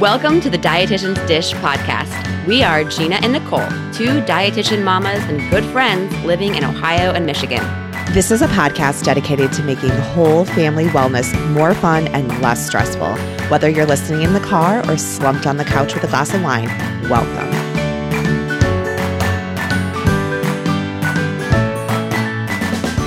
Welcome 0.00 0.40
to 0.40 0.50
the 0.50 0.58
Dietitian's 0.58 1.24
Dish 1.28 1.52
podcast. 1.54 2.46
We 2.48 2.64
are 2.64 2.82
Gina 2.82 3.14
and 3.22 3.32
Nicole, 3.32 3.60
two 3.92 4.20
dietitian 4.22 4.82
mamas 4.82 5.22
and 5.22 5.48
good 5.52 5.64
friends 5.66 6.12
living 6.24 6.56
in 6.56 6.64
Ohio 6.64 7.12
and 7.12 7.24
Michigan. 7.24 7.62
This 8.12 8.32
is 8.32 8.42
a 8.42 8.48
podcast 8.48 9.04
dedicated 9.04 9.52
to 9.52 9.62
making 9.62 9.90
whole 9.90 10.46
family 10.46 10.86
wellness 10.86 11.32
more 11.52 11.74
fun 11.74 12.08
and 12.08 12.28
less 12.42 12.66
stressful. 12.66 13.14
Whether 13.48 13.68
you're 13.68 13.86
listening 13.86 14.22
in 14.22 14.32
the 14.32 14.40
car 14.40 14.84
or 14.90 14.98
slumped 14.98 15.46
on 15.46 15.58
the 15.58 15.64
couch 15.64 15.94
with 15.94 16.02
a 16.02 16.08
glass 16.08 16.34
of 16.34 16.42
wine, 16.42 16.66
welcome. 17.08 17.52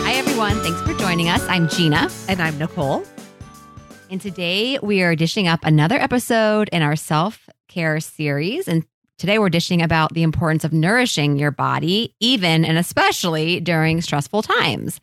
Hi, 0.05 0.13
everyone. 0.13 0.55
Thanks 0.61 0.81
for 0.83 0.93
joining 0.97 1.27
us. 1.27 1.45
I'm 1.49 1.67
Gina. 1.67 2.09
And 2.29 2.41
I'm 2.41 2.57
Nicole. 2.57 3.03
And 4.09 4.21
today 4.21 4.79
we 4.81 5.01
are 5.01 5.15
dishing 5.15 5.49
up 5.49 5.59
another 5.63 5.97
episode 5.97 6.69
in 6.71 6.81
our 6.81 6.95
self 6.95 7.49
care 7.67 7.99
series. 7.99 8.67
And 8.67 8.85
today 9.17 9.37
we're 9.37 9.49
dishing 9.49 9.81
about 9.81 10.13
the 10.13 10.23
importance 10.23 10.63
of 10.63 10.71
nourishing 10.71 11.37
your 11.37 11.51
body, 11.51 12.15
even 12.21 12.63
and 12.63 12.77
especially 12.77 13.59
during 13.59 14.01
stressful 14.01 14.43
times. 14.43 15.01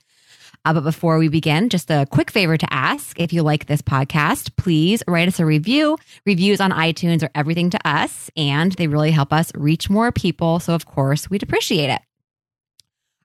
Uh, 0.64 0.72
but 0.72 0.84
before 0.84 1.18
we 1.18 1.28
begin, 1.28 1.68
just 1.68 1.90
a 1.90 2.06
quick 2.10 2.30
favor 2.30 2.56
to 2.56 2.72
ask 2.72 3.20
if 3.20 3.34
you 3.34 3.42
like 3.42 3.66
this 3.66 3.82
podcast, 3.82 4.56
please 4.56 5.02
write 5.06 5.28
us 5.28 5.38
a 5.38 5.44
review. 5.44 5.98
Reviews 6.24 6.58
on 6.58 6.70
iTunes 6.70 7.22
are 7.22 7.30
everything 7.34 7.68
to 7.68 7.86
us, 7.86 8.30
and 8.38 8.72
they 8.72 8.86
really 8.86 9.10
help 9.10 9.34
us 9.34 9.52
reach 9.54 9.90
more 9.90 10.12
people. 10.12 10.60
So, 10.60 10.74
of 10.74 10.86
course, 10.86 11.28
we'd 11.28 11.42
appreciate 11.42 11.90
it. 11.90 12.00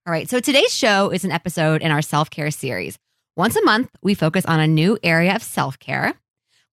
All 0.06 0.12
right. 0.12 0.30
So, 0.30 0.42
today's 0.42 0.76
show 0.76 1.12
is 1.12 1.24
an 1.24 1.32
episode 1.32 1.82
in 1.82 1.92
our 1.92 2.02
self 2.02 2.30
care 2.30 2.52
series. 2.52 3.00
Once 3.40 3.56
a 3.56 3.64
month, 3.64 3.90
we 4.02 4.14
focus 4.14 4.46
on 4.48 4.60
a 4.60 4.68
new 4.68 5.00
area 5.02 5.34
of 5.34 5.42
self 5.42 5.80
care. 5.80 6.14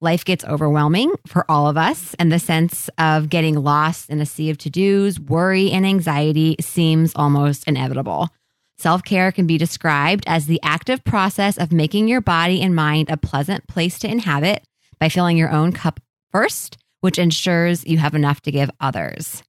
Life 0.00 0.24
gets 0.24 0.44
overwhelming 0.44 1.14
for 1.24 1.48
all 1.48 1.68
of 1.68 1.76
us, 1.76 2.12
and 2.18 2.32
the 2.32 2.40
sense 2.40 2.90
of 2.98 3.28
getting 3.28 3.54
lost 3.54 4.10
in 4.10 4.20
a 4.20 4.26
sea 4.26 4.50
of 4.50 4.58
to 4.58 4.68
dos, 4.68 5.20
worry, 5.20 5.70
and 5.70 5.86
anxiety 5.86 6.56
seems 6.60 7.12
almost 7.14 7.68
inevitable. 7.68 8.30
Self 8.78 9.04
care 9.04 9.30
can 9.30 9.46
be 9.46 9.58
described 9.58 10.24
as 10.26 10.46
the 10.46 10.58
active 10.64 11.04
process 11.04 11.56
of 11.56 11.70
making 11.70 12.08
your 12.08 12.20
body 12.20 12.60
and 12.60 12.74
mind 12.74 13.10
a 13.10 13.16
pleasant 13.16 13.68
place 13.68 13.96
to 14.00 14.10
inhabit 14.10 14.64
by 14.98 15.08
filling 15.08 15.36
your 15.36 15.52
own 15.52 15.70
cup 15.70 16.00
first, 16.32 16.78
which 17.00 17.16
ensures 17.16 17.86
you 17.86 17.98
have 17.98 18.16
enough 18.16 18.40
to 18.40 18.50
give 18.50 18.72
others. 18.80 19.40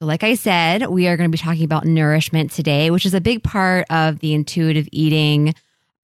So, 0.00 0.06
like 0.06 0.24
I 0.24 0.34
said, 0.34 0.88
we 0.88 1.06
are 1.06 1.16
going 1.16 1.30
to 1.30 1.32
be 1.32 1.40
talking 1.40 1.64
about 1.64 1.84
nourishment 1.86 2.50
today, 2.50 2.90
which 2.90 3.06
is 3.06 3.14
a 3.14 3.20
big 3.20 3.44
part 3.44 3.86
of 3.88 4.18
the 4.18 4.34
intuitive 4.34 4.88
eating 4.90 5.54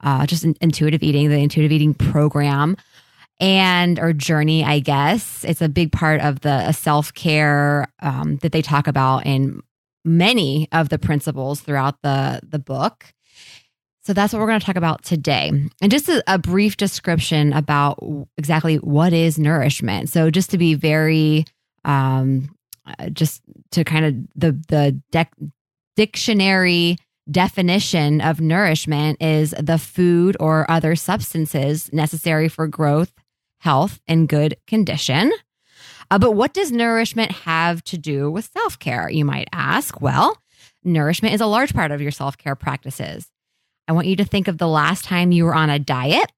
uh, 0.02 0.26
just 0.26 0.44
in, 0.44 0.56
intuitive 0.60 1.02
eating, 1.02 1.28
the 1.28 1.38
intuitive 1.38 1.72
eating 1.72 1.94
program 1.94 2.76
and 3.38 3.98
or 3.98 4.12
journey, 4.12 4.64
I 4.64 4.78
guess. 4.78 5.44
It's 5.44 5.62
a 5.62 5.68
big 5.68 5.92
part 5.92 6.20
of 6.20 6.40
the 6.40 6.72
self 6.72 7.12
care 7.14 7.88
um, 8.00 8.36
that 8.38 8.52
they 8.52 8.62
talk 8.62 8.86
about 8.86 9.26
in 9.26 9.62
many 10.04 10.68
of 10.72 10.88
the 10.88 10.98
principles 10.98 11.60
throughout 11.60 12.00
the 12.02 12.40
the 12.48 12.58
book. 12.58 13.12
So 14.02 14.12
that's 14.12 14.32
what 14.32 14.38
we're 14.38 14.46
going 14.46 14.60
to 14.60 14.66
talk 14.66 14.76
about 14.76 15.02
today. 15.02 15.50
And 15.82 15.90
just 15.90 16.08
a, 16.08 16.22
a, 16.28 16.38
brief 16.38 16.76
description 16.76 17.52
about 17.52 17.98
exactly 18.36 18.76
what 18.76 19.12
is 19.12 19.36
nourishment. 19.36 20.10
So 20.10 20.30
just 20.30 20.50
to 20.50 20.58
be 20.58 20.74
very, 20.74 21.44
um, 21.84 22.54
uh, 22.86 23.08
just 23.08 23.42
to 23.72 23.82
kind 23.82 24.04
of 24.04 24.14
the 24.36 24.52
the 24.68 25.02
dec- 25.12 25.50
dictionary 25.96 26.98
definition 27.30 28.20
of 28.20 28.40
nourishment 28.40 29.20
is 29.20 29.54
the 29.58 29.78
food 29.78 30.36
or 30.38 30.70
other 30.70 30.94
substances 30.94 31.92
necessary 31.92 32.48
for 32.48 32.66
growth, 32.66 33.12
health, 33.58 34.00
and 34.06 34.28
good 34.28 34.56
condition. 34.66 35.32
Uh, 36.10 36.18
but 36.18 36.32
what 36.32 36.54
does 36.54 36.70
nourishment 36.70 37.32
have 37.32 37.82
to 37.84 37.98
do 37.98 38.30
with 38.30 38.50
self 38.52 38.78
care, 38.78 39.10
you 39.10 39.24
might 39.24 39.48
ask? 39.52 40.00
Well, 40.00 40.36
nourishment 40.84 41.34
is 41.34 41.40
a 41.40 41.46
large 41.46 41.74
part 41.74 41.90
of 41.90 42.00
your 42.00 42.12
self 42.12 42.38
care 42.38 42.54
practices. 42.54 43.28
I 43.88 43.92
want 43.92 44.06
you 44.06 44.16
to 44.16 44.24
think 44.24 44.48
of 44.48 44.58
the 44.58 44.68
last 44.68 45.04
time 45.04 45.32
you 45.32 45.44
were 45.44 45.54
on 45.54 45.70
a 45.70 45.78
diet. 45.78 46.30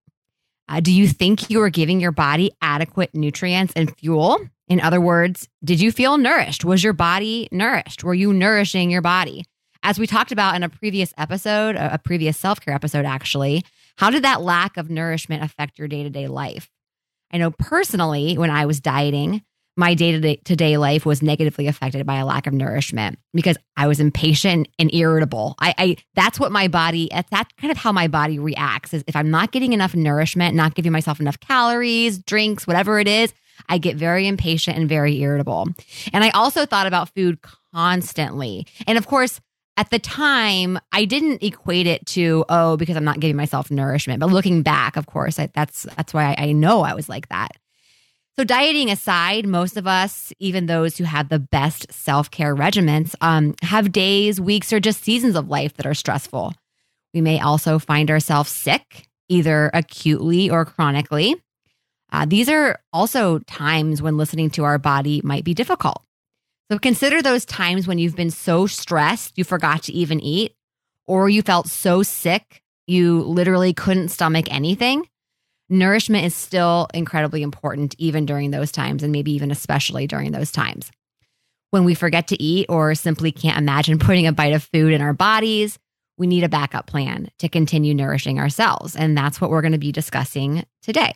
Uh, 0.69 0.81
do 0.81 0.93
you 0.93 1.09
think 1.09 1.49
you 1.49 1.61
were 1.61 1.71
giving 1.71 1.99
your 2.01 2.13
body 2.13 2.53
adequate 2.61 3.15
nutrients 3.15 3.73
and 3.75 3.95
fuel? 3.97 4.39
In 4.69 4.81
other 4.81 5.01
words, 5.01 5.49
did 5.65 5.81
you 5.81 5.91
feel 5.91 6.19
nourished? 6.19 6.65
Was 6.65 6.85
your 6.85 6.93
body 6.93 7.49
nourished? 7.51 8.05
Were 8.05 8.15
you 8.15 8.35
nourishing 8.35 8.91
your 8.91 9.01
body? 9.01 9.45
As 9.83 9.99
we 9.99 10.07
talked 10.07 10.33
about 10.33 10.55
in 10.55 10.63
a 10.63 10.69
previous 10.69 11.13
episode, 11.17 11.77
a 11.77 11.99
previous 12.03 12.37
self 12.37 12.61
care 12.61 12.75
episode, 12.75 13.05
actually, 13.05 13.65
how 13.97 14.11
did 14.11 14.25
that 14.25 14.43
lack 14.43 14.77
of 14.77 14.91
nourishment 14.91 15.43
affect 15.43 15.79
your 15.79 15.89
day 15.89 16.03
to 16.03 16.11
day 16.11 16.29
life? 16.29 16.71
I 17.33 17.39
know 17.39 17.51
personally, 17.51 18.37
when 18.39 18.51
I 18.51 18.67
was 18.67 18.81
dieting, 18.81 19.43
my 19.77 19.95
day 19.95 20.37
to 20.37 20.57
day 20.57 20.77
life 20.77 21.07
was 21.07 21.23
negatively 21.23 21.69
affected 21.69 22.05
by 22.05 22.17
a 22.17 22.27
lack 22.27 22.49
of 22.49 22.53
nourishment 22.53 23.19
because 23.33 23.57
I 23.77 23.87
was 23.87 24.01
impatient 24.01 24.67
and 24.79 24.93
irritable. 24.93 25.55
I, 25.61 25.75
I 25.79 25.97
that's 26.15 26.41
what 26.41 26.51
my 26.51 26.67
body 26.67 27.09
that's 27.13 27.53
kind 27.61 27.71
of 27.71 27.77
how 27.77 27.93
my 27.93 28.09
body 28.09 28.41
reacts 28.41 28.93
is 28.93 29.05
if 29.07 29.15
I'm 29.15 29.31
not 29.31 29.53
getting 29.53 29.73
enough 29.73 29.95
nourishment, 29.95 30.57
not 30.57 30.75
giving 30.75 30.91
myself 30.91 31.21
enough 31.21 31.39
calories, 31.39 32.19
drinks, 32.19 32.67
whatever 32.67 32.99
it 32.99 33.07
is, 33.07 33.33
I 33.69 33.79
get 33.79 33.97
very 33.97 34.27
impatient 34.27 34.77
and 34.77 34.89
very 34.89 35.21
irritable. 35.21 35.69
And 36.13 36.25
I 36.25 36.31
also 36.31 36.67
thought 36.67 36.89
about 36.89 37.15
food 37.15 37.39
constantly. 37.73 38.67
And 38.87 38.99
of 38.99 39.07
course, 39.07 39.41
at 39.79 39.91
the 39.91 40.01
time, 40.01 40.77
I 40.91 41.05
didn't 41.05 41.41
equate 41.41 41.87
it 41.87 42.05
to 42.07 42.45
oh 42.49 42.77
because 42.77 42.97
I'm 42.97 43.05
not 43.05 43.21
giving 43.21 43.37
myself 43.37 43.71
nourishment. 43.71 44.19
But 44.19 44.31
looking 44.31 44.63
back, 44.63 44.97
of 44.97 45.07
course, 45.07 45.39
I, 45.39 45.51
that's 45.55 45.85
that's 45.97 46.13
why 46.13 46.35
I, 46.37 46.49
I 46.49 46.53
know 46.53 46.83
I 46.83 46.95
was 46.95 47.09
like 47.09 47.29
that. 47.29 47.53
So 48.37 48.43
dieting 48.43 48.91
aside, 48.91 49.47
most 49.47 49.77
of 49.77 49.87
us, 49.87 50.33
even 50.41 50.67
those 50.67 50.99
who 50.99 51.05
have 51.05 51.29
the 51.29 51.39
best 51.39 51.93
self 51.93 52.29
care 52.29 52.57
regimens, 52.57 53.15
um, 53.21 53.55
have 53.63 53.93
days, 53.93 54.41
weeks, 54.41 54.73
or 54.73 54.81
just 54.81 55.05
seasons 55.05 55.37
of 55.37 55.49
life 55.49 55.75
that 55.75 55.87
are 55.87 55.95
stressful. 55.95 56.53
We 57.15 57.21
may 57.21 57.39
also 57.39 57.79
find 57.79 58.11
ourselves 58.11 58.51
sick, 58.51 59.07
either 59.29 59.71
acutely 59.73 60.51
or 60.51 60.65
chronically. 60.65 61.37
Uh, 62.11 62.27
these 62.27 62.49
are 62.49 62.81
also 62.93 63.39
times 63.41 64.03
when 64.03 64.17
listening 64.17 64.51
to 64.51 64.65
our 64.65 64.79
body 64.79 65.21
might 65.23 65.45
be 65.45 65.55
difficult. 65.55 66.03
So 66.71 66.79
consider 66.79 67.23
those 67.23 67.45
times 67.45 67.89
when 67.89 67.99
you've 67.99 68.17
been 68.17 68.31
so 68.31 68.67
stressed 68.67 69.39
you 69.39 69.45
forgot 69.45 69.85
to 69.85 69.93
even 69.93 70.21
eat, 70.21 70.55
or 71.07 71.29
you 71.29 71.43
felt 71.43 71.69
so 71.69 72.03
sick 72.03 72.63
you 72.87 73.23
literally 73.23 73.73
couldn't 73.73 74.09
stomach 74.09 74.47
anything. 74.51 75.07
Nourishment 75.69 76.25
is 76.25 76.35
still 76.35 76.89
incredibly 76.95 77.43
important, 77.43 77.95
even 77.99 78.25
during 78.25 78.51
those 78.51 78.73
times, 78.73 79.03
and 79.03 79.13
maybe 79.13 79.33
even 79.33 79.51
especially 79.51 80.07
during 80.07 80.33
those 80.33 80.51
times. 80.51 80.91
When 81.71 81.85
we 81.85 81.95
forget 81.95 82.29
to 82.29 82.43
eat 82.43 82.67
or 82.71 82.95
simply 82.95 83.31
can't 83.31 83.59
imagine 83.59 83.99
putting 84.01 84.27
a 84.27 84.33
bite 84.33 84.55
of 84.55 84.63
food 84.63 84.93
in 84.93 85.03
our 85.03 85.13
bodies, 85.13 85.79
we 86.17 86.27
need 86.27 86.45
a 86.45 86.49
backup 86.49 86.87
plan 86.87 87.29
to 87.39 87.49
continue 87.49 87.95
nourishing 87.95 88.41
ourselves. 88.41 88.97
And 88.97 89.17
that's 89.17 89.41
what 89.41 89.51
we're 89.51 89.63
going 89.63 89.73
to 89.73 89.79
be 89.79 89.93
discussing 89.93 90.65
today. 90.83 91.15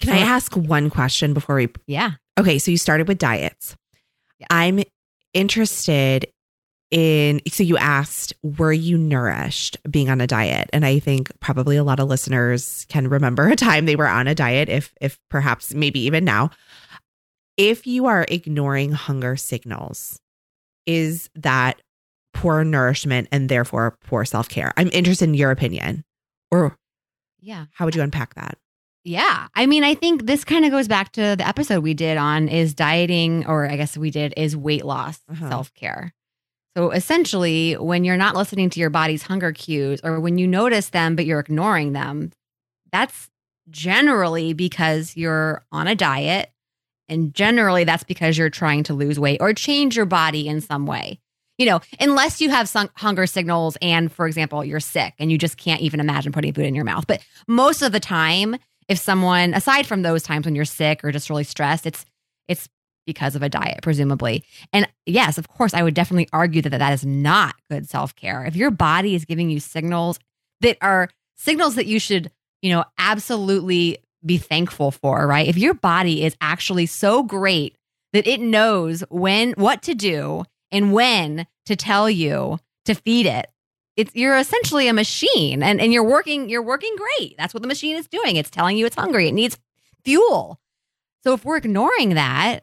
Can 0.00 0.10
so, 0.10 0.14
I 0.14 0.18
ask 0.18 0.54
one 0.54 0.90
question 0.90 1.32
before 1.32 1.56
we? 1.56 1.68
Yeah. 1.86 2.12
Okay. 2.38 2.58
So 2.58 2.70
you 2.70 2.76
started 2.76 3.08
with 3.08 3.18
diets. 3.18 3.76
I'm 4.50 4.80
interested 5.34 6.26
in 6.90 7.40
so 7.48 7.62
you 7.62 7.78
asked 7.78 8.34
were 8.42 8.72
you 8.72 8.98
nourished 8.98 9.78
being 9.90 10.10
on 10.10 10.20
a 10.20 10.26
diet? 10.26 10.68
And 10.74 10.84
i 10.84 10.98
think 10.98 11.32
probably 11.40 11.76
a 11.76 11.84
lot 11.84 12.00
of 12.00 12.08
listeners 12.08 12.86
can 12.90 13.08
remember 13.08 13.48
a 13.48 13.56
time 13.56 13.86
they 13.86 13.96
were 13.96 14.06
on 14.06 14.28
a 14.28 14.34
diet 14.34 14.68
if 14.68 14.94
if 15.00 15.18
perhaps 15.30 15.74
maybe 15.74 16.00
even 16.00 16.24
now. 16.24 16.50
If 17.56 17.86
you 17.86 18.06
are 18.06 18.26
ignoring 18.28 18.92
hunger 18.92 19.36
signals 19.36 20.18
is 20.86 21.30
that 21.34 21.80
poor 22.34 22.64
nourishment 22.64 23.28
and 23.30 23.48
therefore 23.48 23.96
poor 24.04 24.24
self-care? 24.24 24.72
I'm 24.76 24.90
interested 24.92 25.28
in 25.28 25.34
your 25.34 25.50
opinion. 25.50 26.04
Or 26.50 26.76
yeah. 27.40 27.66
how 27.72 27.84
would 27.84 27.94
you 27.94 28.02
unpack 28.02 28.34
that 28.34 28.58
yeah. 29.04 29.48
I 29.54 29.66
mean, 29.66 29.84
I 29.84 29.94
think 29.94 30.26
this 30.26 30.44
kind 30.44 30.64
of 30.64 30.70
goes 30.70 30.88
back 30.88 31.12
to 31.12 31.34
the 31.36 31.46
episode 31.46 31.82
we 31.82 31.94
did 31.94 32.16
on 32.16 32.48
is 32.48 32.74
dieting, 32.74 33.46
or 33.46 33.68
I 33.68 33.76
guess 33.76 33.96
we 33.96 34.10
did, 34.10 34.34
is 34.36 34.56
weight 34.56 34.84
loss 34.84 35.20
uh-huh. 35.28 35.48
self 35.48 35.74
care. 35.74 36.12
So 36.76 36.90
essentially, 36.90 37.74
when 37.74 38.04
you're 38.04 38.16
not 38.16 38.36
listening 38.36 38.70
to 38.70 38.80
your 38.80 38.90
body's 38.90 39.24
hunger 39.24 39.52
cues, 39.52 40.00
or 40.02 40.20
when 40.20 40.38
you 40.38 40.46
notice 40.46 40.88
them, 40.90 41.16
but 41.16 41.26
you're 41.26 41.40
ignoring 41.40 41.92
them, 41.92 42.32
that's 42.92 43.28
generally 43.70 44.52
because 44.52 45.16
you're 45.16 45.64
on 45.70 45.86
a 45.86 45.94
diet. 45.94 46.50
And 47.08 47.34
generally, 47.34 47.84
that's 47.84 48.04
because 48.04 48.38
you're 48.38 48.50
trying 48.50 48.84
to 48.84 48.94
lose 48.94 49.20
weight 49.20 49.38
or 49.40 49.52
change 49.52 49.96
your 49.96 50.06
body 50.06 50.48
in 50.48 50.60
some 50.60 50.86
way. 50.86 51.18
You 51.58 51.66
know, 51.66 51.80
unless 52.00 52.40
you 52.40 52.48
have 52.48 52.68
some 52.68 52.88
hunger 52.94 53.26
signals 53.26 53.76
and, 53.82 54.10
for 54.10 54.26
example, 54.26 54.64
you're 54.64 54.80
sick 54.80 55.12
and 55.18 55.30
you 55.30 55.36
just 55.36 55.58
can't 55.58 55.82
even 55.82 56.00
imagine 56.00 56.32
putting 56.32 56.54
food 56.54 56.64
in 56.64 56.74
your 56.74 56.84
mouth. 56.84 57.06
But 57.06 57.22
most 57.46 57.82
of 57.82 57.92
the 57.92 58.00
time, 58.00 58.56
if 58.92 58.98
someone 58.98 59.54
aside 59.54 59.86
from 59.86 60.02
those 60.02 60.22
times 60.22 60.44
when 60.44 60.54
you're 60.54 60.64
sick 60.64 61.02
or 61.02 61.10
just 61.10 61.30
really 61.30 61.44
stressed 61.44 61.86
it's 61.86 62.04
it's 62.48 62.68
because 63.06 63.34
of 63.34 63.42
a 63.42 63.48
diet 63.48 63.80
presumably 63.82 64.44
and 64.72 64.88
yes 65.06 65.38
of 65.38 65.48
course 65.48 65.74
i 65.74 65.82
would 65.82 65.94
definitely 65.94 66.28
argue 66.32 66.62
that 66.62 66.70
that 66.70 66.92
is 66.92 67.04
not 67.04 67.56
good 67.68 67.88
self-care 67.88 68.44
if 68.44 68.54
your 68.54 68.70
body 68.70 69.14
is 69.14 69.24
giving 69.24 69.50
you 69.50 69.58
signals 69.58 70.20
that 70.60 70.78
are 70.80 71.08
signals 71.36 71.74
that 71.74 71.86
you 71.86 71.98
should 71.98 72.30
you 72.60 72.70
know 72.70 72.84
absolutely 72.98 73.98
be 74.24 74.38
thankful 74.38 74.90
for, 74.90 75.26
right? 75.26 75.48
If 75.48 75.58
your 75.58 75.74
body 75.74 76.24
is 76.24 76.36
actually 76.40 76.86
so 76.86 77.22
great 77.22 77.76
that 78.12 78.26
it 78.26 78.40
knows 78.40 79.02
when 79.10 79.52
what 79.52 79.82
to 79.82 79.94
do 79.94 80.44
and 80.70 80.92
when 80.92 81.46
to 81.66 81.76
tell 81.76 82.08
you 82.08 82.58
to 82.84 82.94
feed 82.94 83.26
it. 83.26 83.46
It's 83.96 84.14
you're 84.14 84.36
essentially 84.38 84.88
a 84.88 84.92
machine 84.92 85.62
and, 85.62 85.80
and 85.80 85.92
you're 85.92 86.02
working 86.04 86.48
you're 86.48 86.62
working 86.62 86.94
great. 86.96 87.36
That's 87.36 87.52
what 87.52 87.62
the 87.62 87.68
machine 87.68 87.96
is 87.96 88.08
doing. 88.08 88.36
It's 88.36 88.50
telling 88.50 88.76
you 88.76 88.86
it's 88.86 88.96
hungry. 88.96 89.28
It 89.28 89.32
needs 89.32 89.58
fuel. 90.04 90.58
So 91.24 91.34
if 91.34 91.44
we're 91.44 91.58
ignoring 91.58 92.14
that, 92.14 92.60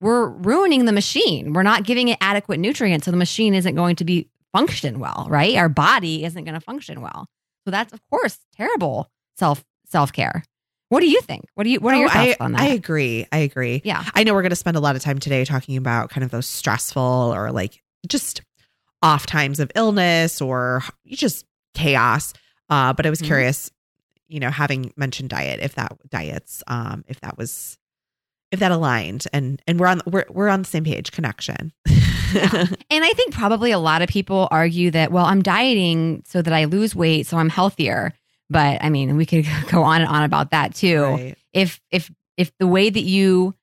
we're 0.00 0.28
ruining 0.28 0.84
the 0.84 0.92
machine. 0.92 1.52
We're 1.54 1.62
not 1.62 1.84
giving 1.84 2.08
it 2.08 2.18
adequate 2.20 2.60
nutrients 2.60 3.06
so 3.06 3.10
the 3.10 3.16
machine 3.16 3.54
isn't 3.54 3.74
going 3.74 3.96
to 3.96 4.04
be 4.04 4.28
function 4.52 5.00
well, 5.00 5.26
right? 5.30 5.56
Our 5.56 5.68
body 5.68 6.24
isn't 6.24 6.44
going 6.44 6.54
to 6.54 6.60
function 6.60 7.00
well. 7.00 7.26
So 7.64 7.70
that's 7.70 7.92
of 7.92 8.00
course 8.10 8.38
terrible 8.54 9.10
self 9.38 9.64
self-care. 9.86 10.42
What 10.88 11.00
do 11.00 11.08
you 11.08 11.20
think? 11.22 11.46
What 11.54 11.64
do 11.64 11.70
you 11.70 11.80
what 11.80 11.94
are 11.94 11.96
Oh, 11.96 12.00
your 12.00 12.08
thoughts 12.10 12.36
I, 12.40 12.44
on 12.44 12.52
that? 12.52 12.60
I 12.60 12.66
agree. 12.66 13.26
I 13.32 13.38
agree. 13.38 13.80
yeah. 13.84 14.04
I 14.14 14.22
know 14.24 14.34
we're 14.34 14.42
going 14.42 14.50
to 14.50 14.56
spend 14.56 14.76
a 14.76 14.80
lot 14.80 14.94
of 14.94 15.02
time 15.02 15.18
today 15.18 15.44
talking 15.44 15.76
about 15.76 16.10
kind 16.10 16.22
of 16.22 16.30
those 16.30 16.46
stressful 16.46 17.02
or 17.34 17.50
like 17.50 17.82
just 18.06 18.42
off 19.02 19.26
times 19.26 19.60
of 19.60 19.70
illness 19.74 20.40
or 20.40 20.82
just 21.06 21.44
chaos. 21.74 22.32
Uh, 22.70 22.92
but 22.92 23.06
I 23.06 23.10
was 23.10 23.20
Mhm. 23.20 23.26
curious, 23.26 23.70
you 24.28 24.40
know, 24.40 24.50
having 24.50 24.92
mentioned 24.96 25.30
diet, 25.30 25.60
if 25.62 25.74
that 25.76 25.92
diets, 26.10 26.62
um, 26.66 27.04
if 27.06 27.20
that 27.20 27.36
was, 27.38 27.78
if 28.50 28.60
that 28.60 28.72
aligned, 28.72 29.26
and 29.32 29.60
and 29.66 29.78
we're 29.78 29.86
on 29.88 30.00
we're 30.06 30.24
we're 30.30 30.48
on 30.48 30.60
the 30.62 30.68
same 30.68 30.84
page. 30.84 31.12
Connection. 31.12 31.72
And 32.34 33.04
I 33.04 33.12
think 33.12 33.32
probably 33.32 33.70
a 33.70 33.78
lot 33.78 34.02
of 34.02 34.08
people 34.08 34.48
argue 34.50 34.90
that, 34.90 35.12
well, 35.12 35.24
I'm 35.26 35.42
dieting 35.42 36.22
so 36.26 36.42
that 36.42 36.52
I 36.52 36.64
lose 36.64 36.94
weight, 36.94 37.26
so 37.26 37.36
I'm 37.38 37.48
healthier. 37.48 38.12
But 38.50 38.82
I 38.82 38.90
mean, 38.90 39.16
we 39.16 39.24
could 39.26 39.46
go 39.70 39.82
on 39.84 40.00
and 40.00 40.10
on 40.10 40.22
about 40.24 40.50
that 40.50 40.74
too. 40.74 41.02
Right. 41.02 41.38
If 41.52 41.80
if 41.92 42.10
if 42.36 42.50
the 42.58 42.66
way 42.66 42.90
that 42.90 43.00
you 43.02 43.54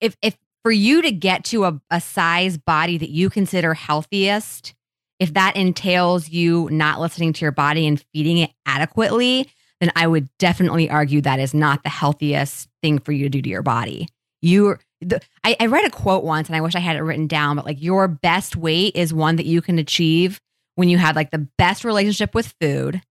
if 0.00 0.16
if 0.20 0.36
for 0.62 0.72
you 0.72 1.02
to 1.02 1.10
get 1.10 1.44
to 1.44 1.64
a, 1.64 1.80
a 1.90 2.00
size 2.00 2.56
body 2.56 2.98
that 2.98 3.10
you 3.10 3.30
consider 3.30 3.74
healthiest, 3.74 4.74
if 5.18 5.34
that 5.34 5.56
entails 5.56 6.28
you 6.28 6.68
not 6.70 7.00
listening 7.00 7.32
to 7.32 7.44
your 7.44 7.52
body 7.52 7.86
and 7.86 8.04
feeding 8.12 8.38
it 8.38 8.50
adequately, 8.66 9.48
then 9.80 9.92
I 9.96 10.06
would 10.06 10.28
definitely 10.38 10.88
argue 10.88 11.20
that 11.22 11.40
is 11.40 11.54
not 11.54 11.82
the 11.82 11.88
healthiest 11.88 12.68
thing 12.82 12.98
for 12.98 13.12
you 13.12 13.24
to 13.24 13.28
do 13.28 13.42
to 13.42 13.48
your 13.48 13.62
body. 13.62 14.08
You, 14.40 14.78
the, 15.00 15.20
I, 15.44 15.56
I 15.58 15.66
read 15.66 15.84
a 15.84 15.90
quote 15.90 16.24
once, 16.24 16.48
and 16.48 16.56
I 16.56 16.60
wish 16.60 16.74
I 16.74 16.80
had 16.80 16.96
it 16.96 17.02
written 17.02 17.26
down, 17.26 17.56
but 17.56 17.64
like 17.64 17.82
your 17.82 18.08
best 18.08 18.56
weight 18.56 18.96
is 18.96 19.12
one 19.12 19.36
that 19.36 19.46
you 19.46 19.60
can 19.62 19.78
achieve 19.78 20.40
when 20.76 20.88
you 20.88 20.98
have 20.98 21.16
like 21.16 21.30
the 21.30 21.46
best 21.58 21.84
relationship 21.84 22.34
with 22.34 22.54
food, 22.60 23.02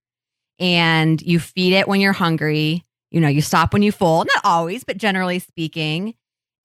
and 0.58 1.20
you 1.22 1.40
feed 1.40 1.74
it 1.74 1.88
when 1.88 2.00
you're 2.00 2.12
hungry. 2.12 2.82
You 3.10 3.20
know, 3.20 3.28
you 3.28 3.42
stop 3.42 3.72
when 3.74 3.82
you 3.82 3.92
full, 3.92 4.24
not 4.24 4.40
always, 4.42 4.84
but 4.84 4.96
generally 4.96 5.38
speaking, 5.38 6.14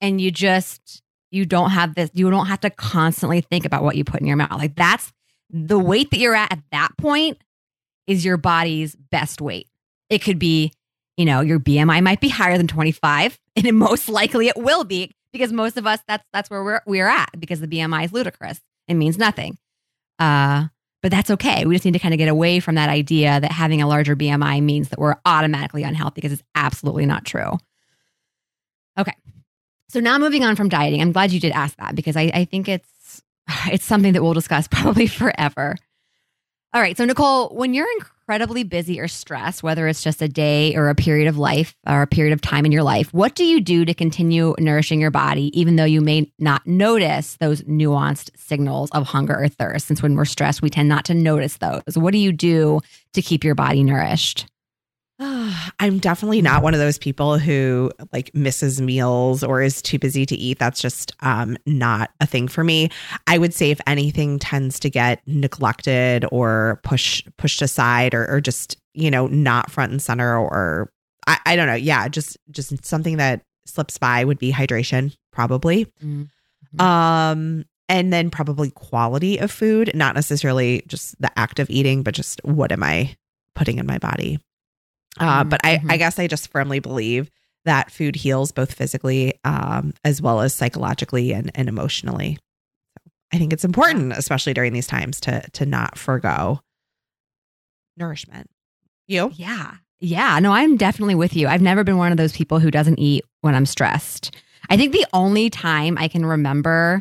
and 0.00 0.20
you 0.20 0.30
just 0.30 1.02
you 1.30 1.44
don't 1.44 1.70
have 1.70 1.94
this. 1.94 2.10
You 2.14 2.30
don't 2.30 2.46
have 2.46 2.60
to 2.60 2.70
constantly 2.70 3.40
think 3.40 3.64
about 3.64 3.82
what 3.82 3.96
you 3.96 4.04
put 4.04 4.20
in 4.20 4.26
your 4.26 4.36
mouth. 4.36 4.52
Like 4.52 4.74
that's 4.74 5.12
the 5.50 5.78
weight 5.78 6.10
that 6.10 6.18
you're 6.18 6.34
at 6.34 6.52
at 6.52 6.62
that 6.72 6.90
point 6.98 7.38
is 8.06 8.24
your 8.24 8.36
body's 8.36 8.96
best 9.10 9.40
weight. 9.40 9.68
It 10.08 10.22
could 10.22 10.38
be, 10.38 10.72
you 11.16 11.24
know, 11.24 11.40
your 11.40 11.60
BMI 11.60 12.02
might 12.02 12.20
be 12.20 12.28
higher 12.28 12.56
than 12.56 12.66
25, 12.66 13.38
and 13.56 13.78
most 13.78 14.08
likely 14.08 14.48
it 14.48 14.56
will 14.56 14.84
be 14.84 15.12
because 15.32 15.52
most 15.52 15.76
of 15.76 15.86
us 15.86 16.00
that's 16.08 16.24
that's 16.32 16.50
where 16.50 16.64
we're 16.64 16.80
we're 16.86 17.08
at 17.08 17.30
because 17.38 17.60
the 17.60 17.68
BMI 17.68 18.06
is 18.06 18.12
ludicrous. 18.12 18.60
It 18.86 18.94
means 18.94 19.18
nothing. 19.18 19.58
Uh, 20.18 20.68
but 21.02 21.12
that's 21.12 21.30
okay. 21.30 21.64
We 21.64 21.74
just 21.74 21.84
need 21.84 21.92
to 21.92 22.00
kind 22.00 22.14
of 22.14 22.18
get 22.18 22.28
away 22.28 22.58
from 22.58 22.74
that 22.74 22.88
idea 22.88 23.38
that 23.38 23.52
having 23.52 23.80
a 23.82 23.86
larger 23.86 24.16
BMI 24.16 24.62
means 24.62 24.88
that 24.88 24.98
we're 24.98 25.16
automatically 25.24 25.84
unhealthy 25.84 26.16
because 26.16 26.32
it's 26.32 26.42
absolutely 26.56 27.06
not 27.06 27.24
true. 27.24 27.56
Okay. 28.98 29.12
So 29.90 30.00
now 30.00 30.18
moving 30.18 30.44
on 30.44 30.54
from 30.54 30.68
dieting, 30.68 31.00
I'm 31.00 31.12
glad 31.12 31.32
you 31.32 31.40
did 31.40 31.52
ask 31.52 31.76
that 31.78 31.94
because 31.94 32.16
I, 32.16 32.30
I 32.34 32.44
think 32.44 32.68
it's 32.68 33.22
it's 33.70 33.84
something 33.84 34.12
that 34.12 34.22
we'll 34.22 34.34
discuss 34.34 34.68
probably 34.70 35.06
forever. 35.06 35.76
All 36.74 36.82
right. 36.82 36.98
So, 36.98 37.06
Nicole, 37.06 37.48
when 37.48 37.72
you're 37.72 37.88
incredibly 37.96 38.62
busy 38.62 39.00
or 39.00 39.08
stressed, 39.08 39.62
whether 39.62 39.88
it's 39.88 40.02
just 40.02 40.20
a 40.20 40.28
day 40.28 40.76
or 40.76 40.90
a 40.90 40.94
period 40.94 41.26
of 41.26 41.38
life 41.38 41.74
or 41.86 42.02
a 42.02 42.06
period 42.06 42.34
of 42.34 42.42
time 42.42 42.66
in 42.66 42.72
your 42.72 42.82
life, 42.82 43.12
what 43.14 43.34
do 43.34 43.42
you 43.42 43.58
do 43.58 43.86
to 43.86 43.94
continue 43.94 44.54
nourishing 44.58 45.00
your 45.00 45.10
body, 45.10 45.58
even 45.58 45.76
though 45.76 45.86
you 45.86 46.02
may 46.02 46.30
not 46.38 46.66
notice 46.66 47.36
those 47.36 47.62
nuanced 47.62 48.28
signals 48.36 48.90
of 48.90 49.06
hunger 49.06 49.42
or 49.42 49.48
thirst? 49.48 49.86
Since 49.86 50.02
when 50.02 50.14
we're 50.14 50.26
stressed, 50.26 50.60
we 50.60 50.68
tend 50.68 50.90
not 50.90 51.06
to 51.06 51.14
notice 51.14 51.56
those. 51.56 51.96
What 51.96 52.12
do 52.12 52.18
you 52.18 52.32
do 52.32 52.80
to 53.14 53.22
keep 53.22 53.44
your 53.44 53.54
body 53.54 53.82
nourished? 53.82 54.46
I'm 55.80 55.98
definitely 55.98 56.40
not 56.42 56.62
one 56.62 56.74
of 56.74 56.80
those 56.80 56.98
people 56.98 57.38
who 57.38 57.90
like 58.12 58.32
misses 58.34 58.80
meals 58.80 59.42
or 59.42 59.60
is 59.62 59.82
too 59.82 59.98
busy 59.98 60.24
to 60.26 60.36
eat. 60.36 60.58
That's 60.58 60.80
just 60.80 61.12
um, 61.20 61.56
not 61.66 62.10
a 62.20 62.26
thing 62.26 62.46
for 62.46 62.62
me. 62.62 62.90
I 63.26 63.38
would 63.38 63.52
say 63.52 63.70
if 63.70 63.80
anything 63.86 64.38
tends 64.38 64.78
to 64.80 64.90
get 64.90 65.20
neglected 65.26 66.24
or 66.30 66.80
push 66.84 67.22
pushed 67.36 67.62
aside 67.62 68.14
or, 68.14 68.30
or 68.30 68.40
just 68.40 68.76
you 68.94 69.10
know 69.10 69.26
not 69.26 69.70
front 69.70 69.90
and 69.90 70.00
center 70.00 70.38
or 70.38 70.92
I, 71.26 71.38
I 71.46 71.56
don't 71.56 71.66
know. 71.66 71.74
Yeah, 71.74 72.06
just 72.08 72.36
just 72.50 72.84
something 72.84 73.16
that 73.16 73.42
slips 73.66 73.98
by 73.98 74.24
would 74.24 74.38
be 74.38 74.52
hydration 74.52 75.14
probably. 75.32 75.86
Mhm. 76.02 76.28
Um, 76.80 77.64
and 77.88 78.12
then 78.12 78.30
probably 78.30 78.70
quality 78.70 79.38
of 79.38 79.50
food, 79.50 79.90
not 79.94 80.14
necessarily 80.14 80.82
just 80.86 81.20
the 81.20 81.36
act 81.38 81.58
of 81.58 81.70
eating, 81.70 82.02
but 82.02 82.14
just 82.14 82.40
what 82.44 82.70
am 82.70 82.82
I 82.82 83.16
putting 83.54 83.78
in 83.78 83.86
my 83.86 83.98
body. 83.98 84.38
Uh, 85.20 85.44
Mm, 85.44 85.50
but 85.50 85.60
I. 85.64 85.80
I 85.88 85.96
guess 85.96 86.18
I 86.18 86.26
just 86.26 86.50
firmly 86.50 86.78
believe 86.80 87.30
that 87.64 87.90
food 87.90 88.16
heals 88.16 88.52
both 88.52 88.72
physically 88.72 89.34
um, 89.44 89.92
as 90.04 90.22
well 90.22 90.40
as 90.40 90.54
psychologically 90.54 91.32
and, 91.32 91.50
and 91.54 91.68
emotionally. 91.68 92.38
So 92.96 93.10
I 93.32 93.38
think 93.38 93.52
it's 93.52 93.64
important, 93.64 94.12
especially 94.12 94.54
during 94.54 94.72
these 94.72 94.86
times, 94.86 95.20
to 95.20 95.42
to 95.52 95.66
not 95.66 95.98
forego 95.98 96.60
nourishment. 97.96 98.48
You? 99.06 99.32
Yeah. 99.34 99.74
Yeah. 100.00 100.38
No, 100.38 100.52
I'm 100.52 100.76
definitely 100.76 101.14
with 101.14 101.34
you. 101.34 101.48
I've 101.48 101.62
never 101.62 101.82
been 101.82 101.96
one 101.98 102.12
of 102.12 102.18
those 102.18 102.32
people 102.32 102.58
who 102.60 102.70
doesn't 102.70 102.98
eat 102.98 103.24
when 103.40 103.54
I'm 103.54 103.66
stressed. 103.66 104.34
I 104.70 104.76
think 104.76 104.92
the 104.92 105.06
only 105.12 105.50
time 105.50 105.96
I 105.98 106.08
can 106.08 106.24
remember 106.24 107.00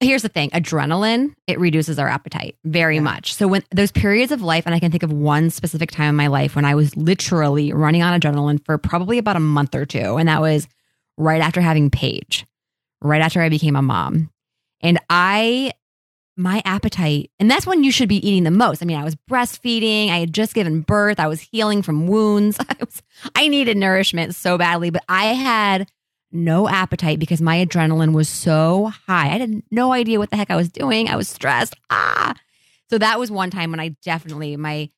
here's 0.00 0.22
the 0.22 0.28
thing 0.28 0.50
adrenaline, 0.50 1.34
it 1.46 1.58
reduces 1.58 1.98
our 1.98 2.08
appetite 2.08 2.56
very 2.64 2.96
Yeah. 2.96 3.02
much. 3.02 3.34
So, 3.34 3.48
when 3.48 3.62
those 3.70 3.90
periods 3.92 4.32
of 4.32 4.42
life, 4.42 4.64
and 4.66 4.74
I 4.74 4.78
can 4.78 4.90
think 4.90 5.02
of 5.02 5.12
one 5.12 5.50
specific 5.50 5.90
time 5.90 6.10
in 6.10 6.16
my 6.16 6.26
life 6.26 6.54
when 6.54 6.64
I 6.64 6.74
was 6.74 6.96
literally 6.96 7.72
running 7.72 8.02
on 8.02 8.18
adrenaline 8.18 8.64
for 8.64 8.76
probably 8.78 9.18
about 9.18 9.36
a 9.36 9.40
month 9.40 9.74
or 9.74 9.86
two. 9.86 10.16
And 10.16 10.28
that 10.28 10.40
was 10.40 10.68
right 11.16 11.40
after 11.40 11.60
having 11.60 11.90
Paige, 11.90 12.44
right 13.00 13.22
after 13.22 13.40
I 13.40 13.48
became 13.48 13.76
a 13.76 13.82
mom. 13.82 14.30
And 14.82 15.00
I, 15.08 15.72
my 16.36 16.60
appetite, 16.66 17.30
and 17.40 17.50
that's 17.50 17.66
when 17.66 17.82
you 17.82 17.90
should 17.90 18.10
be 18.10 18.26
eating 18.28 18.44
the 18.44 18.50
most. 18.50 18.82
I 18.82 18.86
mean, 18.86 18.98
I 18.98 19.04
was 19.04 19.16
breastfeeding, 19.30 20.10
I 20.10 20.18
had 20.18 20.34
just 20.34 20.52
given 20.52 20.82
birth, 20.82 21.18
I 21.18 21.26
was 21.28 21.40
healing 21.40 21.80
from 21.82 22.06
wounds. 22.06 22.58
I, 22.68 22.76
was, 22.78 23.02
I 23.34 23.48
needed 23.48 23.78
nourishment 23.78 24.34
so 24.34 24.58
badly, 24.58 24.90
but 24.90 25.02
I 25.08 25.26
had 25.28 25.88
no 26.36 26.68
appetite 26.68 27.18
because 27.18 27.40
my 27.40 27.64
adrenaline 27.64 28.12
was 28.12 28.28
so 28.28 28.92
high. 29.06 29.26
I 29.26 29.38
had 29.38 29.62
no 29.70 29.92
idea 29.92 30.18
what 30.18 30.30
the 30.30 30.36
heck 30.36 30.50
I 30.50 30.56
was 30.56 30.68
doing. 30.68 31.08
I 31.08 31.16
was 31.16 31.28
stressed. 31.28 31.74
Ah. 31.90 32.34
So 32.90 32.98
that 32.98 33.18
was 33.18 33.30
one 33.30 33.50
time 33.50 33.70
when 33.70 33.80
I 33.80 33.96
definitely 34.02 34.56
my 34.56 34.90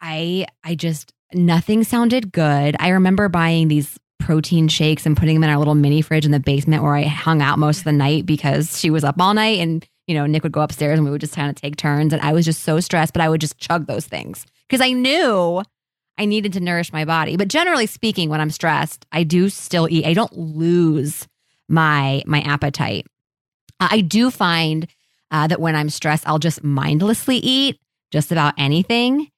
I 0.00 0.46
I 0.62 0.74
just 0.74 1.12
nothing 1.32 1.84
sounded 1.84 2.32
good. 2.32 2.76
I 2.78 2.90
remember 2.90 3.28
buying 3.28 3.68
these 3.68 3.98
protein 4.20 4.68
shakes 4.68 5.06
and 5.06 5.16
putting 5.16 5.34
them 5.34 5.44
in 5.44 5.50
our 5.50 5.58
little 5.58 5.74
mini 5.74 6.00
fridge 6.00 6.24
in 6.24 6.30
the 6.30 6.40
basement 6.40 6.82
where 6.82 6.94
I 6.94 7.02
hung 7.02 7.42
out 7.42 7.58
most 7.58 7.78
of 7.78 7.84
the 7.84 7.92
night 7.92 8.24
because 8.24 8.78
she 8.78 8.90
was 8.90 9.04
up 9.04 9.20
all 9.20 9.34
night 9.34 9.58
and 9.58 9.86
you 10.06 10.14
know 10.14 10.26
Nick 10.26 10.42
would 10.42 10.52
go 10.52 10.62
upstairs 10.62 10.98
and 10.98 11.04
we 11.04 11.10
would 11.10 11.20
just 11.20 11.34
kind 11.34 11.50
of 11.50 11.56
take 11.56 11.76
turns 11.76 12.12
and 12.12 12.22
I 12.22 12.32
was 12.32 12.44
just 12.44 12.62
so 12.62 12.80
stressed 12.80 13.12
but 13.12 13.22
I 13.22 13.28
would 13.28 13.40
just 13.40 13.58
chug 13.58 13.86
those 13.86 14.06
things 14.06 14.46
because 14.68 14.80
I 14.80 14.92
knew 14.92 15.62
I 16.18 16.24
needed 16.24 16.52
to 16.54 16.60
nourish 16.60 16.92
my 16.92 17.04
body. 17.04 17.36
But 17.36 17.48
generally 17.48 17.86
speaking 17.86 18.28
when 18.28 18.40
I'm 18.40 18.50
stressed, 18.50 19.06
I 19.12 19.24
do 19.24 19.48
still 19.48 19.88
eat. 19.90 20.06
I 20.06 20.12
don't 20.12 20.36
lose 20.36 21.26
my 21.68 22.22
my 22.26 22.40
appetite. 22.42 23.06
I 23.80 24.00
do 24.00 24.30
find 24.30 24.86
uh, 25.30 25.46
that 25.48 25.60
when 25.60 25.74
I'm 25.74 25.90
stressed, 25.90 26.28
I'll 26.28 26.38
just 26.38 26.62
mindlessly 26.62 27.38
eat 27.38 27.80
just 28.12 28.30
about 28.30 28.54
anything. 28.56 29.28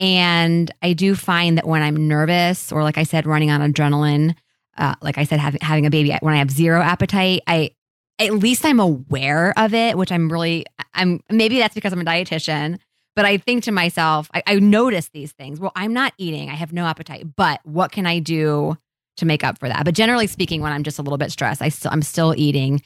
And 0.00 0.70
I 0.82 0.92
do 0.92 1.14
find 1.14 1.56
that 1.56 1.66
when 1.66 1.82
I'm 1.82 2.08
nervous 2.08 2.72
or, 2.72 2.82
like 2.82 2.98
I 2.98 3.04
said, 3.04 3.26
running 3.26 3.50
on 3.50 3.60
adrenaline, 3.60 4.34
uh, 4.76 4.94
like 5.00 5.16
I 5.18 5.24
said, 5.24 5.38
having, 5.38 5.60
having 5.62 5.86
a 5.86 5.90
baby, 5.90 6.14
when 6.20 6.34
I 6.34 6.38
have 6.38 6.50
zero 6.50 6.82
appetite, 6.82 7.42
I 7.46 7.70
at 8.18 8.32
least 8.32 8.64
I'm 8.64 8.80
aware 8.80 9.54
of 9.56 9.72
it, 9.72 9.96
which 9.96 10.10
I'm 10.10 10.30
really, 10.30 10.66
I'm 10.94 11.20
maybe 11.30 11.58
that's 11.58 11.74
because 11.74 11.92
I'm 11.92 12.00
a 12.00 12.04
dietitian, 12.04 12.78
but 13.16 13.24
I 13.24 13.38
think 13.38 13.64
to 13.64 13.72
myself, 13.72 14.30
I, 14.34 14.42
I 14.46 14.54
notice 14.56 15.08
these 15.08 15.32
things. 15.32 15.58
Well, 15.58 15.72
I'm 15.74 15.92
not 15.92 16.12
eating, 16.18 16.50
I 16.50 16.54
have 16.54 16.72
no 16.72 16.84
appetite, 16.84 17.34
but 17.34 17.60
what 17.64 17.90
can 17.90 18.06
I 18.06 18.18
do 18.18 18.76
to 19.16 19.26
make 19.26 19.42
up 19.42 19.58
for 19.58 19.68
that? 19.68 19.84
But 19.84 19.94
generally 19.94 20.26
speaking, 20.26 20.60
when 20.60 20.72
I'm 20.72 20.82
just 20.82 20.98
a 20.98 21.02
little 21.02 21.18
bit 21.18 21.32
stressed, 21.32 21.62
I 21.62 21.70
still, 21.70 21.90
I'm 21.90 22.02
still 22.02 22.34
eating, 22.36 22.82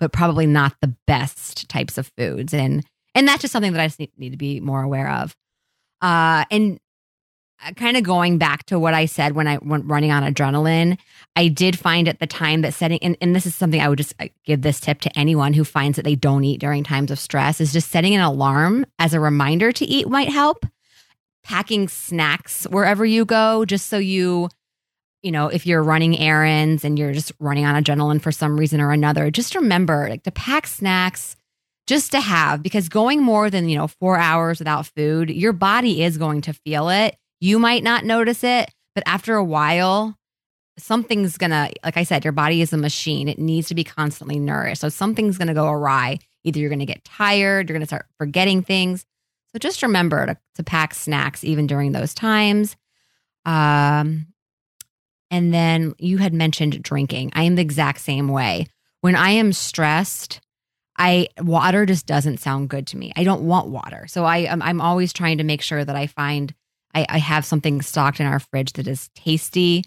but 0.00 0.10
probably 0.10 0.46
not 0.46 0.74
the 0.80 0.94
best 1.06 1.68
types 1.68 1.98
of 1.98 2.10
foods. 2.16 2.54
And, 2.54 2.84
and 3.14 3.28
that's 3.28 3.42
just 3.42 3.52
something 3.52 3.72
that 3.74 3.80
I 3.80 3.86
just 3.86 4.00
need, 4.00 4.10
need 4.16 4.30
to 4.30 4.38
be 4.38 4.58
more 4.58 4.82
aware 4.82 5.10
of. 5.10 5.36
Uh, 6.00 6.44
and 6.50 6.80
kind 7.72 7.96
of 7.96 8.02
going 8.02 8.38
back 8.38 8.64
to 8.66 8.78
what 8.78 8.94
I 8.94 9.06
said 9.06 9.32
when 9.32 9.46
I 9.46 9.58
went 9.62 9.86
running 9.86 10.10
on 10.10 10.22
adrenaline, 10.22 10.98
I 11.36 11.48
did 11.48 11.78
find 11.78 12.08
at 12.08 12.20
the 12.20 12.26
time 12.26 12.62
that 12.62 12.74
setting, 12.74 12.98
and, 13.02 13.16
and 13.20 13.34
this 13.34 13.46
is 13.46 13.54
something 13.54 13.80
I 13.80 13.88
would 13.88 13.98
just 13.98 14.14
uh, 14.20 14.28
give 14.44 14.62
this 14.62 14.80
tip 14.80 15.00
to 15.02 15.18
anyone 15.18 15.52
who 15.52 15.64
finds 15.64 15.96
that 15.96 16.04
they 16.04 16.14
don't 16.14 16.44
eat 16.44 16.60
during 16.60 16.84
times 16.84 17.10
of 17.10 17.18
stress, 17.18 17.60
is 17.60 17.72
just 17.72 17.90
setting 17.90 18.14
an 18.14 18.20
alarm 18.20 18.86
as 18.98 19.14
a 19.14 19.20
reminder 19.20 19.72
to 19.72 19.84
eat 19.84 20.08
might 20.08 20.28
help. 20.28 20.66
Packing 21.42 21.88
snacks 21.88 22.64
wherever 22.70 23.04
you 23.04 23.24
go, 23.24 23.64
just 23.64 23.88
so 23.88 23.98
you, 23.98 24.48
you 25.22 25.30
know, 25.32 25.48
if 25.48 25.66
you're 25.66 25.82
running 25.82 26.18
errands 26.18 26.84
and 26.84 26.98
you're 26.98 27.12
just 27.12 27.32
running 27.38 27.64
on 27.66 27.82
adrenaline 27.82 28.20
for 28.20 28.32
some 28.32 28.58
reason 28.58 28.80
or 28.80 28.92
another, 28.92 29.30
just 29.30 29.54
remember 29.54 30.08
like 30.08 30.22
to 30.22 30.30
pack 30.30 30.66
snacks 30.66 31.36
just 31.86 32.12
to 32.12 32.20
have 32.20 32.62
because 32.62 32.88
going 32.88 33.22
more 33.22 33.50
than, 33.50 33.68
you 33.68 33.76
know, 33.76 33.86
four 33.86 34.16
hours 34.16 34.58
without 34.58 34.86
food, 34.86 35.30
your 35.30 35.52
body 35.52 36.02
is 36.02 36.16
going 36.16 36.40
to 36.42 36.52
feel 36.52 36.88
it. 36.88 37.16
You 37.40 37.58
might 37.58 37.82
not 37.82 38.04
notice 38.04 38.44
it, 38.44 38.70
but 38.94 39.04
after 39.06 39.34
a 39.34 39.44
while, 39.44 40.16
something's 40.78 41.38
gonna, 41.38 41.70
like 41.84 41.96
I 41.96 42.04
said, 42.04 42.24
your 42.24 42.32
body 42.32 42.60
is 42.60 42.72
a 42.72 42.78
machine. 42.78 43.28
It 43.28 43.38
needs 43.38 43.68
to 43.68 43.74
be 43.74 43.84
constantly 43.84 44.38
nourished. 44.38 44.80
So 44.80 44.88
something's 44.88 45.38
gonna 45.38 45.54
go 45.54 45.68
awry. 45.68 46.18
Either 46.44 46.58
you're 46.58 46.70
gonna 46.70 46.86
get 46.86 47.04
tired, 47.04 47.68
you're 47.68 47.76
gonna 47.76 47.86
start 47.86 48.06
forgetting 48.18 48.62
things. 48.62 49.04
So 49.52 49.58
just 49.58 49.82
remember 49.82 50.26
to, 50.26 50.36
to 50.56 50.64
pack 50.64 50.94
snacks 50.94 51.44
even 51.44 51.66
during 51.66 51.92
those 51.92 52.12
times. 52.12 52.76
Um, 53.44 54.26
and 55.30 55.52
then 55.52 55.94
you 55.98 56.18
had 56.18 56.32
mentioned 56.32 56.82
drinking. 56.82 57.32
I 57.34 57.44
am 57.44 57.54
the 57.54 57.62
exact 57.62 58.00
same 58.00 58.28
way. 58.28 58.66
When 59.00 59.16
I 59.16 59.30
am 59.30 59.52
stressed, 59.52 60.40
I 60.96 61.28
water 61.40 61.86
just 61.86 62.06
doesn't 62.06 62.38
sound 62.38 62.68
good 62.68 62.86
to 62.88 62.96
me. 62.96 63.12
I 63.16 63.24
don't 63.24 63.42
want 63.42 63.68
water. 63.68 64.06
So 64.08 64.24
I 64.24 64.48
I'm, 64.50 64.62
I'm 64.62 64.80
always 64.80 65.12
trying 65.12 65.38
to 65.38 65.44
make 65.44 65.62
sure 65.62 65.84
that 65.84 65.96
I 65.96 66.06
find 66.06 66.54
I, 66.94 67.06
I 67.08 67.18
have 67.18 67.44
something 67.44 67.82
stocked 67.82 68.20
in 68.20 68.26
our 68.26 68.38
fridge 68.38 68.72
that 68.74 68.86
is 68.86 69.10
tasty. 69.14 69.84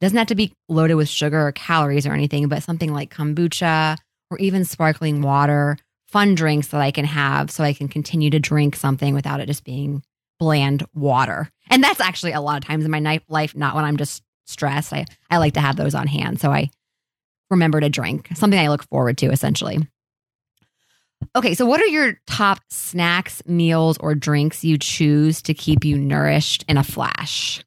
Doesn't 0.00 0.18
have 0.18 0.28
to 0.28 0.34
be 0.34 0.52
loaded 0.68 0.94
with 0.94 1.08
sugar 1.08 1.46
or 1.46 1.52
calories 1.52 2.06
or 2.06 2.12
anything, 2.12 2.48
but 2.48 2.62
something 2.62 2.92
like 2.92 3.14
kombucha 3.14 3.96
or 4.30 4.38
even 4.38 4.64
sparkling 4.64 5.22
water, 5.22 5.76
fun 6.08 6.34
drinks 6.34 6.68
that 6.68 6.80
I 6.80 6.90
can 6.90 7.04
have 7.04 7.50
so 7.50 7.64
I 7.64 7.72
can 7.72 7.88
continue 7.88 8.30
to 8.30 8.38
drink 8.38 8.76
something 8.76 9.14
without 9.14 9.40
it 9.40 9.46
just 9.46 9.64
being 9.64 10.02
bland 10.38 10.86
water. 10.94 11.50
And 11.68 11.82
that's 11.82 12.00
actually 12.00 12.32
a 12.32 12.40
lot 12.40 12.58
of 12.58 12.64
times 12.66 12.84
in 12.84 12.90
my 12.90 13.20
life, 13.28 13.56
not 13.56 13.74
when 13.74 13.84
I'm 13.84 13.96
just 13.96 14.22
stressed. 14.46 14.92
I, 14.92 15.06
I 15.30 15.38
like 15.38 15.54
to 15.54 15.60
have 15.60 15.76
those 15.76 15.94
on 15.94 16.06
hand. 16.06 16.40
So 16.40 16.50
I 16.50 16.70
remember 17.50 17.80
to 17.80 17.88
drink, 17.88 18.28
something 18.34 18.58
I 18.58 18.68
look 18.68 18.84
forward 18.88 19.18
to 19.18 19.30
essentially. 19.30 19.78
Okay, 21.36 21.54
so 21.54 21.66
what 21.66 21.80
are 21.80 21.86
your 21.86 22.18
top 22.26 22.58
snacks, 22.70 23.42
meals, 23.46 23.98
or 23.98 24.14
drinks 24.14 24.64
you 24.64 24.78
choose 24.78 25.42
to 25.42 25.54
keep 25.54 25.84
you 25.84 25.98
nourished 25.98 26.64
in 26.68 26.76
a 26.76 26.84
flash? 26.84 27.64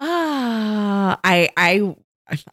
Ah, 0.00 1.12
uh, 1.12 1.16
I 1.24 1.48
I 1.56 1.94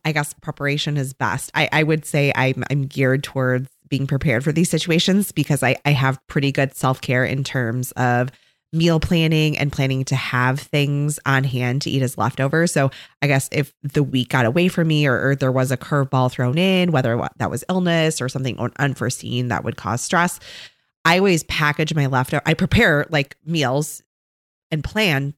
I 0.03 0.11
guess 0.11 0.33
preparation 0.33 0.97
is 0.97 1.13
best. 1.13 1.51
I, 1.53 1.69
I 1.71 1.83
would 1.83 2.05
say 2.05 2.31
I'm 2.35 2.63
I'm 2.69 2.83
geared 2.83 3.23
towards 3.23 3.69
being 3.89 4.07
prepared 4.07 4.43
for 4.43 4.51
these 4.51 4.69
situations 4.69 5.31
because 5.31 5.61
I, 5.61 5.75
I 5.85 5.91
have 5.91 6.19
pretty 6.27 6.51
good 6.51 6.75
self 6.75 7.01
care 7.01 7.25
in 7.25 7.43
terms 7.43 7.91
of 7.93 8.31
meal 8.75 8.99
planning 8.99 9.57
and 9.57 9.71
planning 9.71 10.03
to 10.05 10.15
have 10.15 10.59
things 10.59 11.19
on 11.25 11.43
hand 11.43 11.81
to 11.83 11.89
eat 11.89 12.01
as 12.01 12.17
leftovers. 12.17 12.71
So 12.71 12.91
I 13.21 13.27
guess 13.27 13.49
if 13.51 13.73
the 13.81 14.03
week 14.03 14.29
got 14.29 14.45
away 14.45 14.67
from 14.67 14.87
me 14.87 15.07
or, 15.07 15.29
or 15.29 15.35
there 15.35 15.51
was 15.51 15.71
a 15.71 15.77
curveball 15.77 16.31
thrown 16.31 16.57
in, 16.57 16.91
whether 16.91 17.27
that 17.37 17.49
was 17.49 17.63
illness 17.69 18.21
or 18.21 18.29
something 18.29 18.59
unforeseen 18.77 19.47
that 19.47 19.63
would 19.63 19.77
cause 19.77 20.01
stress, 20.01 20.39
I 21.05 21.17
always 21.19 21.43
package 21.43 21.95
my 21.95 22.07
leftover. 22.07 22.43
I 22.45 22.53
prepare 22.53 23.05
like 23.09 23.37
meals 23.45 24.03
and 24.71 24.83
plan 24.83 25.33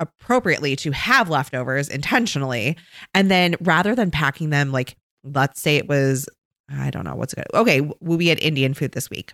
appropriately 0.00 0.76
to 0.76 0.90
have 0.92 1.28
leftovers 1.28 1.88
intentionally. 1.88 2.76
And 3.12 3.30
then 3.30 3.56
rather 3.60 3.94
than 3.94 4.10
packing 4.10 4.50
them 4.50 4.72
like 4.72 4.96
let's 5.22 5.60
say 5.60 5.76
it 5.76 5.88
was 5.88 6.28
I 6.70 6.90
don't 6.90 7.04
know 7.04 7.14
what's 7.14 7.34
good. 7.34 7.44
Okay, 7.52 7.82
we 8.00 8.28
had 8.28 8.40
Indian 8.40 8.72
food 8.72 8.92
this 8.92 9.10
week. 9.10 9.32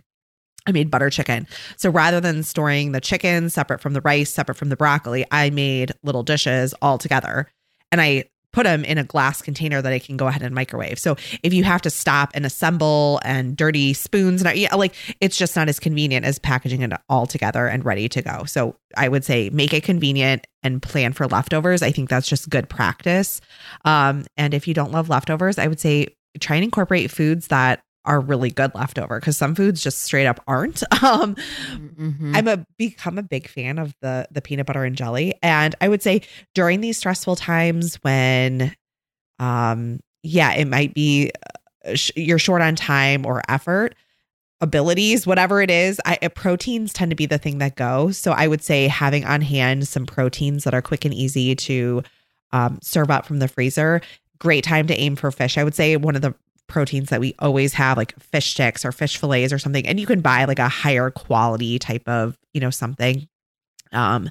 I 0.71 0.73
made 0.73 0.91
butter 0.91 1.11
chicken. 1.11 1.47
So 1.77 1.91
rather 1.91 2.21
than 2.21 2.43
storing 2.43 2.93
the 2.93 3.01
chicken 3.01 3.51
separate 3.51 3.81
from 3.81 3.93
the 3.93 4.01
rice, 4.01 4.33
separate 4.33 4.57
from 4.57 4.71
the 4.71 4.77
broccoli, 4.77 5.25
I 5.31 5.51
made 5.51 5.93
little 6.03 6.23
dishes 6.23 6.75
all 6.81 6.97
together 6.97 7.49
and 7.93 8.01
I 8.01 8.25
put 8.53 8.65
them 8.65 8.85
in 8.85 8.99
a 8.99 9.05
glass 9.05 9.43
container 9.43 9.81
that 9.81 9.93
I 9.93 9.99
can 9.99 10.17
go 10.17 10.27
ahead 10.27 10.43
and 10.43 10.55
microwave. 10.55 10.99
So 10.99 11.17
if 11.43 11.55
you 11.55 11.63
have 11.65 11.83
to 11.83 11.91
stop 11.91 12.31
and 12.35 12.45
assemble 12.45 13.21
and 13.25 13.57
dirty 13.57 13.93
spoons 13.93 14.43
and 14.43 14.59
yeah, 14.59 14.75
like 14.75 14.95
it's 15.21 15.37
just 15.37 15.55
not 15.55 15.69
as 15.69 15.79
convenient 15.79 16.27
as 16.27 16.39
packaging 16.39 16.83
it 16.83 16.93
all 17.09 17.27
together 17.27 17.67
and 17.67 17.85
ready 17.85 18.09
to 18.09 18.23
go. 18.23 18.45
So 18.45 18.77
I 18.97 19.09
would 19.09 19.25
say 19.25 19.51
make 19.51 19.73
it 19.73 19.85
convenient 19.85 20.47
and 20.63 20.83
plan 20.83 21.13
for 21.13 21.29
leftovers. 21.29 21.83
I 21.83 21.93
think 21.93 22.09
that's 22.09 22.29
just 22.29 22.51
good 22.51 22.69
practice. 22.69 23.41
Um, 23.85 24.25
and 24.37 24.53
if 24.53 24.67
you 24.67 24.75
don't 24.75 24.93
love 24.93 25.09
leftovers, 25.09 25.59
I 25.59 25.69
would 25.69 25.81
say 25.81 26.09
try 26.41 26.57
and 26.57 26.65
incorporate 26.65 27.11
foods 27.11 27.49
that 27.49 27.83
are 28.05 28.21
really 28.21 28.51
good 28.51 28.75
leftover 28.75 29.21
because 29.21 29.37
some 29.37 29.55
foods 29.55 29.83
just 29.83 30.03
straight 30.03 30.27
up 30.27 30.43
aren't. 30.47 30.83
Um, 31.03 31.35
mm-hmm. 31.35 32.37
I'm 32.37 32.47
a 32.47 32.67
become 32.77 33.17
a 33.17 33.23
big 33.23 33.49
fan 33.49 33.79
of 33.79 33.95
the 34.03 34.29
the 34.31 34.43
peanut 34.43 34.67
butter 34.67 34.85
and 34.85 34.95
jelly, 34.95 35.35
and 35.43 35.75
I 35.81 35.89
would 35.89 36.03
say 36.03 36.21
during 36.55 36.83
these 36.83 36.99
stressful 36.99 37.37
times 37.37 37.97
when, 38.03 38.77
um, 39.39 39.99
yeah, 40.23 40.53
it 40.53 40.67
might 40.67 40.93
be 40.93 41.33
uh, 41.87 41.95
sh- 41.95 42.11
you're 42.17 42.39
short 42.39 42.61
on 42.61 42.77
time 42.77 43.25
or 43.25 43.41
effort, 43.49 43.95
abilities, 44.61 45.27
whatever 45.27 45.63
it 45.63 45.71
is. 45.71 46.01
I, 46.05 46.19
uh, 46.21 46.29
proteins 46.29 46.93
tend 46.93 47.11
to 47.13 47.17
be 47.17 47.27
the 47.27 47.39
thing 47.39 47.59
that 47.59 47.77
go. 47.77 48.11
So 48.11 48.33
I 48.33 48.47
would 48.47 48.63
say 48.63 48.87
having 48.87 49.25
on 49.25 49.41
hand 49.41 49.89
some 49.89 50.05
proteins 50.05 50.65
that 50.65 50.75
are 50.75 50.83
quick 50.83 51.07
and 51.07 51.15
easy 51.15 51.57
to 51.57 52.03
um, 52.53 52.79
serve 52.83 53.11
up 53.11 53.25
from 53.25 53.39
the 53.39 53.49
freezer 53.49 54.03
great 54.41 54.65
time 54.65 54.89
to 54.89 54.99
aim 54.99 55.15
for 55.15 55.31
fish. 55.31 55.57
I 55.57 55.63
would 55.63 55.75
say 55.75 55.97
one 55.97 56.17
of 56.17 56.23
the 56.23 56.35
proteins 56.71 57.11
that 57.11 57.21
we 57.21 57.35
always 57.39 57.75
have, 57.75 57.97
like 57.97 58.19
fish 58.19 58.53
sticks 58.53 58.85
or 58.85 58.93
fish 58.93 59.19
fillets 59.19 59.53
or 59.53 59.59
something. 59.59 59.87
And 59.87 60.01
you 60.01 60.07
can 60.07 60.21
buy 60.23 60.45
like 60.47 60.59
a 60.59 60.69
higher 60.69 61.11
quality 61.11 61.79
type 61.79 62.09
of, 62.09 62.39
you 62.55 62.61
know, 62.61 62.71
something. 62.71 63.29
Um, 63.93 64.31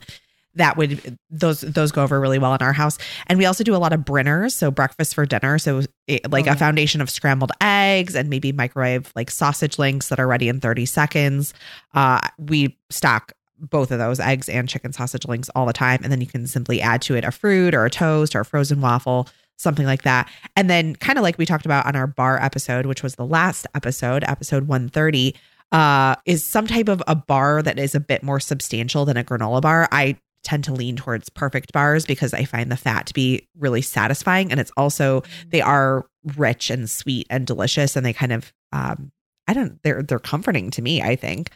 that 0.55 0.77
would 0.77 1.17
those 1.29 1.61
those 1.61 1.91
go 1.91 2.03
over 2.03 2.19
really 2.19 2.39
well 2.39 2.53
in 2.53 2.61
our 2.61 2.73
house 2.73 2.97
and 3.27 3.37
we 3.37 3.45
also 3.45 3.63
do 3.63 3.75
a 3.75 3.77
lot 3.77 3.93
of 3.93 4.01
brinners 4.01 4.53
so 4.53 4.71
breakfast 4.71 5.13
for 5.13 5.25
dinner 5.25 5.59
so 5.59 5.81
it, 6.07 6.29
like 6.31 6.47
a 6.47 6.55
foundation 6.55 7.01
of 7.01 7.09
scrambled 7.09 7.51
eggs 7.61 8.15
and 8.15 8.29
maybe 8.29 8.51
microwave 8.51 9.11
like 9.15 9.29
sausage 9.29 9.77
links 9.77 10.09
that 10.09 10.19
are 10.19 10.27
ready 10.27 10.49
in 10.49 10.59
30 10.59 10.85
seconds 10.85 11.53
uh 11.93 12.19
we 12.37 12.77
stock 12.89 13.31
both 13.59 13.91
of 13.91 13.99
those 13.99 14.19
eggs 14.19 14.49
and 14.49 14.67
chicken 14.67 14.91
sausage 14.91 15.25
links 15.27 15.49
all 15.55 15.65
the 15.65 15.73
time 15.73 15.99
and 16.03 16.11
then 16.11 16.21
you 16.21 16.27
can 16.27 16.47
simply 16.47 16.81
add 16.81 17.01
to 17.01 17.15
it 17.15 17.23
a 17.23 17.31
fruit 17.31 17.75
or 17.75 17.85
a 17.85 17.89
toast 17.89 18.35
or 18.35 18.41
a 18.41 18.45
frozen 18.45 18.81
waffle 18.81 19.27
something 19.59 19.85
like 19.85 20.01
that. 20.03 20.29
And 20.55 20.69
then, 20.69 20.95
kind 20.95 21.19
of 21.19 21.23
like 21.23 21.37
we 21.37 21.45
talked 21.45 21.65
about 21.65 21.85
on 21.85 21.95
our 21.95 22.07
bar 22.07 22.41
episode, 22.41 22.85
which 22.85 23.03
was 23.03 23.15
the 23.15 23.25
last 23.25 23.67
episode, 23.75 24.23
episode 24.23 24.67
130, 24.67 25.35
uh, 25.71 26.15
is 26.25 26.43
some 26.43 26.65
type 26.65 26.87
of 26.87 27.03
a 27.07 27.15
bar 27.15 27.61
that 27.61 27.77
is 27.77 27.93
a 27.93 27.99
bit 27.99 28.23
more 28.23 28.39
substantial 28.39 29.05
than 29.05 29.17
a 29.17 29.23
granola 29.23 29.61
bar. 29.61 29.87
I 29.91 30.17
tend 30.43 30.63
to 30.63 30.73
lean 30.73 30.95
towards 30.95 31.29
perfect 31.29 31.73
bars 31.73 32.05
because 32.05 32.33
I 32.33 32.45
find 32.45 32.71
the 32.71 32.77
fat 32.77 33.05
to 33.07 33.13
be 33.13 33.47
really 33.57 33.81
satisfying. 33.81 34.51
And 34.51 34.59
it's 34.59 34.71
also, 34.77 35.21
mm-hmm. 35.21 35.49
they 35.49 35.61
are 35.61 36.05
rich 36.37 36.69
and 36.69 36.89
sweet 36.89 37.27
and 37.29 37.45
delicious. 37.45 37.95
And 37.95 38.05
they 38.05 38.13
kind 38.13 38.31
of, 38.31 38.51
um, 38.71 39.11
I 39.47 39.53
don't, 39.53 39.81
they're, 39.83 40.01
they're 40.01 40.19
comforting 40.19 40.71
to 40.71 40.81
me, 40.81 41.01
I 41.01 41.15
think. 41.15 41.51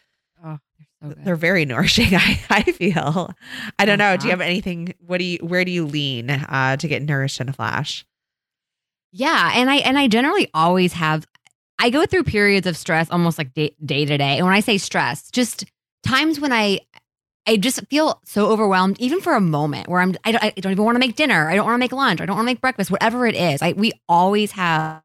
So 1.04 1.14
they're 1.18 1.36
very 1.36 1.66
nourishing. 1.66 2.16
I, 2.16 2.40
I 2.50 2.64
feel. 2.64 3.34
I 3.78 3.86
don't 3.86 4.00
uh-huh. 4.00 4.12
know. 4.12 4.18
Do 4.18 4.28
you 4.28 4.34
uh-huh. 4.34 4.42
have 4.42 4.42
anything? 4.42 4.94
What 5.06 5.18
do 5.20 5.26
you? 5.26 5.40
Where 5.42 5.66
do 5.66 5.72
you 5.72 5.86
lean 5.86 6.30
uh, 6.30 6.78
to 6.78 6.88
get 6.88 7.04
nourished 7.04 7.40
in 7.42 7.50
a 7.50 7.54
flash? 7.54 8.06
Yeah, 9.12 9.52
and 9.54 9.70
I 9.70 9.78
and 9.78 9.98
I 9.98 10.08
generally 10.08 10.50
always 10.54 10.94
have. 10.94 11.28
I 11.80 11.90
go 11.90 12.06
through 12.06 12.24
periods 12.24 12.68
of 12.68 12.78
stress 12.78 13.10
almost 13.12 13.38
like 13.38 13.54
day, 13.54 13.76
day 13.84 14.06
to 14.06 14.18
day. 14.18 14.38
And 14.38 14.46
when 14.46 14.56
I 14.56 14.62
say 14.62 14.78
stress, 14.78 15.30
just 15.32 15.66
times 16.04 16.40
when 16.40 16.54
I 16.54 16.80
I 17.46 17.58
just 17.58 17.86
feel 17.88 18.22
so 18.26 18.48
overwhelmed, 18.48 19.00
even 19.00 19.20
for 19.20 19.34
a 19.34 19.42
moment, 19.42 19.90
where 19.90 20.02
I'm 20.02 20.16
I 20.24 20.32
don't, 20.32 20.44
I 20.44 20.50
don't 20.52 20.72
even 20.72 20.86
want 20.86 20.96
to 20.96 21.00
make 21.00 21.16
dinner. 21.16 21.50
I 21.50 21.56
don't 21.56 21.66
want 21.66 21.76
to 21.76 21.80
make 21.80 21.92
lunch. 21.92 22.22
I 22.22 22.26
don't 22.26 22.36
want 22.36 22.46
to 22.46 22.52
make 22.52 22.62
breakfast. 22.62 22.90
Whatever 22.90 23.28
it 23.28 23.36
is, 23.36 23.62
I 23.62 23.74
we 23.74 23.92
always 24.08 24.52
have 24.52 25.02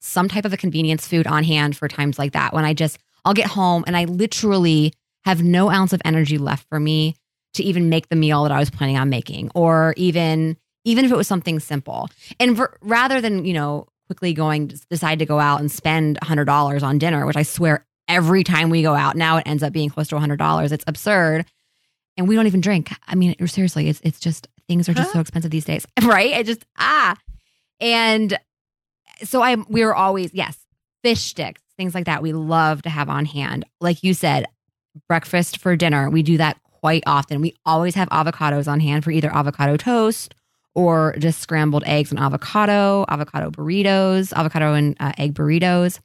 some 0.00 0.28
type 0.28 0.44
of 0.44 0.52
a 0.52 0.56
convenience 0.56 1.06
food 1.06 1.26
on 1.26 1.44
hand 1.44 1.76
for 1.76 1.88
times 1.88 2.18
like 2.18 2.32
that 2.32 2.52
when 2.52 2.64
I 2.64 2.72
just 2.72 2.98
I'll 3.24 3.34
get 3.34 3.46
home 3.46 3.84
and 3.86 3.96
I 3.96 4.04
literally 4.04 4.92
have 5.24 5.42
no 5.42 5.70
ounce 5.70 5.92
of 5.92 6.00
energy 6.04 6.38
left 6.38 6.66
for 6.68 6.80
me 6.80 7.14
to 7.54 7.62
even 7.62 7.88
make 7.88 8.08
the 8.08 8.16
meal 8.16 8.44
that 8.44 8.52
I 8.52 8.58
was 8.58 8.70
planning 8.70 8.96
on 8.96 9.10
making, 9.10 9.50
or 9.54 9.94
even 9.96 10.56
even 10.84 11.04
if 11.04 11.10
it 11.10 11.16
was 11.16 11.28
something 11.28 11.60
simple. 11.60 12.08
And 12.40 12.56
for, 12.56 12.78
rather 12.80 13.20
than 13.20 13.44
you 13.44 13.52
know 13.52 13.86
quickly 14.06 14.32
going 14.32 14.72
decide 14.88 15.18
to 15.18 15.26
go 15.26 15.38
out 15.38 15.60
and 15.60 15.70
spend 15.70 16.18
hundred 16.22 16.46
dollars 16.46 16.82
on 16.82 16.98
dinner, 16.98 17.26
which 17.26 17.36
I 17.36 17.42
swear 17.42 17.84
every 18.06 18.42
time 18.42 18.70
we 18.70 18.82
go 18.82 18.94
out 18.94 19.16
now 19.16 19.36
it 19.36 19.46
ends 19.46 19.62
up 19.62 19.72
being 19.72 19.90
close 19.90 20.08
to 20.08 20.18
hundred 20.18 20.38
dollars. 20.38 20.72
It's 20.72 20.84
absurd, 20.86 21.44
and 22.16 22.28
we 22.28 22.34
don't 22.34 22.46
even 22.46 22.60
drink. 22.60 22.90
I 23.06 23.14
mean, 23.14 23.34
seriously, 23.46 23.88
it's 23.88 24.00
it's 24.02 24.20
just 24.20 24.48
things 24.66 24.88
are 24.88 24.94
just 24.94 25.08
huh? 25.08 25.14
so 25.14 25.20
expensive 25.20 25.50
these 25.50 25.64
days, 25.64 25.86
right? 26.02 26.34
I 26.34 26.42
just 26.42 26.64
ah, 26.78 27.16
and 27.80 28.38
so 29.24 29.42
I 29.42 29.56
we 29.68 29.84
were 29.84 29.94
always 29.94 30.32
yes 30.32 30.56
fish 31.02 31.20
sticks 31.22 31.62
things 31.78 31.94
like 31.94 32.04
that 32.06 32.22
we 32.22 32.32
love 32.32 32.82
to 32.82 32.90
have 32.90 33.08
on 33.08 33.24
hand. 33.24 33.64
Like 33.80 34.02
you 34.02 34.12
said, 34.12 34.46
breakfast 35.08 35.58
for 35.58 35.76
dinner, 35.76 36.10
we 36.10 36.22
do 36.22 36.36
that 36.36 36.58
quite 36.62 37.02
often. 37.06 37.40
We 37.40 37.54
always 37.64 37.94
have 37.94 38.08
avocados 38.10 38.68
on 38.68 38.80
hand 38.80 39.04
for 39.04 39.10
either 39.10 39.34
avocado 39.34 39.76
toast 39.76 40.34
or 40.74 41.14
just 41.18 41.40
scrambled 41.40 41.84
eggs 41.86 42.10
and 42.10 42.20
avocado, 42.20 43.04
avocado 43.08 43.50
burritos, 43.50 44.32
avocado 44.32 44.74
and 44.74 44.96
uh, 45.00 45.12
egg 45.18 45.34
burritos. 45.34 46.00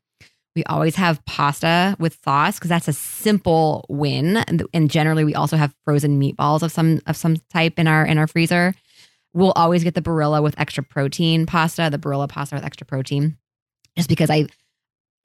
We 0.56 0.64
always 0.66 0.96
have 0.96 1.24
pasta 1.26 1.96
with 2.00 2.18
sauce 2.24 2.60
because 2.60 2.70
that's 2.70 2.88
a 2.88 2.94
simple 2.94 3.86
win. 3.90 4.38
And, 4.38 4.64
and 4.74 4.90
generally, 4.90 5.24
we 5.24 5.34
also 5.34 5.58
have 5.58 5.74
frozen 5.84 6.22
meatballs 6.22 6.62
of 6.62 6.72
some 6.72 7.02
of 7.08 7.18
some 7.18 7.38
type 7.52 7.80
in 7.80 7.88
our 7.88 8.06
in 8.06 8.20
our 8.20 8.28
freezer. 8.28 8.76
We'll 9.34 9.54
always 9.54 9.84
get 9.84 9.96
the 9.96 10.02
Barilla 10.02 10.44
with 10.44 10.60
extra 10.60 10.84
protein 10.84 11.48
pasta, 11.48 11.90
the 11.92 11.98
Barilla 11.98 12.30
pasta 12.30 12.56
with 12.56 12.64
extra 12.64 12.86
protein, 12.86 13.38
just 13.98 14.10
because 14.10 14.30
I 14.30 14.48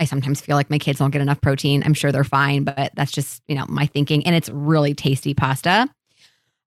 I 0.01 0.05
sometimes 0.05 0.41
feel 0.41 0.57
like 0.57 0.71
my 0.71 0.79
kids 0.79 0.99
don't 0.99 1.11
get 1.11 1.23
enough 1.23 1.41
protein. 1.41 1.83
I'm 1.85 1.95
sure 1.95 2.13
they're 2.13 2.25
fine, 2.25 2.65
but 2.65 2.93
that's 2.95 3.13
just 3.13 3.43
you 3.49 3.55
know 3.55 3.67
my 3.69 3.87
thinking. 3.87 4.27
And 4.27 4.35
it's 4.35 4.49
really 4.49 4.95
tasty 4.95 5.35
pasta. 5.35 5.89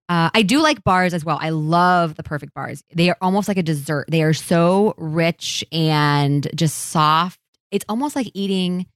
Uh, 0.10 0.30
I 0.34 0.42
do 0.42 0.60
like 0.62 0.84
bars 0.84 1.14
as 1.14 1.24
well. 1.24 1.38
I 1.40 1.52
love 1.52 2.16
the 2.16 2.24
perfect 2.24 2.54
bars. 2.54 2.84
They 2.94 3.10
are 3.10 3.18
almost 3.22 3.48
like 3.48 3.58
a 3.58 3.64
dessert. 3.64 4.08
They 4.10 4.24
are 4.24 4.34
so 4.34 4.94
rich 4.98 5.64
and 5.72 6.46
just 6.54 6.78
soft. 6.78 7.40
It's 7.72 7.86
almost 7.88 8.16
like 8.16 8.30
eating. 8.34 8.88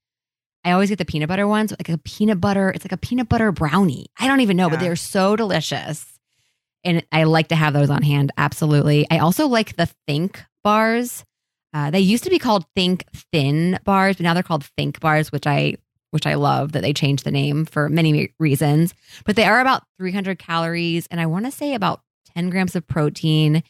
I 0.65 0.72
always 0.72 0.89
get 0.89 0.98
the 0.98 1.06
peanut 1.06 1.30
butter 1.30 1.48
ones, 1.48 1.72
like 1.72 1.88
a 1.88 1.98
peanut 2.00 2.42
butter. 2.42 2.70
It's 2.70 2.84
like 2.84 2.92
a 2.92 2.98
peanut 2.98 3.30
butter 3.30 3.54
brownie. 3.54 4.08
I 4.20 4.27
don't 4.27 4.42
even 4.42 4.58
know, 4.58 4.70
but 4.70 4.80
they're 4.82 4.98
so 4.98 5.36
delicious. 5.38 6.06
And 6.84 7.06
I 7.12 7.24
like 7.24 7.48
to 7.48 7.56
have 7.56 7.74
those 7.74 7.89
on 7.89 8.01
hand. 8.01 8.32
Absolutely. 8.38 9.08
I 9.10 9.20
also 9.20 9.48
like 9.48 9.77
the 9.77 9.89
Think 10.08 10.44
bars. 10.63 11.24
Uh, 11.75 11.91
they 11.91 12.00
used 12.00 12.24
to 12.24 12.29
be 12.29 12.39
called 12.39 12.65
Think 12.74 13.03
Thin 13.34 13.77
bars, 13.84 14.15
but 14.15 14.24
now 14.24 14.34
they're 14.34 14.44
called 14.44 14.63
Think 14.77 15.01
bars, 15.01 15.34
which 15.34 15.46
I 15.46 15.75
which 16.12 16.25
I 16.25 16.36
love 16.36 16.72
that 16.72 16.82
they 16.82 16.94
changed 16.94 17.25
the 17.25 17.32
name 17.32 17.65
for 17.65 17.89
many 17.89 18.34
reasons. 18.39 18.94
But 19.25 19.36
they 19.36 19.44
are 19.44 19.60
about 19.60 19.84
300 19.98 20.39
calories, 20.39 21.05
and 21.12 21.20
I 21.20 21.25
want 21.25 21.44
to 21.44 21.51
say 21.51 21.74
about 21.74 22.00
10 22.34 22.50
grams 22.50 22.77
of 22.77 22.88
protein, 22.88 23.62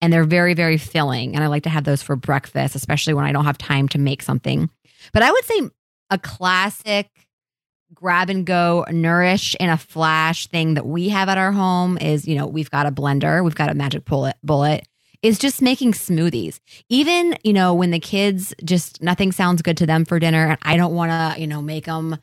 and 0.00 0.12
they're 0.12 0.24
very 0.24 0.54
very 0.54 0.76
filling. 0.76 1.36
And 1.36 1.44
I 1.44 1.46
like 1.46 1.62
to 1.62 1.70
have 1.70 1.84
those 1.84 2.02
for 2.02 2.16
breakfast, 2.16 2.74
especially 2.74 3.14
when 3.14 3.24
I 3.24 3.30
don't 3.30 3.44
have 3.44 3.58
time 3.58 3.88
to 3.90 3.98
make 3.98 4.22
something. 4.22 4.68
But 5.12 5.22
I 5.22 5.30
would 5.30 5.44
say 5.44 5.60
a 6.10 6.18
classic 6.18 7.10
grab 7.94 8.28
and 8.28 8.44
go 8.44 8.84
nourish 8.90 9.54
in 9.60 9.70
a 9.70 9.76
flash 9.76 10.48
thing 10.48 10.74
that 10.74 10.86
we 10.86 11.10
have 11.10 11.28
at 11.28 11.38
our 11.38 11.52
home 11.52 11.96
is 11.98 12.26
you 12.26 12.34
know 12.34 12.46
we've 12.46 12.70
got 12.70 12.86
a 12.86 12.90
blender 12.90 13.44
we've 13.44 13.54
got 13.54 13.70
a 13.70 13.74
magic 13.74 14.04
bullet 14.06 14.34
bullet 14.42 14.88
is 15.22 15.38
just 15.38 15.62
making 15.62 15.92
smoothies. 15.92 16.60
Even 16.88 17.36
you 17.44 17.52
know 17.52 17.72
when 17.74 17.90
the 17.90 18.00
kids 18.00 18.52
just 18.64 19.02
nothing 19.02 19.32
sounds 19.32 19.62
good 19.62 19.76
to 19.78 19.86
them 19.86 20.04
for 20.04 20.18
dinner 20.18 20.48
and 20.48 20.58
i 20.62 20.76
don't 20.76 20.94
want 20.94 21.10
to 21.10 21.40
you 21.40 21.46
know 21.46 21.62
make 21.62 21.86
them 21.86 22.18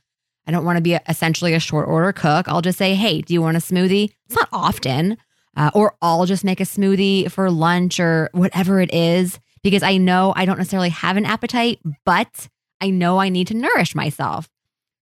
i 0.48 0.52
don't 0.52 0.66
want 0.66 0.78
to 0.78 0.82
be 0.82 0.98
essentially 1.08 1.54
a 1.54 1.60
short 1.60 1.88
order 1.88 2.12
cook 2.12 2.48
i'll 2.48 2.62
just 2.62 2.78
say 2.78 2.94
hey 2.96 3.22
do 3.22 3.34
you 3.34 3.42
want 3.42 3.58
a 3.58 3.60
smoothie? 3.60 4.12
It's 4.26 4.36
not 4.36 4.50
often 4.52 5.18
uh, 5.56 5.72
or 5.74 5.96
i'll 6.02 6.26
just 6.26 6.44
make 6.44 6.60
a 6.60 6.64
smoothie 6.64 7.32
for 7.32 7.50
lunch 7.50 8.00
or 8.00 8.30
whatever 8.34 8.82
it 8.82 8.94
is 8.94 9.40
because 9.64 9.84
i 9.84 9.98
know 9.98 10.34
i 10.36 10.46
don't 10.46 10.58
necessarily 10.58 10.90
have 10.90 11.18
an 11.18 11.26
appetite 11.26 11.80
but 12.06 12.48
i 12.82 12.90
know 12.90 13.18
i 13.20 13.30
need 13.30 13.48
to 13.48 13.54
nourish 13.54 13.96
myself. 13.96 14.50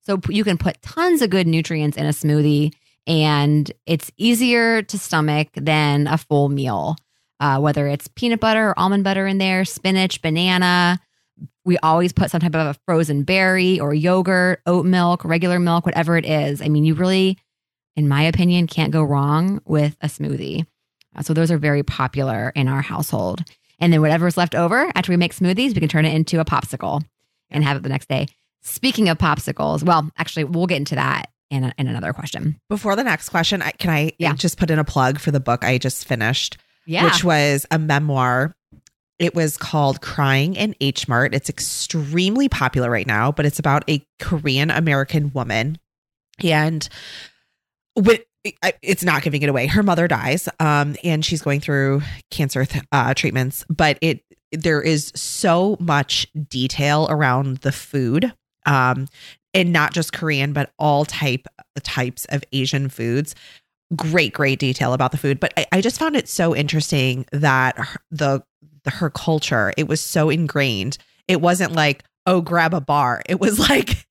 So 0.02 0.20
you 0.28 0.44
can 0.44 0.56
put 0.56 0.80
tons 0.82 1.20
of 1.20 1.30
good 1.30 1.48
nutrients 1.48 1.96
in 1.96 2.06
a 2.06 2.10
smoothie 2.10 2.72
and 3.08 3.70
it's 3.86 4.10
easier 4.16 4.82
to 4.82 4.98
stomach 4.98 5.48
than 5.54 6.06
a 6.06 6.16
full 6.16 6.48
meal 6.48 6.96
uh, 7.40 7.58
whether 7.58 7.86
it's 7.86 8.08
peanut 8.08 8.40
butter 8.40 8.68
or 8.70 8.78
almond 8.78 9.04
butter 9.04 9.26
in 9.26 9.38
there, 9.38 9.64
spinach, 9.64 10.22
banana. 10.22 11.00
We 11.64 11.76
always 11.78 12.12
put 12.12 12.30
some 12.30 12.40
type 12.40 12.54
of 12.54 12.66
a 12.66 12.78
frozen 12.86 13.24
berry 13.24 13.80
or 13.80 13.92
yogurt, 13.92 14.60
oat 14.66 14.86
milk, 14.86 15.24
regular 15.24 15.58
milk, 15.58 15.84
whatever 15.84 16.16
it 16.16 16.24
is. 16.24 16.62
I 16.62 16.68
mean, 16.68 16.84
you 16.84 16.94
really, 16.94 17.36
in 17.96 18.08
my 18.08 18.22
opinion, 18.22 18.66
can't 18.68 18.92
go 18.92 19.02
wrong 19.02 19.60
with 19.64 19.96
a 20.00 20.06
smoothie. 20.06 20.66
Uh, 21.14 21.22
so 21.22 21.34
those 21.34 21.50
are 21.50 21.58
very 21.58 21.82
popular 21.82 22.52
in 22.54 22.68
our 22.68 22.82
household. 22.82 23.42
And 23.80 23.92
then 23.92 24.00
whatever's 24.00 24.36
left 24.36 24.54
over 24.54 24.90
after 24.94 25.12
we 25.12 25.16
make 25.16 25.34
smoothies, 25.34 25.74
we 25.74 25.80
can 25.80 25.88
turn 25.88 26.04
it 26.06 26.14
into 26.14 26.40
a 26.40 26.44
popsicle 26.44 27.02
and 27.50 27.62
have 27.64 27.76
it 27.76 27.82
the 27.82 27.88
next 27.88 28.08
day. 28.08 28.28
Speaking 28.62 29.08
of 29.08 29.18
popsicles, 29.18 29.82
well, 29.82 30.10
actually, 30.16 30.44
we'll 30.44 30.66
get 30.66 30.78
into 30.78 30.94
that 30.94 31.30
in, 31.50 31.64
a, 31.64 31.74
in 31.78 31.86
another 31.86 32.12
question. 32.12 32.58
Before 32.68 32.96
the 32.96 33.04
next 33.04 33.28
question, 33.28 33.60
I, 33.60 33.72
can 33.72 33.90
I 33.90 34.12
Yeah. 34.18 34.34
just 34.34 34.56
put 34.58 34.70
in 34.70 34.78
a 34.78 34.84
plug 34.84 35.18
for 35.18 35.30
the 35.30 35.40
book 35.40 35.64
I 35.64 35.78
just 35.78 36.06
finished, 36.06 36.56
Yeah. 36.86 37.04
which 37.04 37.24
was 37.24 37.66
a 37.70 37.78
memoir. 37.78 38.54
It 39.18 39.34
was 39.34 39.56
called 39.56 40.00
Crying 40.00 40.54
in 40.54 40.74
H 40.80 41.08
Mart. 41.08 41.34
It's 41.34 41.48
extremely 41.48 42.48
popular 42.48 42.90
right 42.90 43.06
now, 43.06 43.32
but 43.32 43.46
it's 43.46 43.58
about 43.58 43.82
a 43.88 44.06
Korean 44.20 44.70
American 44.70 45.32
woman. 45.32 45.78
And 46.42 46.86
with 47.96 48.20
it's 48.82 49.02
not 49.02 49.22
giving 49.22 49.42
it 49.42 49.48
away. 49.48 49.66
Her 49.66 49.82
mother 49.82 50.06
dies, 50.06 50.48
um, 50.60 50.96
and 51.02 51.24
she's 51.24 51.42
going 51.42 51.60
through 51.60 52.02
cancer 52.30 52.64
th- 52.64 52.84
uh, 52.92 53.14
treatments. 53.14 53.64
But 53.68 53.98
it 54.00 54.22
there 54.52 54.80
is 54.80 55.12
so 55.16 55.76
much 55.80 56.26
detail 56.48 57.06
around 57.10 57.58
the 57.58 57.72
food, 57.72 58.32
um, 58.64 59.08
and 59.54 59.72
not 59.72 59.92
just 59.92 60.12
Korean, 60.12 60.52
but 60.52 60.72
all 60.78 61.04
type 61.04 61.46
types 61.82 62.24
of 62.26 62.44
Asian 62.52 62.88
foods. 62.88 63.34
Great, 63.94 64.32
great 64.32 64.58
detail 64.58 64.92
about 64.92 65.12
the 65.12 65.18
food. 65.18 65.38
But 65.38 65.52
I, 65.56 65.66
I 65.72 65.80
just 65.80 65.98
found 65.98 66.16
it 66.16 66.28
so 66.28 66.56
interesting 66.56 67.24
that 67.30 67.78
her, 67.78 68.00
the, 68.10 68.42
the 68.84 68.90
her 68.90 69.10
culture 69.10 69.72
it 69.76 69.86
was 69.86 70.00
so 70.00 70.28
ingrained. 70.30 70.98
It 71.28 71.40
wasn't 71.40 71.72
like 71.72 72.02
oh 72.26 72.40
grab 72.40 72.74
a 72.74 72.80
bar. 72.80 73.22
It 73.28 73.38
was 73.38 73.58
like 73.70 74.06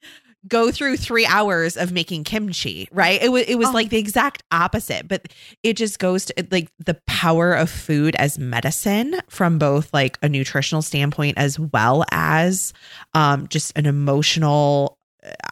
go 0.47 0.69
through 0.71 0.95
three 0.95 1.25
hours 1.25 1.75
of 1.75 1.91
making 1.91 2.23
kimchi, 2.23 2.87
right? 2.91 3.21
It 3.21 3.29
was 3.33 3.43
it 3.43 3.55
was 3.55 3.67
Oh. 3.69 3.71
like 3.73 3.89
the 3.89 3.97
exact 3.97 4.43
opposite, 4.51 5.07
but 5.07 5.27
it 5.63 5.75
just 5.75 5.99
goes 5.99 6.25
to 6.25 6.47
like 6.51 6.69
the 6.85 6.97
power 7.07 7.51
of 7.53 7.69
food 7.69 8.15
as 8.15 8.39
medicine 8.39 9.19
from 9.27 9.57
both 9.59 9.93
like 9.93 10.17
a 10.21 10.29
nutritional 10.29 10.81
standpoint 10.83 11.37
as 11.37 11.59
well 11.59 12.05
as 12.11 12.71
um 13.13 13.47
just 13.49 13.77
an 13.77 13.85
emotional. 13.87 14.97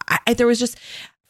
I, 0.08 0.20
I- 0.28 0.34
there 0.36 0.48
was 0.48 0.60
just 0.60 0.78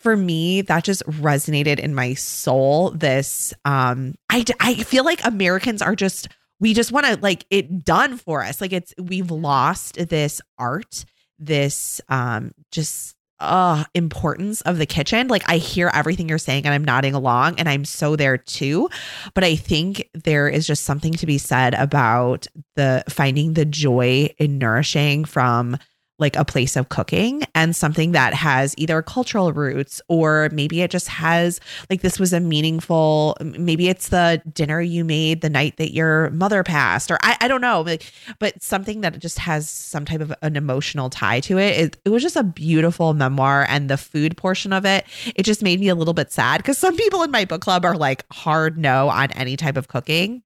for 0.04 0.16
me 0.16 0.62
that 0.62 0.84
just 0.84 1.04
resonated 1.08 1.80
in 1.80 1.96
my 1.96 2.14
soul. 2.14 2.92
This 2.92 3.54
um 3.66 4.16
I, 4.30 4.44
I 4.60 4.76
feel 4.76 5.06
like 5.06 5.26
Americans 5.26 5.82
are 5.82 5.96
just 5.96 6.28
we 6.60 6.74
just 6.74 6.92
want 6.92 7.06
to 7.06 7.18
like 7.22 7.46
it 7.50 7.84
done 7.84 8.18
for 8.18 8.44
us. 8.44 8.62
Like 8.62 8.74
it's 8.74 8.94
we've 8.98 9.32
lost 9.32 9.96
this 10.10 10.42
art, 10.60 11.06
this 11.40 12.02
um 12.10 12.52
just 12.72 13.16
uh 13.40 13.84
importance 13.94 14.62
of 14.62 14.78
the 14.78 14.86
kitchen. 14.86 15.28
Like 15.30 15.44
I 15.48 15.58
hear 15.58 15.90
everything 15.94 16.30
you're 16.30 16.38
saying 16.38 16.66
and 16.66 16.74
I'm 16.74 16.86
nodding 16.86 17.14
along 17.14 17.60
and 17.60 17.68
I'm 17.68 17.86
so 17.86 18.16
there 18.16 18.38
too. 18.38 18.90
But 19.34 19.44
I 19.44 19.56
think 19.56 20.10
there 20.14 20.48
is 20.48 20.68
just 20.68 20.84
something 20.84 21.14
to 21.14 21.26
be 21.26 21.38
said 21.38 21.74
about 21.74 22.48
the 22.76 23.04
finding 23.10 23.54
the 23.54 23.66
joy 23.66 24.34
in 24.38 24.58
nourishing 24.58 25.26
from 25.26 25.78
like 26.20 26.36
a 26.36 26.46
place 26.46 26.76
of 26.76 26.90
cooking 26.90 27.42
and 27.56 27.76
something 27.76 28.12
that 28.12 28.34
has 28.34 28.76
either 28.78 29.02
cultural 29.02 29.52
roots 29.52 30.02
or 30.08 30.48
maybe 30.52 30.82
it 30.82 30.92
just 30.92 31.08
has 31.08 31.60
like 31.90 32.02
this 32.02 32.20
was 32.20 32.32
a 32.32 32.40
meaningful 32.40 33.36
maybe 33.42 33.90
it's 33.90 34.10
the 34.10 34.42
dinner 34.54 34.80
you 34.80 35.04
made 35.04 35.42
the 35.42 35.50
night 35.50 35.76
that 35.78 35.92
your 35.92 36.30
mother 36.30 36.64
passed 36.64 37.10
or 37.10 37.18
I, 37.24 37.36
I 37.42 37.48
don't 37.48 37.62
know 37.62 37.82
like, 37.82 38.12
but 38.38 38.62
something 38.62 39.02
that 39.02 39.18
just 39.20 39.40
has 39.40 39.68
some 39.68 40.06
type 40.06 40.22
of 40.22 40.32
an 40.44 40.56
emotional 40.56 41.10
tie 41.10 41.40
to 41.42 41.58
it. 41.58 41.78
it 41.78 41.98
it 42.06 42.10
was 42.10 42.22
just 42.22 42.36
a 42.36 42.44
beautiful 42.44 43.16
memoir 43.16 43.66
and 43.68 43.90
the 43.90 43.98
food 43.98 44.38
portion 44.38 44.72
of 44.72 44.86
it 44.86 45.06
it 45.36 45.44
just 45.44 45.64
made 45.64 45.80
me 45.80 45.90
a 45.90 45.96
little 45.96 46.14
bit 46.14 46.32
sad 46.32 46.58
because 46.58 46.78
some 46.78 46.96
people 46.96 47.24
in 47.24 47.32
my 47.32 47.44
book 47.44 47.62
club 47.62 47.84
are 47.84 47.98
like 47.98 48.24
hard 48.32 48.78
no 48.78 49.10
on 49.10 49.32
any 49.32 49.58
type 49.58 49.78
of 49.78 49.88
cooking 49.88 50.44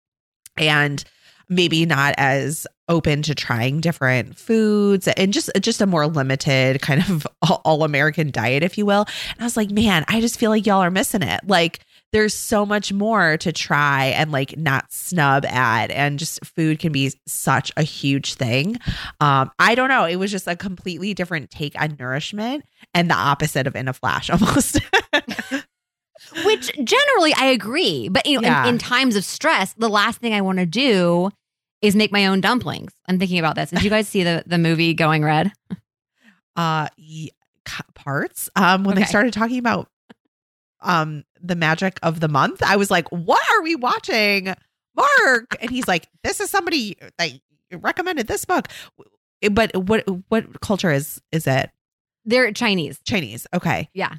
and 0.56 1.03
maybe 1.49 1.86
not 1.86 2.13
as 2.17 2.67
open 2.89 3.21
to 3.21 3.36
trying 3.36 3.81
different 3.81 4.38
foods 4.38 5.07
and 5.10 5.33
just 5.33 5.49
just 5.62 5.81
a 5.81 5.86
more 5.86 6.07
limited 6.07 6.81
kind 6.81 7.01
of 7.10 7.27
all 7.65 7.83
American 7.83 8.31
diet 8.31 8.63
if 8.63 8.77
you 8.77 8.86
will. 8.86 9.05
And 9.33 9.41
I 9.41 9.43
was 9.43 9.57
like, 9.57 9.71
man, 9.71 10.05
I 10.07 10.21
just 10.21 10.39
feel 10.39 10.51
like 10.51 10.65
y'all 10.65 10.83
are 10.83 10.91
missing 10.91 11.21
it. 11.21 11.41
Like 11.45 11.79
there's 12.13 12.33
so 12.33 12.65
much 12.65 12.93
more 12.93 13.36
to 13.38 13.51
try 13.51 14.05
and 14.05 14.31
like 14.31 14.57
not 14.57 14.91
snub 14.91 15.45
at 15.45 15.91
and 15.91 16.17
just 16.17 16.43
food 16.45 16.79
can 16.79 16.93
be 16.93 17.12
such 17.27 17.71
a 17.75 17.83
huge 17.83 18.36
thing. 18.36 18.77
Um 19.19 19.51
I 19.60 19.75
don't 19.75 19.89
know, 19.89 20.05
it 20.05 20.15
was 20.15 20.31
just 20.31 20.47
a 20.47 20.55
completely 20.55 21.13
different 21.13 21.51
take 21.51 21.79
on 21.79 21.97
nourishment 21.99 22.63
and 22.93 23.10
the 23.10 23.15
opposite 23.15 23.67
of 23.67 23.75
in 23.75 23.88
a 23.88 23.93
flash 23.93 24.29
almost. 24.29 24.79
Which 26.45 26.71
generally 26.83 27.33
I 27.35 27.45
agree, 27.47 28.09
but 28.09 28.25
you 28.25 28.39
know, 28.41 28.47
Yeah. 28.47 28.63
in, 28.67 28.75
in 28.75 28.77
times 28.79 29.15
of 29.15 29.23
stress, 29.25 29.73
the 29.73 29.89
last 29.89 30.19
thing 30.19 30.33
I 30.33 30.41
want 30.41 30.59
to 30.59 30.65
do 30.65 31.29
is 31.81 31.95
make 31.95 32.11
my 32.11 32.25
own 32.27 32.41
dumplings. 32.41 32.91
I'm 33.07 33.19
thinking 33.19 33.39
about 33.39 33.55
this. 33.55 33.69
Did 33.69 33.83
you 33.83 33.89
guys 33.89 34.07
see 34.07 34.23
the 34.23 34.43
the 34.45 34.57
movie 34.57 34.93
Going 34.93 35.23
Red? 35.23 35.51
uh 36.55 36.87
y- 36.97 37.29
c- 37.67 37.83
parts 37.93 38.49
um 38.55 38.83
when 38.83 38.95
they 38.95 39.03
started 39.03 39.31
talking 39.33 39.59
about 39.59 39.89
um 40.81 41.23
the 41.41 41.55
magic 41.55 41.99
of 42.01 42.19
the 42.19 42.27
month 42.27 42.63
i 42.63 42.75
was 42.75 42.89
like 42.89 43.07
what 43.09 43.41
are 43.53 43.61
we 43.61 43.75
watching 43.75 44.53
mark 44.95 45.55
and 45.61 45.69
he's 45.69 45.87
like 45.87 46.07
this 46.23 46.39
is 46.39 46.49
somebody 46.49 46.95
that 47.19 47.31
recommended 47.73 48.27
this 48.27 48.43
book 48.45 48.69
but 49.51 49.75
what 49.75 50.03
what 50.29 50.61
culture 50.61 50.91
is 50.91 51.21
is 51.31 51.45
it 51.45 51.69
They're 52.25 52.51
Chinese, 52.53 52.99
chinese 53.05 53.45
okay 53.53 53.89
Yeah. 53.93 54.15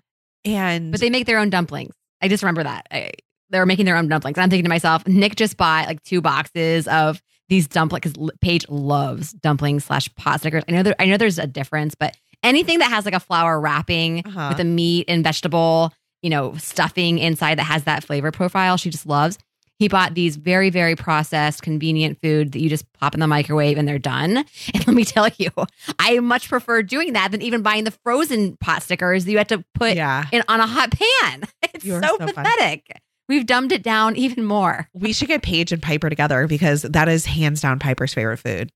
And 0.57 0.91
but 0.93 1.01
they 1.01 1.11
make 1.11 1.27
their 1.27 1.39
own 1.39 1.51
dumplings. 1.51 1.95
I 2.21 2.29
just 2.29 2.43
remember 2.43 2.63
that. 2.65 2.87
I, 2.91 3.13
they 3.51 3.59
were 3.59 3.67
making 3.67 3.87
their 3.87 3.97
own 3.97 4.09
dumplings. 4.09 4.37
I'm 4.39 4.51
thinking 4.51 4.65
to 4.65 4.69
myself, 4.69 5.07
Nick 5.07 5.37
just 5.37 5.57
bought 5.57 5.87
like 5.87 6.03
two 6.03 6.21
boxes 6.21 6.87
of 6.89 7.23
these 7.49 7.67
dumplings 7.67 8.13
because 8.13 8.31
Paige 8.41 8.69
loves 8.69 9.33
dumplings 9.33 9.85
slash 9.85 10.13
pot 10.17 10.41
stickers. 10.41 10.65
I 10.69 10.73
know 10.73 10.83
there, 10.83 10.95
I 10.99 11.07
know 11.07 11.17
there's 11.17 11.39
a 11.39 11.47
difference, 11.47 11.95
but 11.95 12.15
anything 12.43 12.79
that 12.81 12.91
has 12.91 13.05
like 13.07 13.15
a 13.15 13.21
flour 13.21 13.59
wrapping 13.59 14.23
Uh-huh. 14.27 14.49
with 14.51 14.61
a 14.61 14.65
meat 14.65 15.07
and 15.09 15.25
vegetable, 15.25 15.93
you 16.23 16.29
know, 16.31 16.55
stuffing 16.57 17.19
inside 17.19 17.57
that 17.59 17.65
has 17.65 17.85
that 17.85 18.05
flavor 18.05 18.31
profile, 18.31 18.77
she 18.77 18.91
just 18.91 19.07
loves. 19.07 19.39
He 19.79 19.88
bought 19.88 20.14
these 20.14 20.37
very, 20.37 20.71
very 20.71 20.97
processed, 20.97 21.62
convenient 21.62 22.21
food 22.21 22.53
that 22.53 22.61
you 22.61 22.69
just 22.69 22.91
pop 22.95 23.14
in 23.14 23.21
the 23.21 23.27
microwave 23.27 23.79
and 23.79 23.87
they're 23.87 23.99
done. 23.99 24.45
And 24.75 24.87
let 24.87 24.95
me 24.95 25.05
tell 25.05 25.29
you, 25.38 25.51
I 25.99 26.19
much 26.21 26.49
prefer 26.49 26.83
doing 26.83 27.14
that 27.14 27.31
than 27.31 27.43
even 27.43 27.62
buying 27.62 27.85
the 27.85 27.91
frozen 27.91 28.57
pot 28.57 28.83
stickers 28.83 29.25
that 29.25 29.31
you 29.31 29.38
have 29.38 29.47
to 29.49 29.64
put 29.75 29.97
yeah. 29.97 30.27
in 30.33 30.43
on 30.49 30.61
a 30.61 30.67
hot 30.67 30.91
pan. 30.91 31.45
It's 31.75 31.85
so, 31.85 32.01
so 32.01 32.17
fun. 32.19 32.29
pathetic. 32.35 33.01
We've 33.29 33.45
dumbed 33.47 33.73
it 33.73 33.83
down 33.83 34.17
even 34.17 34.45
more. 34.45 34.88
We 34.95 35.12
should 35.12 35.29
get 35.29 35.43
Paige 35.43 35.71
and 35.71 35.83
Piper 35.83 36.09
together 36.09 36.47
because 36.47 36.83
that 36.83 37.09
is 37.09 37.27
hands 37.27 37.61
down 37.61 37.79
Piper's 37.79 38.14
favorite 38.14 38.38
food 38.38 38.73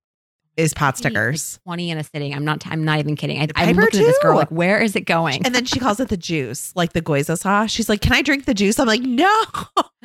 is 0.57 0.75
pot 0.75 0.99
stickers. 0.99 1.59
Twenty 1.65 1.91
in 1.91 1.99
a 1.99 2.05
sitting. 2.05 2.35
I'm 2.35 2.45
not. 2.45 2.67
I'm 2.67 2.85
not 2.85 2.99
even 2.99 3.17
kidding. 3.17 3.41
I, 3.41 3.49
I'm 3.57 3.77
looking 3.77 4.01
at 4.01 4.07
this 4.07 4.19
girl 4.21 4.37
like, 4.37 4.51
where 4.51 4.81
is 4.81 4.95
it 4.97 5.03
going? 5.03 5.45
And 5.47 5.55
then 5.55 5.65
she 5.65 5.79
calls 5.81 5.99
it 6.01 6.09
the 6.09 6.17
juice, 6.17 6.73
like 6.77 6.93
the 6.93 7.01
gyoza 7.03 7.39
sauce. 7.39 7.71
She's 7.71 7.89
like, 7.89 8.01
"Can 8.01 8.13
I 8.13 8.23
drink 8.23 8.45
the 8.45 8.55
juice?" 8.55 8.79
I'm 8.79 8.87
like, 8.87 9.03
"No." 9.03 9.29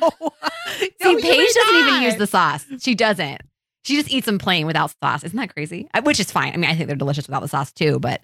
See, 0.00 0.90
No, 1.02 1.10
you 1.10 1.18
Paige 1.20 1.54
doesn't 1.54 1.76
even 1.88 2.02
use 2.02 2.16
the 2.16 2.26
sauce. 2.26 2.64
She 2.80 2.94
doesn't. 2.94 3.40
She 3.84 3.96
just 3.96 4.10
eats 4.10 4.26
them 4.26 4.38
plain 4.38 4.66
without 4.66 4.92
sauce. 5.02 5.24
Isn't 5.24 5.36
that 5.38 5.52
crazy? 5.54 5.88
I- 5.94 6.00
Which 6.00 6.20
is 6.20 6.30
fine. 6.30 6.52
I 6.52 6.56
mean, 6.56 6.70
I 6.70 6.74
think 6.74 6.86
they're 6.88 6.96
delicious 6.96 7.26
without 7.26 7.40
the 7.42 7.48
sauce 7.48 7.72
too. 7.72 7.98
But 7.98 8.20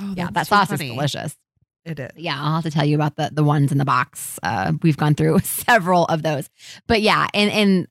Oh, 0.00 0.14
yeah, 0.16 0.28
that 0.32 0.46
sauce 0.46 0.68
funny. 0.68 0.86
is 0.88 0.92
delicious. 0.94 1.36
It 1.84 1.98
is. 2.00 2.10
Yeah, 2.16 2.36
I'll 2.40 2.54
have 2.56 2.64
to 2.64 2.70
tell 2.70 2.84
you 2.84 2.94
about 2.94 3.16
the 3.16 3.30
the 3.32 3.42
ones 3.44 3.72
in 3.72 3.78
the 3.78 3.84
box. 3.84 4.38
Uh, 4.42 4.72
we've 4.82 4.96
gone 4.96 5.14
through 5.14 5.38
several 5.42 6.04
of 6.06 6.22
those, 6.22 6.48
but 6.86 7.02
yeah, 7.02 7.26
and 7.34 7.50
and 7.50 7.88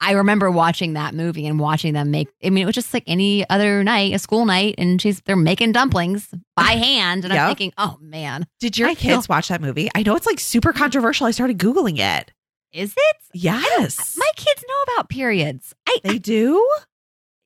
I 0.00 0.12
remember 0.12 0.50
watching 0.50 0.94
that 0.94 1.14
movie 1.14 1.46
and 1.46 1.58
watching 1.58 1.94
them 1.94 2.10
make. 2.10 2.28
I 2.44 2.50
mean, 2.50 2.62
it 2.62 2.66
was 2.66 2.74
just 2.74 2.92
like 2.92 3.04
any 3.06 3.48
other 3.48 3.82
night, 3.84 4.12
a 4.14 4.18
school 4.18 4.44
night, 4.44 4.74
and 4.76 5.00
she's 5.00 5.20
they're 5.22 5.36
making 5.36 5.72
dumplings 5.72 6.28
by 6.56 6.62
hand, 6.72 7.24
and 7.24 7.32
I'm 7.32 7.48
thinking, 7.48 7.72
oh 7.78 7.96
man, 8.00 8.46
Did 8.60 8.76
your 8.76 8.88
I 8.88 8.94
feel- 8.94 9.16
kids 9.16 9.28
watch 9.28 9.48
that 9.48 9.60
movie? 9.62 9.88
I 9.94 10.02
know 10.02 10.14
it's 10.16 10.26
like 10.26 10.40
super 10.40 10.72
controversial. 10.72 11.26
I 11.26 11.30
started 11.30 11.58
googling 11.58 11.98
it. 11.98 12.32
is 12.72 12.92
it? 12.96 13.16
Yes, 13.32 14.16
My 14.18 14.30
kids 14.36 14.62
know 14.68 14.92
about 14.94 15.08
periods. 15.08 15.74
I, 15.88 15.98
they 16.04 16.18
do. 16.18 16.68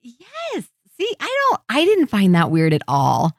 yes. 0.02 0.64
See, 1.00 1.14
I 1.20 1.38
don't. 1.50 1.60
I 1.68 1.84
didn't 1.84 2.06
find 2.08 2.34
that 2.34 2.50
weird 2.50 2.72
at 2.72 2.82
all. 2.88 3.32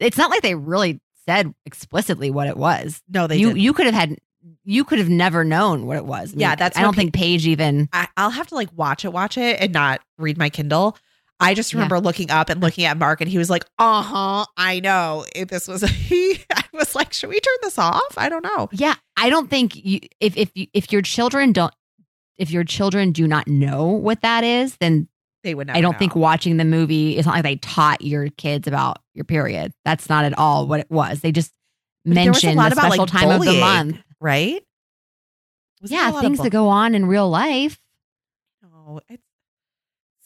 It's 0.00 0.16
not 0.18 0.30
like 0.30 0.42
they 0.42 0.54
really 0.56 1.00
said 1.26 1.54
explicitly 1.66 2.30
what 2.30 2.48
it 2.48 2.56
was. 2.56 3.02
No, 3.08 3.26
they 3.26 3.36
you 3.36 3.48
didn't. 3.48 3.60
you 3.60 3.72
could 3.72 3.86
have 3.86 3.94
had. 3.94 4.16
You 4.64 4.84
could 4.84 4.98
have 4.98 5.08
never 5.08 5.44
known 5.44 5.86
what 5.86 5.96
it 5.96 6.06
was. 6.06 6.32
I 6.34 6.36
Yeah, 6.38 6.48
mean, 6.50 6.56
that's 6.58 6.78
I 6.78 6.82
don't 6.82 6.96
think 6.96 7.12
Paige 7.12 7.46
even. 7.46 7.88
I, 7.92 8.08
I'll 8.16 8.30
have 8.30 8.46
to 8.48 8.54
like 8.54 8.68
watch 8.74 9.04
it, 9.04 9.12
watch 9.12 9.36
it, 9.36 9.60
and 9.60 9.72
not 9.72 10.00
read 10.18 10.38
my 10.38 10.48
Kindle. 10.48 10.96
I 11.40 11.54
just 11.54 11.72
Yeah. 11.72 11.78
remember 11.78 12.00
looking 12.00 12.30
up 12.30 12.48
and 12.50 12.60
looking 12.60 12.84
at 12.84 12.96
Mark, 12.98 13.20
and 13.20 13.30
he 13.30 13.38
was 13.38 13.50
like, 13.50 13.64
"Uh 13.78 14.02
huh, 14.02 14.44
I 14.56 14.80
know." 14.80 15.24
If 15.34 15.48
this 15.48 15.68
was, 15.68 15.82
he, 15.90 16.38
I 16.54 16.64
was 16.72 16.94
like, 16.94 17.12
"Should 17.12 17.30
we 17.30 17.40
turn 17.40 17.56
this 17.62 17.78
off?" 17.78 18.14
I 18.16 18.28
don't 18.28 18.42
know. 18.44 18.68
Yeah, 18.72 18.94
I 19.16 19.28
don't 19.30 19.48
think 19.50 19.76
you 19.76 20.00
if 20.20 20.36
if 20.36 20.50
you, 20.54 20.66
if 20.74 20.92
your 20.92 21.02
children 21.02 21.52
don't 21.52 21.72
if 22.38 22.50
your 22.50 22.64
children 22.64 23.12
do 23.12 23.26
not 23.26 23.46
know 23.48 23.86
what 23.86 24.22
that 24.22 24.44
is, 24.44 24.76
then 24.78 25.08
They 25.44 25.54
would. 25.54 25.66
Never 25.66 25.78
I 25.78 25.80
don't 25.82 25.98
think 25.98 26.14
watching 26.14 26.56
the 26.56 26.64
movie 26.64 27.18
is 27.18 27.26
not 27.26 27.34
like 27.34 27.42
they 27.42 27.56
taught 27.56 28.00
your 28.02 28.28
kids 28.38 28.66
about 28.68 28.98
your 29.14 29.24
period. 29.24 29.72
That's 29.84 30.08
not 30.08 30.24
at 30.24 30.38
all 30.38 30.66
what 30.66 30.80
it 30.80 30.90
was. 30.90 31.20
They 31.20 31.32
just 31.32 31.52
But 32.06 32.12
a 32.12 32.14
mentioned 32.14 32.56
lot 32.56 32.70
the 32.70 32.74
about, 32.74 32.86
special 32.92 33.04
like, 33.04 33.10
time 33.10 33.30
of 33.30 33.44
the 33.44 33.60
month. 33.60 33.98
Right? 34.20 34.62
Wasn't 35.80 35.98
Yeah, 35.98 36.20
things 36.20 36.38
that 36.40 36.50
go 36.50 36.68
on 36.68 36.94
in 36.94 37.06
real 37.06 37.28
life. 37.30 37.78
Oh, 38.64 39.00
it's 39.08 39.22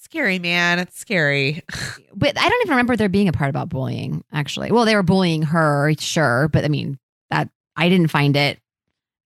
scary, 0.01 0.39
man. 0.39 0.79
It's 0.79 0.99
scary. 0.99 1.63
But 2.17 2.39
I 2.39 2.49
don't 2.49 2.61
even 2.63 2.71
remember 2.71 2.95
there 2.95 3.09
being 3.09 3.27
a 3.27 3.33
part 3.33 3.51
about 3.51 3.69
bullying, 3.69 4.23
actually. 4.33 4.71
Well, 4.71 4.85
they 4.85 4.95
were 4.95 5.03
bullying 5.03 5.43
her, 5.43 5.93
sure, 5.99 6.47
but 6.49 6.65
I 6.65 6.69
mean 6.69 6.97
that 7.31 7.49
I 7.75 7.89
didn't 7.89 8.07
find 8.09 8.37
it 8.37 8.61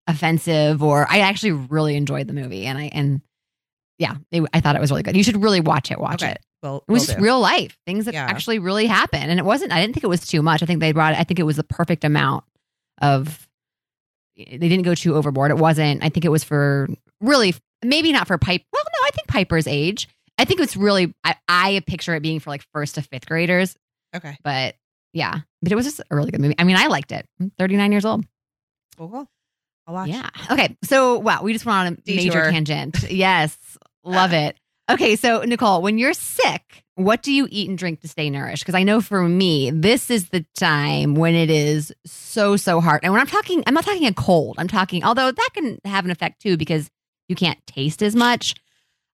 offensive 0.07 0.85
or 0.85 1.05
I 1.11 1.18
actually 1.18 1.50
really 1.50 1.96
enjoyed 1.96 2.29
the 2.29 2.33
movie 2.33 2.64
and 2.66 2.79
I 2.79 2.85
and 2.92 3.22
yeah, 3.98 4.16
it, 4.31 4.42
I 4.55 4.61
thought 4.61 4.76
it 4.76 4.81
was 4.81 4.90
really 4.90 5.02
good. 5.02 5.16
You 5.16 5.24
should 5.24 5.42
really 5.42 5.61
watch 5.61 5.90
it. 5.90 5.98
Watch 5.98 6.22
Okay. 6.22 6.33
it. 6.33 6.38
Well, 6.62 6.85
It 6.87 6.92
was 6.92 7.07
just 7.07 7.18
real 7.18 7.40
life 7.40 7.76
things 7.87 8.05
that 8.05 8.14
Yeah. 8.14 8.26
actually 8.29 8.59
really 8.61 8.87
happened, 8.87 9.31
and 9.31 9.40
it 9.40 9.44
wasn't. 9.44 9.72
I 9.72 9.81
didn't 9.81 9.94
think 9.94 10.05
it 10.05 10.09
was 10.09 10.24
too 10.26 10.42
much. 10.42 10.62
I 10.62 10.66
think 10.66 10.79
they 10.81 10.92
brought. 10.92 11.14
I 11.14 11.24
think 11.24 11.40
it 11.40 11.44
was 11.44 11.57
the 11.57 11.64
perfect 11.64 12.05
amount 12.05 12.44
of. 13.02 13.46
They 14.37 14.59
didn't 14.59 14.83
go 14.83 14.94
too 14.94 15.14
overboard. 15.14 15.51
It 15.51 15.57
wasn't. 15.59 16.05
I 16.05 16.09
think 16.09 16.25
it 16.25 16.31
was 16.31 16.44
for 16.44 16.88
really 17.20 17.55
maybe 17.83 18.12
not 18.12 18.27
for 18.27 18.38
Pipe. 18.38 18.62
Well, 18.72 18.83
no, 18.85 19.07
I 19.07 19.11
think 19.11 19.29
Piper's 19.29 19.66
age. 19.66 20.09
I 20.38 20.44
think 20.44 20.61
it's 20.61 20.77
really. 20.77 21.14
I, 21.25 21.37
I 21.49 21.83
picture 21.87 22.14
it 22.14 22.22
being 22.22 22.40
for 22.40 22.51
like 22.51 22.64
first 22.72 22.96
to 22.96 23.03
fifth 23.03 23.27
graders, 23.27 23.77
okay. 24.14 24.37
but 24.44 24.77
yeah, 25.12 25.40
but 25.62 25.72
it 25.72 25.75
was 25.75 25.87
just 25.87 26.01
a 26.11 26.16
really 26.16 26.31
good 26.31 26.40
movie. 26.40 26.55
I 26.59 26.64
mean, 26.64 26.77
I 26.77 26.88
liked 26.88 27.12
it. 27.12 27.27
I'm 27.40 27.51
39 27.59 27.92
years 27.92 28.05
old. 28.05 28.25
Cool. 28.99 29.09
cool. 29.09 29.29
I'll 29.87 29.94
watch. 29.94 30.09
Yeah. 30.09 30.29
Okay. 30.51 30.77
So 30.85 31.18
wow, 31.18 31.42
we 31.42 31.53
just 31.53 31.64
went 31.64 31.79
on 31.79 31.87
a 31.87 31.96
major 32.07 32.51
tangent. 32.51 33.11
Yes, 33.11 33.57
love 34.05 34.33
it. 34.35 34.57
Okay, 34.88 35.16
so 35.16 35.42
Nicole, 35.42 35.83
when 35.83 35.99
you're 35.99 36.12
sick, 36.12 36.85
what 36.94 37.22
do 37.22 37.33
you 37.33 37.49
eat 37.51 37.68
and 37.68 37.77
drink 37.77 38.01
to 38.03 38.09
stay 38.09 38.31
nourished? 38.31 38.62
Because 38.62 38.77
I 38.77 38.85
know 38.85 39.01
for 39.01 39.22
me, 39.29 39.70
this 39.70 40.11
is 40.11 40.29
the 40.29 40.44
time 40.57 41.14
when 41.16 41.35
it 41.35 41.51
is 41.51 41.92
so 42.07 42.57
so 42.57 42.81
hard. 42.81 43.01
And 43.03 43.12
when 43.12 43.20
I'm 43.20 43.27
talking, 43.27 43.64
I'm 43.66 43.75
not 43.75 43.85
talking 43.85 44.07
a 44.07 44.14
cold. 44.14 44.57
I'm 44.59 44.68
talking, 44.68 45.03
although 45.05 45.31
that 45.33 45.51
can 45.55 45.79
have 45.85 46.05
an 46.05 46.11
effect 46.11 46.40
too 46.40 46.57
because 46.57 46.88
you 47.29 47.35
can't 47.35 47.59
taste 47.66 48.03
as 48.03 48.14
much. 48.14 48.55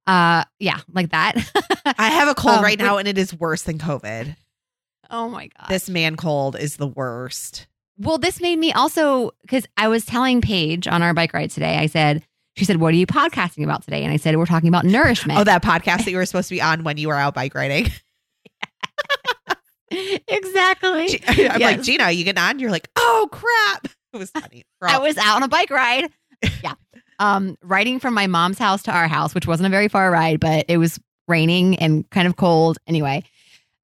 Uh, 0.07 0.45
yeah, 0.59 0.81
like 0.93 1.11
that. 1.11 1.37
I 1.99 2.11
have 2.11 2.29
a 2.29 2.35
cold 2.35 2.59
Um, 2.59 2.65
right 2.65 2.79
now, 2.79 2.99
and 2.99 3.09
it 3.09 3.17
is 3.17 3.33
worse 3.35 3.63
than 3.63 3.79
COVID. 3.79 4.37
oh 5.11 5.29
my 5.29 5.49
god. 5.59 5.69
This 5.71 5.89
man 5.89 6.17
cold 6.17 6.55
is 6.57 6.77
the 6.77 6.87
worst. 6.87 7.67
Well, 7.99 8.19
this 8.19 8.41
made 8.41 8.59
me 8.59 8.73
also 8.73 9.31
because 9.43 9.67
I 9.77 9.89
was 9.89 10.05
telling 10.05 10.41
Paige 10.41 10.87
on 10.89 11.03
our 11.03 11.15
bike 11.15 11.33
ride 11.33 11.51
today. 11.51 11.79
I 11.79 11.87
said, 11.87 12.25
she 12.57 12.65
said, 12.65 12.77
"What 12.79 12.93
are 12.95 12.97
you 12.97 13.07
podcasting 13.07 13.65
about 13.65 13.83
today?" 13.83 14.03
And 14.05 14.13
I 14.13 14.17
said, 14.17 14.37
"We're 14.37 14.47
talking 14.47 14.69
about 14.69 14.85
nourishment." 14.85 15.39
Oh, 15.39 15.45
that 15.45 15.63
podcast 15.63 16.05
that 16.05 16.11
you 16.11 16.17
were 16.17 16.27
supposed 16.27 16.49
to 16.49 16.55
be 16.55 16.63
on 16.63 16.85
when 16.85 16.97
you 16.99 17.09
were 17.09 17.15
out 17.15 17.35
bike 17.35 17.55
riding. 17.55 17.91
exactly. 20.29 21.09
G- 21.09 21.21
I'm 21.29 21.61
like, 21.61 21.77
Yes. 21.77 21.87
Gina, 21.87 22.11
you 22.11 22.25
getting 22.25 22.43
on? 22.43 22.59
You're 22.59 22.71
like, 22.71 22.89
oh 22.97 23.29
crap. 23.31 23.87
It 24.13 24.19
was 24.19 24.31
funny. 24.31 24.65
I 24.81 24.99
was 24.99 25.17
out 25.19 25.37
on 25.37 25.43
a 25.43 25.49
bike 25.49 25.71
ride. 25.71 26.11
yeah. 26.63 26.75
Um, 27.19 27.57
riding 27.63 27.99
from 28.01 28.15
my 28.15 28.27
mom's 28.27 28.59
house 28.59 28.83
to 28.85 28.91
our 28.93 29.07
house, 29.09 29.35
which 29.35 29.47
wasn't 29.47 29.67
a 29.67 29.71
very 29.71 29.89
far 29.89 30.11
ride, 30.11 30.41
but 30.41 30.65
it 30.69 30.77
was 30.79 30.99
raining 31.29 31.77
and 31.79 32.09
kind 32.11 32.27
of 32.27 32.37
cold 32.37 32.79
anyway. 32.87 33.23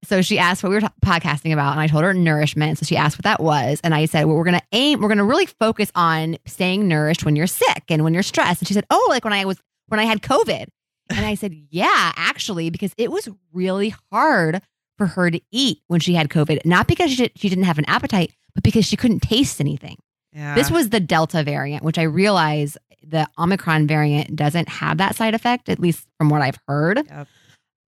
So 0.04 0.22
she 0.22 0.38
asked 0.38 0.62
what 0.62 0.70
we 0.70 0.76
were 0.76 0.80
t- 0.82 0.88
podcasting 1.04 1.52
about, 1.52 1.72
and 1.72 1.80
I 1.80 1.86
told 1.86 2.04
her 2.04 2.14
nourishment. 2.14 2.78
So 2.78 2.86
she 2.86 2.96
asked 2.96 3.18
what 3.18 3.24
that 3.24 3.42
was, 3.42 3.80
and 3.82 3.94
I 3.94 4.04
said, 4.06 4.26
"Well, 4.26 4.36
we're 4.36 4.44
going 4.44 4.58
to 4.58 4.66
aim. 4.72 5.00
We're 5.00 5.08
going 5.08 5.18
to 5.18 5.24
really 5.24 5.46
focus 5.46 5.90
on 5.94 6.36
staying 6.46 6.86
nourished 6.86 7.24
when 7.24 7.36
you're 7.36 7.46
sick 7.46 7.84
and 7.88 8.04
when 8.04 8.14
you're 8.14 8.22
stressed." 8.22 8.60
And 8.60 8.68
she 8.68 8.74
said, 8.74 8.86
"Oh, 8.90 9.06
like 9.08 9.24
when 9.24 9.32
I 9.32 9.44
was 9.44 9.58
when 9.88 10.00
I 10.00 10.04
had 10.04 10.22
COVID." 10.22 10.66
And 11.10 11.26
I 11.26 11.34
said, 11.34 11.52
"Yeah, 11.70 12.12
actually, 12.16 12.70
because 12.70 12.92
it 12.96 13.10
was 13.10 13.28
really 13.52 13.94
hard 14.12 14.62
for 14.96 15.06
her 15.06 15.30
to 15.30 15.40
eat 15.52 15.78
when 15.88 16.00
she 16.00 16.14
had 16.14 16.28
COVID, 16.28 16.64
not 16.64 16.86
because 16.86 17.10
she, 17.12 17.30
she 17.36 17.48
didn't 17.48 17.64
have 17.64 17.78
an 17.78 17.84
appetite, 17.86 18.32
but 18.54 18.64
because 18.64 18.84
she 18.84 18.96
couldn't 18.96 19.20
taste 19.20 19.60
anything." 19.60 19.96
yeah. 20.32 20.54
This 20.54 20.70
was 20.70 20.90
the 20.90 21.00
Delta 21.00 21.42
variant, 21.42 21.82
which 21.82 21.98
I 21.98 22.02
realize 22.04 22.76
the 23.02 23.26
Omicron 23.38 23.86
variant 23.86 24.36
doesn't 24.36 24.68
have 24.68 24.98
that 24.98 25.16
side 25.16 25.34
effect, 25.34 25.68
at 25.68 25.78
least 25.78 26.06
from 26.18 26.28
what 26.28 26.42
I've 26.42 26.58
heard. 26.68 26.98
Yep. 27.06 27.28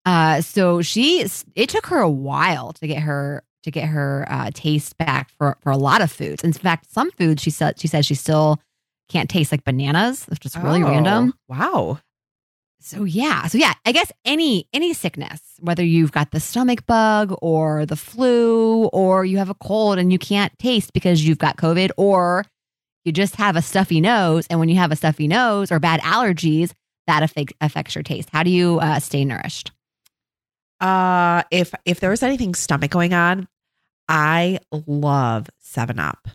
Uh, 0.06 0.40
so 0.40 0.80
she, 0.82 1.26
it 1.54 1.68
took 1.68 1.86
her 1.86 1.98
a 1.98 2.08
while 2.10 2.72
to 2.74 2.86
get 2.86 3.02
her 3.02 3.42
to 3.62 3.70
get 3.70 3.88
her 3.88 4.24
uh, 4.28 4.50
taste 4.54 4.96
back 4.96 5.28
for 5.36 5.58
for 5.60 5.70
a 5.70 5.76
lot 5.76 6.00
of 6.00 6.10
foods. 6.10 6.42
In 6.42 6.52
fact, 6.52 6.90
some 6.90 7.10
foods 7.12 7.42
she 7.42 7.50
said 7.50 7.78
she 7.78 7.88
says 7.88 8.06
she 8.06 8.14
still 8.14 8.58
can't 9.10 9.28
taste, 9.28 9.52
like 9.52 9.64
bananas, 9.64 10.24
which 10.26 10.46
is 10.46 10.56
really 10.56 10.82
Oh, 10.82 10.88
random. 10.88 11.34
Wow. 11.48 11.98
So 12.82 13.04
yeah, 13.04 13.46
so 13.48 13.58
yeah, 13.58 13.74
I 13.84 13.92
guess 13.92 14.10
any 14.24 14.66
any 14.72 14.94
sickness, 14.94 15.40
whether 15.58 15.84
you've 15.84 16.12
got 16.12 16.30
the 16.30 16.40
stomach 16.40 16.86
bug 16.86 17.36
or 17.42 17.84
the 17.84 17.96
flu 17.96 18.86
or 18.86 19.26
you 19.26 19.36
have 19.36 19.50
a 19.50 19.54
cold 19.54 19.98
and 19.98 20.10
you 20.10 20.18
can't 20.18 20.58
taste 20.58 20.94
because 20.94 21.22
you've 21.22 21.36
got 21.36 21.58
COVID 21.58 21.90
or 21.98 22.46
you 23.04 23.12
just 23.12 23.36
have 23.36 23.56
a 23.56 23.62
stuffy 23.62 24.00
nose 24.00 24.46
and 24.48 24.58
when 24.58 24.70
you 24.70 24.76
have 24.76 24.92
a 24.92 24.96
stuffy 24.96 25.28
nose 25.28 25.70
or 25.70 25.78
bad 25.78 26.00
allergies, 26.00 26.72
that 27.06 27.22
affects 27.22 27.52
affects 27.60 27.94
your 27.94 28.02
taste. 28.02 28.30
How 28.32 28.42
do 28.42 28.50
you 28.50 28.78
uh, 28.80 28.98
stay 29.00 29.26
nourished? 29.26 29.72
Uh 30.80 31.42
if 31.50 31.72
if 31.84 32.00
there 32.00 32.10
was 32.10 32.22
anything 32.22 32.54
stomach 32.54 32.90
going 32.90 33.12
on, 33.14 33.48
I 34.08 34.58
love 34.86 35.48
7 35.58 35.98
Up 35.98 36.28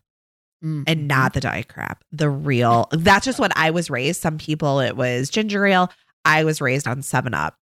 Mm. 0.64 0.84
and 0.88 1.08
not 1.08 1.34
the 1.34 1.42
diet 1.42 1.68
crap. 1.68 2.04
The 2.12 2.30
real. 2.30 2.88
That's 2.92 3.26
just 3.26 3.40
what 3.40 3.52
I 3.56 3.70
was 3.72 3.90
raised. 3.90 4.22
Some 4.22 4.38
people 4.38 4.80
it 4.80 4.96
was 4.96 5.30
ginger 5.30 5.66
ale. 5.66 5.92
I 6.24 6.44
was 6.44 6.62
raised 6.62 6.88
on 6.88 7.02
7 7.02 7.34
Up. 7.34 7.56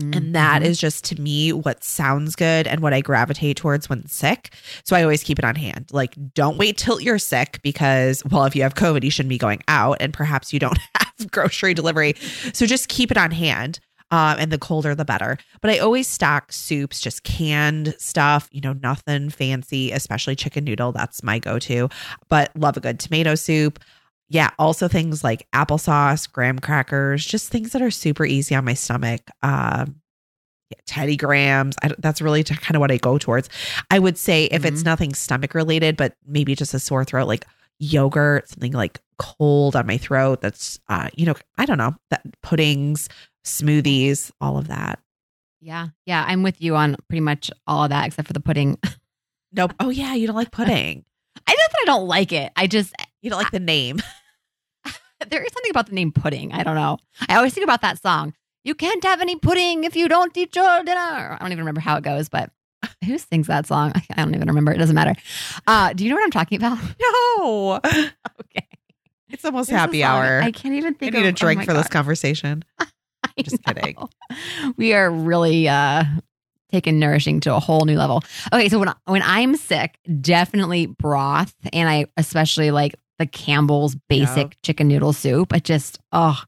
And 0.00 0.32
that 0.36 0.62
Mhm. 0.62 0.64
is 0.66 0.78
just 0.78 1.02
to 1.06 1.20
me 1.20 1.52
what 1.52 1.82
sounds 1.82 2.36
good 2.36 2.68
and 2.68 2.80
what 2.80 2.94
I 2.94 3.00
gravitate 3.00 3.56
towards 3.56 3.88
when 3.88 4.06
sick. 4.06 4.54
So 4.84 4.94
I 4.94 5.02
always 5.02 5.24
keep 5.24 5.40
it 5.40 5.44
on 5.44 5.56
hand. 5.56 5.86
Like, 5.90 6.14
don't 6.34 6.56
wait 6.56 6.76
till 6.76 7.00
you're 7.00 7.18
sick 7.18 7.58
because, 7.64 8.22
well, 8.30 8.44
if 8.44 8.54
you 8.54 8.62
have 8.62 8.76
COVID, 8.76 9.02
you 9.02 9.10
shouldn't 9.10 9.30
be 9.30 9.38
going 9.38 9.60
out 9.66 9.96
and 10.00 10.12
perhaps 10.14 10.52
you 10.52 10.60
don't 10.60 10.78
have 10.94 11.30
grocery 11.32 11.74
delivery. 11.74 12.14
So 12.54 12.64
just 12.64 12.88
keep 12.88 13.10
it 13.10 13.16
on 13.18 13.32
hand. 13.32 13.80
Um, 14.10 14.36
and 14.38 14.50
the 14.50 14.58
colder, 14.58 14.94
the 14.94 15.04
better. 15.04 15.36
But 15.60 15.70
I 15.70 15.78
always 15.78 16.08
stock 16.08 16.50
soups, 16.50 16.98
just 17.00 17.24
canned 17.24 17.94
stuff, 17.98 18.48
you 18.52 18.62
know, 18.62 18.72
nothing 18.72 19.28
fancy, 19.28 19.92
especially 19.92 20.34
chicken 20.34 20.64
noodle. 20.64 20.92
That's 20.92 21.22
my 21.22 21.38
go 21.38 21.58
to. 21.58 21.90
But 22.28 22.50
love 22.56 22.76
a 22.78 22.80
good 22.80 22.98
tomato 22.98 23.34
soup. 23.34 23.78
Yeah, 24.30 24.50
also 24.58 24.88
things 24.88 25.22
like 25.22 25.46
applesauce, 25.52 26.30
graham 26.30 26.58
crackers, 26.58 27.24
just 27.26 27.50
things 27.50 27.72
that 27.72 27.82
are 27.82 27.90
super 27.90 28.24
easy 28.24 28.54
on 28.54 28.64
my 28.64 28.74
stomach. 28.74 29.22
Um, 29.42 29.96
yeah, 30.70 30.78
Teddy 30.86 31.16
Grahams. 31.16 31.76
I, 31.82 31.92
that's 31.98 32.20
really 32.22 32.44
kind 32.44 32.76
of 32.76 32.80
what 32.80 32.90
I 32.90 32.96
go 32.98 33.16
towards. 33.18 33.48
I 33.90 33.98
would 33.98 34.18
say 34.18 34.44
if 34.46 34.64
it's 34.66 34.82
Mhm. 34.82 34.86
nothing 34.86 35.14
stomach 35.14 35.54
related, 35.54 35.96
but 35.96 36.14
maybe 36.26 36.54
just 36.54 36.74
a 36.74 36.78
sore 36.78 37.04
throat, 37.04 37.26
like 37.26 37.46
yogurt, 37.78 38.48
something 38.48 38.72
like 38.72 39.00
cold 39.18 39.76
on 39.76 39.86
my 39.86 39.96
throat. 39.96 40.40
That's, 40.40 40.78
uh, 40.88 41.08
you 41.14 41.26
know, 41.26 41.34
I 41.56 41.66
don't 41.66 41.78
know, 41.78 41.94
that 42.10 42.22
puddings, 42.42 43.08
smoothies, 43.44 44.30
all 44.40 44.58
of 44.58 44.68
that. 44.68 45.00
Yeah. 45.60 45.88
Yeah. 46.06 46.24
I'm 46.26 46.42
with 46.42 46.60
you 46.62 46.76
on 46.76 46.96
pretty 47.08 47.20
much 47.20 47.50
all 47.66 47.84
of 47.84 47.90
that 47.90 48.06
except 48.06 48.28
for 48.28 48.32
the 48.32 48.40
pudding. 48.40 48.78
Nope. 49.52 49.72
Oh 49.80 49.90
yeah, 49.90 50.14
you 50.14 50.26
don't 50.26 50.36
like 50.36 50.52
pudding. 50.52 51.04
I 51.46 51.52
know 51.52 51.56
that 51.70 51.78
I 51.82 51.86
don't 51.86 52.06
like 52.06 52.32
it. 52.32 52.52
I 52.54 52.66
just 52.66 52.94
You 53.22 53.30
don't 53.30 53.38
like 53.40 53.50
the 53.50 53.60
name. 53.60 53.98
there 55.30 55.42
is 55.42 55.52
something 55.52 55.70
about 55.70 55.86
the 55.86 55.94
name 55.94 56.12
pudding. 56.12 56.52
I 56.52 56.62
don't 56.62 56.74
know. 56.74 56.98
I 57.28 57.36
always 57.36 57.54
think 57.54 57.64
about 57.64 57.80
that 57.82 58.00
song. 58.00 58.34
You 58.64 58.74
can't 58.74 59.02
have 59.04 59.20
any 59.20 59.36
pudding 59.36 59.84
if 59.84 59.96
you 59.96 60.08
don't 60.08 60.36
eat 60.36 60.54
your 60.54 60.84
dinner. 60.84 60.98
I 60.98 61.36
don't 61.40 61.52
even 61.52 61.60
remember 61.60 61.80
how 61.80 61.96
it 61.96 62.04
goes, 62.04 62.28
but 62.28 62.50
who 63.04 63.18
sings 63.18 63.46
that 63.46 63.66
song? 63.66 63.92
I 64.10 64.22
don't 64.22 64.34
even 64.34 64.48
remember. 64.48 64.72
It 64.72 64.78
doesn't 64.78 64.94
matter. 64.94 65.14
Uh, 65.66 65.92
do 65.92 66.04
you 66.04 66.10
know 66.10 66.16
what 66.16 66.24
I'm 66.24 66.30
talking 66.30 66.58
about? 66.58 66.78
No. 67.38 67.80
Okay. 67.84 68.66
It's 69.30 69.44
almost 69.44 69.68
There's 69.68 69.80
happy 69.80 70.02
hour. 70.02 70.40
I 70.42 70.50
can't 70.50 70.74
even 70.74 70.94
think. 70.94 71.14
I 71.14 71.18
need 71.18 71.26
of 71.26 71.30
a 71.30 71.32
oh 71.32 71.32
drink 71.32 71.58
my 71.58 71.64
for 71.64 71.72
this 71.72 71.86
conversation. 71.88 72.64
I 72.78 72.86
Just 73.42 73.62
kidding. 73.62 73.96
We 74.76 74.94
are 74.94 75.10
really 75.10 75.68
uh 75.68 76.04
taking 76.70 76.98
nourishing 76.98 77.40
to 77.40 77.54
a 77.54 77.60
whole 77.60 77.84
new 77.84 77.96
level. 77.96 78.22
Okay, 78.52 78.68
so 78.68 78.78
when 78.78 78.92
when 79.06 79.22
I'm 79.22 79.56
sick, 79.56 79.98
definitely 80.20 80.86
broth, 80.86 81.54
and 81.72 81.88
I 81.88 82.06
especially 82.16 82.70
like 82.70 82.94
the 83.18 83.26
Campbell's 83.26 83.96
basic 84.08 84.56
chicken 84.62 84.88
noodle 84.88 85.12
soup. 85.12 85.52
I 85.52 85.58
just 85.58 85.98
oh, 86.12 86.40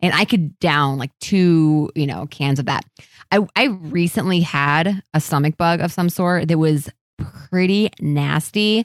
and 0.00 0.14
I 0.14 0.24
could 0.24 0.58
down 0.58 0.98
like 0.98 1.10
two 1.20 1.90
you 1.94 2.06
know 2.06 2.26
cans 2.26 2.58
of 2.58 2.66
that. 2.66 2.84
I 3.30 3.46
I 3.54 3.64
recently 3.66 4.40
had 4.40 5.02
a 5.14 5.20
stomach 5.20 5.56
bug 5.56 5.80
of 5.80 5.92
some 5.92 6.08
sort 6.08 6.48
that 6.48 6.58
was 6.58 6.88
pretty 7.18 7.90
nasty. 8.00 8.84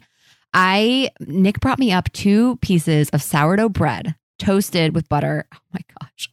I 0.53 1.11
Nick 1.19 1.59
brought 1.59 1.79
me 1.79 1.91
up 1.91 2.11
two 2.11 2.57
pieces 2.57 3.09
of 3.09 3.21
sourdough 3.21 3.69
bread 3.69 4.15
toasted 4.39 4.95
with 4.95 5.07
butter. 5.09 5.45
Oh 5.53 5.57
my 5.73 5.81
gosh. 5.99 6.29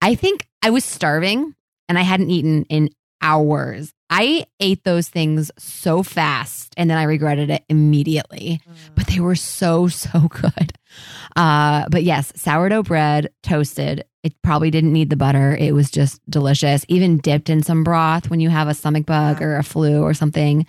I 0.00 0.14
think 0.14 0.46
I 0.62 0.70
was 0.70 0.84
starving 0.84 1.54
and 1.88 1.98
I 1.98 2.02
hadn't 2.02 2.30
eaten 2.30 2.64
in 2.64 2.90
hours. 3.20 3.92
I 4.16 4.46
ate 4.60 4.84
those 4.84 5.08
things 5.08 5.50
so 5.58 6.04
fast 6.04 6.72
and 6.76 6.88
then 6.88 6.98
I 6.98 7.02
regretted 7.02 7.50
it 7.50 7.64
immediately. 7.68 8.60
But 8.94 9.08
they 9.08 9.18
were 9.18 9.34
so, 9.34 9.88
so 9.88 10.28
good. 10.28 10.72
Uh, 11.34 11.86
but 11.90 12.04
yes, 12.04 12.32
sourdough 12.36 12.84
bread 12.84 13.30
toasted. 13.42 14.04
It 14.22 14.40
probably 14.42 14.70
didn't 14.70 14.92
need 14.92 15.10
the 15.10 15.16
butter. 15.16 15.56
It 15.58 15.74
was 15.74 15.90
just 15.90 16.20
delicious. 16.30 16.84
Even 16.88 17.18
dipped 17.18 17.50
in 17.50 17.62
some 17.64 17.82
broth 17.82 18.30
when 18.30 18.38
you 18.38 18.50
have 18.50 18.68
a 18.68 18.74
stomach 18.74 19.04
bug 19.04 19.40
Yeah. 19.40 19.46
or 19.46 19.56
a 19.56 19.64
flu 19.64 20.02
or 20.02 20.14
something. 20.14 20.64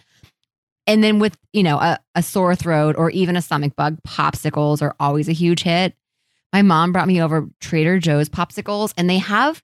And 0.88 1.04
then 1.04 1.20
with, 1.20 1.38
you 1.54 1.62
know, 1.64 1.78
a, 1.78 2.00
a 2.16 2.24
sore 2.24 2.56
throat 2.56 2.96
or 2.98 3.12
even 3.12 3.36
a 3.36 3.42
stomach 3.44 3.76
bug, 3.76 3.98
popsicles 4.08 4.82
are 4.82 4.96
always 5.00 5.30
a 5.30 5.34
huge 5.34 5.62
hit. 5.64 5.94
My 6.52 6.62
mom 6.64 6.92
brought 6.92 7.08
me 7.08 7.22
over 7.22 7.48
Trader 7.60 8.00
Joe's 8.00 8.30
popsicles, 8.30 8.94
and 8.98 9.10
they 9.10 9.18
have 9.18 9.62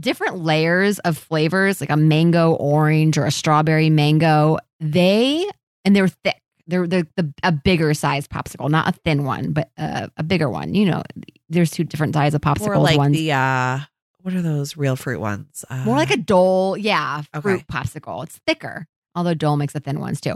different 0.00 0.38
layers 0.38 0.98
of 1.00 1.16
flavors, 1.18 1.80
like 1.80 1.90
a 1.90 1.96
mango 1.96 2.54
orange 2.54 3.18
or 3.18 3.26
a 3.26 3.30
strawberry 3.30 3.90
mango. 3.90 4.58
They 4.80 5.46
and 5.84 5.94
they're 5.94 6.08
thick. 6.08 6.36
They're 6.66 6.86
the, 6.86 7.06
the 7.16 7.32
a 7.42 7.50
bigger 7.52 7.92
size 7.94 8.28
popsicle, 8.28 8.70
not 8.70 8.88
a 8.88 8.92
thin 8.92 9.24
one, 9.24 9.52
but 9.52 9.70
uh, 9.76 10.08
a 10.16 10.22
bigger 10.22 10.48
one. 10.48 10.74
You 10.74 10.86
know, 10.86 11.02
there's 11.48 11.70
two 11.70 11.84
different 11.84 12.14
sizes 12.14 12.34
of 12.36 12.40
popsicles. 12.40 12.68
Or 12.68 12.78
like 12.78 12.96
ones 12.98 13.16
the 13.16 13.32
uh 13.32 13.80
what 14.22 14.34
are 14.34 14.42
those 14.42 14.76
real 14.76 14.96
fruit 14.96 15.18
ones? 15.20 15.64
Uh, 15.70 15.84
more 15.84 15.96
like 15.96 16.10
a 16.10 16.16
Dole, 16.16 16.76
yeah, 16.76 17.22
fruit 17.40 17.62
Okay. 17.62 17.64
popsicle. 17.72 18.22
It's 18.22 18.38
thicker, 18.46 18.86
although 19.14 19.34
Dole 19.34 19.56
makes 19.56 19.72
the 19.72 19.80
thin 19.80 19.98
ones 19.98 20.20
too. 20.20 20.34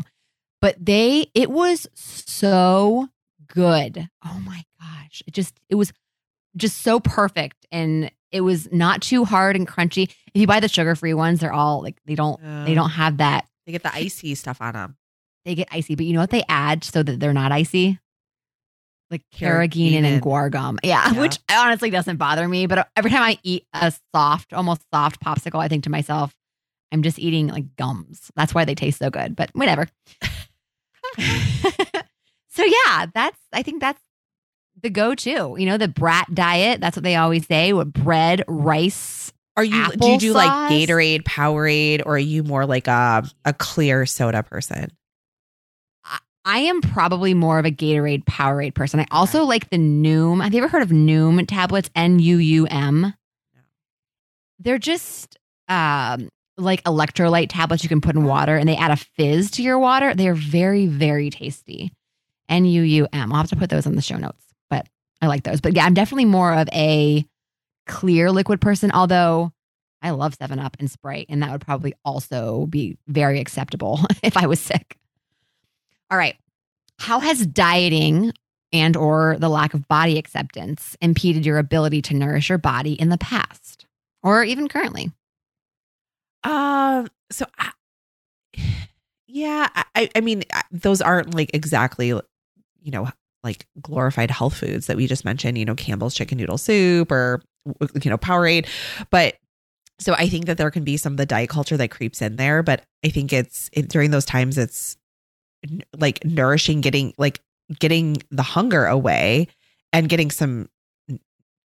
But 0.63 0.77
they, 0.83 1.27
it 1.35 1.51
was 1.51 1.87
so 1.95 3.09
good. 3.47 4.09
Oh 4.25 4.41
my 4.45 4.65
gosh. 4.81 5.23
It 5.27 5.35
just, 5.35 5.61
it 5.69 5.75
was 5.75 5.93
just 6.57 6.81
so 6.81 6.99
perfect. 6.99 7.67
And 7.71 8.11
it 8.35 8.41
was 8.43 8.71
not 8.73 9.01
too 9.01 9.25
hard 9.25 9.55
and 9.57 9.67
crunchy. 9.67 10.05
If 10.35 10.41
you 10.41 10.47
buy 10.47 10.59
the 10.61 10.69
sugar 10.69 10.95
free 10.97 11.15
ones, 11.15 11.41
they're 11.41 11.53
all 11.53 11.81
like, 11.83 11.97
they 12.05 12.15
don't, 12.17 12.41
they 12.67 12.75
don't 12.75 12.91
have 12.91 13.19
that. 13.19 13.47
they 13.65 13.73
get 13.73 13.83
the 13.85 13.95
icy 13.95 14.35
stuff 14.35 14.61
on 14.61 14.75
them. 14.75 14.97
They 15.45 15.55
get 15.55 15.69
icy, 15.71 15.95
but 15.95 16.05
you 16.07 16.13
know 16.15 16.21
what 16.21 16.31
they 16.31 16.43
add 16.49 16.83
so 16.85 17.03
that 17.03 17.21
they're 17.21 17.33
not 17.33 17.53
icy? 17.53 17.99
Like 19.11 19.23
carrageenan 19.33 20.01
Carrageenan. 20.01 20.05
and 20.05 20.23
guar 20.23 20.51
gum. 20.51 20.79
Yeah, 20.83 21.11
Yeah. 21.15 21.21
which 21.21 21.39
honestly 21.51 21.91
doesn't 21.91 22.17
bother 22.17 22.49
me. 22.49 22.67
But 22.67 22.89
every 22.97 23.11
time 23.11 23.23
I 23.23 23.39
eat 23.45 23.65
a 23.73 23.93
soft, 24.15 24.53
almost 24.53 24.83
soft 24.93 25.21
popsicle, 25.23 25.63
I 25.63 25.69
think 25.69 25.85
to 25.85 25.91
myself, 25.91 26.35
I'm 26.91 27.03
just 27.03 27.19
eating 27.19 27.47
like 27.49 27.77
gums. 27.77 28.31
That's 28.35 28.55
why 28.55 28.65
they 28.65 28.75
taste 28.75 28.99
so 28.99 29.11
good. 29.11 29.37
But 29.37 29.51
whatever. 29.53 29.89
so 32.51 32.65
yeah, 32.65 33.07
that's 33.15 33.39
I 33.53 33.63
think 33.63 33.81
that's 33.81 34.01
the 34.85 34.91
go-to. 34.91 35.57
You 35.59 35.67
know, 35.67 35.77
the 35.77 35.89
brat 35.89 36.33
diet. 36.33 36.81
That's 36.81 36.97
what 36.97 37.03
they 37.03 37.17
always 37.17 37.47
say. 37.49 37.73
With 37.73 37.93
bread, 37.93 38.45
rice. 38.47 39.33
Are 39.57 39.65
you 39.65 39.89
do 39.93 40.09
you 40.11 40.19
do 40.19 40.33
like 40.33 40.51
Gatorade, 40.71 41.23
Powerade, 41.23 42.03
or 42.07 42.15
are 42.15 42.19
you 42.19 42.43
more 42.43 42.67
like 42.67 42.87
a 42.89 43.25
a 43.45 43.53
clear 43.53 44.07
soda 44.07 44.43
person? 44.43 44.91
I 46.45 46.59
am 46.59 46.83
probably 46.83 47.33
more 47.33 47.59
of 47.59 47.65
a 47.65 47.71
Gatorade 47.71 48.25
Powerade 48.25 48.75
person. 48.75 49.01
I 49.01 49.07
also 49.11 49.45
like 49.45 49.71
the 49.71 49.79
Nuun. 49.79 50.43
Have 50.43 50.53
you 50.53 50.59
ever 50.59 50.69
heard 50.69 50.83
of 50.83 50.91
Nuun 50.91 51.47
tablets? 51.49 51.89
N 51.95 52.19
U 52.19 52.37
U 52.37 52.67
M. 52.67 53.15
They're 54.59 54.79
just 54.79 55.39
um, 55.69 56.29
like 56.59 56.83
electrolyte 56.85 57.47
tablets 57.49 57.83
you 57.83 57.89
can 57.89 58.01
put 58.01 58.15
in 58.17 58.25
water, 58.25 58.57
and 58.57 58.69
they 58.69 58.77
add 58.77 58.91
a 58.91 58.97
fizz 58.97 59.53
to 59.53 59.63
your 59.63 59.79
water. 59.79 60.15
They 60.15 60.29
are 60.29 60.35
very, 60.35 60.87
very 60.87 61.31
tasty. 61.31 61.93
N 62.49 62.65
U 62.67 62.83
U 62.83 63.09
M. 63.13 63.33
I'll 63.33 63.39
have 63.39 63.51
to 63.51 63.57
put 63.57 63.71
those 63.71 63.87
on 63.87 63.95
the 63.95 64.03
show 64.03 64.17
notes, 64.17 64.44
I 65.25 65.29
like 65.29 65.45
those. 65.45 65.61
But 65.61 65.75
yeah, 65.75 65.85
I'm 65.85 65.95
definitely 65.95 66.27
more 66.27 66.53
of 66.53 66.69
a 66.73 67.27
clear 67.87 68.31
liquid 68.31 68.61
person. 68.61 68.91
Although 68.93 69.53
I 70.03 70.11
love 70.11 70.35
Seven 70.35 70.59
Up 70.59 70.77
and 70.79 70.91
Sprite, 70.91 71.27
and 71.29 71.43
that 71.43 71.51
would 71.51 71.63
probably 71.63 71.95
also 72.05 72.67
be 72.67 72.99
very 73.09 73.41
acceptable 73.41 74.01
if 74.23 74.37
I 74.37 74.47
was 74.47 74.61
sick. 74.61 74.99
All 76.11 76.19
right. 76.19 76.37
How 76.99 77.21
has 77.21 77.47
dieting 77.47 78.33
and 78.73 78.97
or 78.97 79.37
the 79.39 79.49
lack 79.49 79.75
of 79.75 79.89
body 79.89 80.19
acceptance 80.19 80.97
impeded 81.01 81.47
your 81.47 81.59
ability 81.59 82.03
to 82.03 82.15
nourish 82.15 82.49
your 82.49 82.59
body 82.59 82.93
in 82.93 83.09
the 83.09 83.19
past 83.19 83.87
or 84.23 84.45
even 84.45 84.69
currently? 84.69 85.11
Um. 86.45 87.09
So, 87.33 87.47
I, 87.59 87.73
yeah, 89.27 89.69
I, 89.95 90.11
I 90.15 90.21
mean, 90.21 90.45
those 90.71 91.01
aren't 91.01 91.35
like 91.35 91.51
exactly, 91.55 92.09
you 92.09 92.23
know, 92.91 93.09
like 93.45 93.67
glorified 93.81 94.31
health 94.31 94.57
foods 94.57 94.87
that 94.87 94.97
we 94.97 95.07
just 95.07 95.25
mentioned. 95.25 95.59
You 95.59 95.65
know, 95.65 95.75
Campbell's 95.75 96.15
chicken 96.15 96.39
noodle 96.39 96.59
soup 96.59 97.13
or 97.13 97.43
you 98.03 98.11
know 98.11 98.19
Powerade, 98.19 98.67
but. 99.11 99.37
So 100.01 100.13
I 100.15 100.29
think 100.29 100.47
that 100.47 100.59
there 100.59 100.73
can 100.73 100.83
be 100.83 100.97
some 100.97 101.13
of 101.13 101.19
the 101.19 101.25
diet 101.25 101.51
culture 101.51 101.77
that 101.77 101.93
creeps 101.93 102.21
in 102.21 102.35
there, 102.35 102.65
but 102.65 102.83
I 103.05 103.11
think 103.11 103.33
it's 103.33 103.71
it, 103.73 103.89
during 103.89 104.11
those 104.11 104.25
times 104.25 104.59
it's 104.59 104.97
like 105.97 106.25
nourishing, 106.25 106.81
getting 106.81 107.15
like 107.17 107.41
getting 107.79 108.17
the 108.31 108.43
hunger 108.43 108.87
away 108.87 109.47
and 109.93 110.09
getting 110.09 110.33
some 110.33 110.69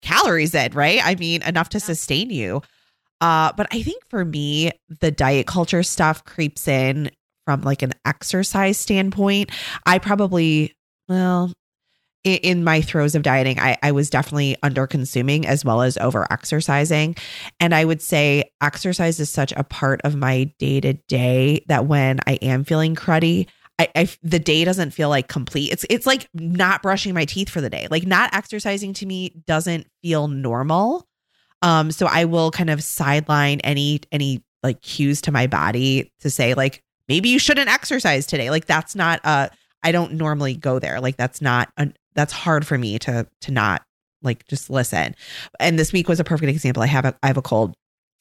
calories 0.02 0.54
in, 0.54 0.74
right? 0.74 1.00
I 1.04 1.16
mean, 1.16 1.42
enough 1.44 1.70
to 1.70 1.80
sustain 1.80 2.30
you. 2.30 2.62
Uh, 3.20 3.52
but 3.58 3.68
I 3.72 3.82
think 3.82 4.04
for 4.10 4.24
me, 4.24 4.72
the 5.02 5.12
diet 5.12 5.48
culture 5.48 5.84
stuff 5.84 6.24
creeps 6.24 6.68
in 6.68 7.10
from 7.46 7.62
like 7.62 7.82
an 7.82 7.94
exercise 8.06 8.78
standpoint. 8.78 9.52
I 9.86 9.98
probably, 10.00 10.76
well, 11.08 11.52
i- 12.28 12.40
in 12.44 12.63
my 12.63 12.82
throes 12.82 13.16
of 13.16 13.24
dieting, 13.24 13.60
I, 13.60 13.78
I 13.82 13.92
was 13.92 14.10
definitely 14.10 14.58
under 14.62 14.86
consuming 14.86 15.48
as 15.48 15.63
well 15.66 15.82
as 15.82 15.98
over 15.98 16.28
exercising. 16.32 17.16
And 17.60 17.74
I 17.74 17.86
would 17.86 18.02
say 18.02 18.52
exercise 18.62 19.20
is 19.20 19.30
such 19.30 19.54
a 19.56 19.63
part 19.63 20.02
of 20.04 20.16
my 20.16 20.46
day 20.60 20.82
to 20.82 20.94
day 20.94 21.63
that 21.68 21.88
when 21.88 22.20
I 22.28 22.34
am 22.42 22.63
feeling 22.63 22.96
cruddy, 22.96 23.48
I, 23.80 23.88
I 23.96 24.10
the 24.24 24.40
day 24.40 24.66
doesn't 24.66 24.92
feel 24.92 25.10
like 25.10 25.28
complete. 25.28 25.72
It's 25.72 25.86
it's 25.90 26.06
like 26.08 26.28
not 26.34 26.82
brushing 26.82 27.13
my 27.13 27.26
teeth 27.26 27.50
for 27.50 27.62
the 27.62 27.70
day. 27.70 27.88
Like 27.92 28.06
not 28.08 28.34
exercising 28.34 28.94
to 28.96 29.06
me 29.06 29.42
doesn't 29.46 29.88
feel 30.02 30.28
normal. 30.28 31.08
Um, 31.62 31.92
so 31.92 32.08
I 32.08 32.26
will 32.26 32.52
kind 32.52 32.70
of 32.70 32.84
sideline 32.84 33.60
any 33.62 34.02
any 34.12 34.44
like 34.63 34.82
cues 34.82 35.22
to 35.22 35.32
my 35.32 35.46
body 35.48 36.12
to 36.22 36.30
say 36.32 36.56
like 36.56 36.84
maybe 37.08 37.30
you 37.30 37.38
shouldn't 37.40 37.70
exercise 37.70 38.26
today. 38.26 38.50
Like 38.50 38.66
that's 38.66 38.96
not 38.96 39.22
uh 39.24 39.50
I 39.84 39.92
don't 39.92 40.13
normally 40.13 40.56
go 40.56 40.80
there. 40.80 41.00
Like 41.00 41.18
that's 41.18 41.40
not 41.42 41.70
a, 41.78 41.90
that's 42.17 42.34
hard 42.34 42.67
for 42.67 42.77
me 42.77 42.99
to 42.99 43.25
to 43.41 43.51
not 43.51 43.84
like 44.21 44.45
just 44.47 44.69
listen. 44.69 45.15
And 45.62 45.80
this 45.80 45.93
week 45.93 46.10
was 46.10 46.19
a 46.19 46.25
perfect 46.25 46.49
example. 46.49 46.84
I 46.84 46.88
have 46.88 47.06
a 47.06 47.15
I 47.23 47.27
have 47.27 47.38
a 47.38 47.41
cold. 47.41 47.73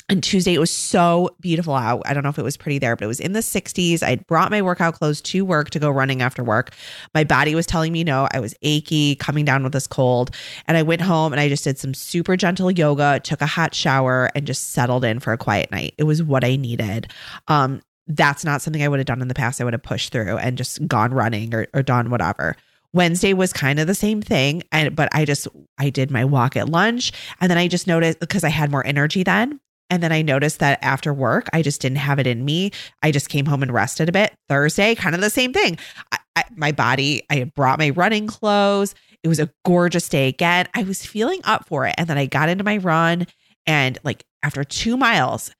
And 0.09 0.23
Tuesday 0.23 0.55
it 0.55 0.61
was 0.61 0.71
so 0.71 1.31
beautiful 1.41 1.75
out. 1.75 2.03
I 2.05 2.15
don't 2.15 2.23
know 2.23 2.29
if 2.29 2.39
it 2.39 2.45
was 2.45 2.57
pretty 2.57 2.79
there, 2.79 2.95
but 2.95 3.05
it 3.05 3.09
was 3.09 3.19
in 3.19 3.33
the 3.33 3.41
60s. 3.41 4.05
I 4.05 4.15
brought 4.29 4.53
my 4.53 4.63
workout 4.63 4.95
clothes 4.95 5.21
to 5.23 5.45
work 5.45 5.71
to 5.71 5.81
go 5.81 5.91
running 5.91 6.23
after 6.23 6.45
work. 6.45 6.71
My 7.13 7.25
body 7.25 7.57
was 7.57 7.67
telling 7.67 7.93
me 7.93 8.05
no. 8.05 8.29
I 8.33 8.39
was 8.39 8.55
achy, 8.63 9.17
coming 9.17 9.45
down 9.45 9.65
with 9.65 9.73
this 9.73 9.89
cold. 9.89 10.31
And 10.69 10.77
I 10.77 10.85
went 10.85 11.01
home 11.01 11.33
and 11.33 11.41
I 11.41 11.49
just 11.49 11.65
did 11.65 11.77
some 11.77 11.93
super 11.93 12.37
gentle 12.37 12.71
yoga, 12.71 13.19
took 13.19 13.41
a 13.41 13.47
hot 13.47 13.75
shower, 13.75 14.31
and 14.37 14.47
just 14.47 14.71
settled 14.71 15.05
in 15.05 15.19
for 15.19 15.33
a 15.33 15.39
quiet 15.39 15.73
night. 15.73 15.93
It 15.99 16.05
was 16.05 16.23
what 16.23 16.45
I 16.45 16.55
needed. 16.55 17.11
Um, 17.49 17.83
that's 18.07 18.45
not 18.45 18.63
something 18.63 18.85
I 18.85 18.89
would 18.89 19.01
have 19.01 19.07
done 19.07 19.23
in 19.23 19.27
the 19.27 19.35
past. 19.35 19.61
I 19.61 19.65
would 19.65 19.75
have 19.75 19.83
pushed 19.83 20.13
through 20.13 20.39
and 20.39 20.57
just 20.57 20.87
gone 20.87 21.13
running 21.13 21.53
or, 21.53 21.67
or 21.75 21.83
done 21.83 22.11
whatever. 22.11 22.55
Wednesday 22.97 23.35
was 23.35 23.53
kind 23.53 23.79
of 23.79 23.87
the 23.87 23.95
same 23.95 24.23
thing. 24.23 24.63
And 24.73 24.97
but 24.97 25.09
I 25.13 25.25
just 25.25 25.47
I 25.79 25.91
did 25.91 26.11
my 26.11 26.25
walk 26.25 26.57
at 26.57 26.69
lunch 26.69 27.13
and 27.41 27.51
then 27.51 27.59
I 27.59 27.69
just 27.69 27.87
noticed 27.87 28.19
because 28.19 28.43
I 28.43 28.49
had 28.49 28.71
more 28.71 28.85
energy 28.85 29.23
then. 29.23 29.61
And 29.89 30.03
then 30.03 30.11
I 30.11 30.23
noticed 30.23 30.59
that 30.59 30.81
after 30.83 31.15
work, 31.15 31.49
I 31.53 31.63
just 31.63 31.81
didn't 31.81 31.99
have 31.99 32.19
it 32.19 32.27
in 32.27 32.45
me. 32.45 32.73
I 33.03 33.13
just 33.13 33.29
came 33.29 33.47
home 33.47 33.63
and 33.63 33.73
rested 33.73 34.09
a 34.09 34.13
bit. 34.13 34.35
Thursday, 34.49 34.97
kind 34.97 35.15
of 35.15 35.21
the 35.21 35.31
same 35.31 35.53
thing. 35.53 35.79
I, 36.11 36.19
I, 36.35 36.45
my 36.57 36.73
body, 36.73 37.23
I 37.31 37.37
had 37.37 37.55
brought 37.55 37.79
my 37.79 37.91
running 37.91 38.27
clothes. 38.27 38.97
It 39.23 39.29
was 39.29 39.39
a 39.39 39.51
gorgeous 39.65 40.09
day 40.09 40.27
again. 40.27 40.67
I 40.75 40.83
was 40.83 41.07
feeling 41.07 41.41
up 41.45 41.69
for 41.69 41.87
it. 41.87 41.95
And 41.99 42.09
then 42.09 42.19
I 42.19 42.27
got 42.27 42.49
into 42.49 42.65
my 42.65 42.79
run. 42.79 43.29
And 43.65 43.97
like 44.03 44.25
after 44.43 44.65
two 44.65 44.97
miles, 44.97 45.53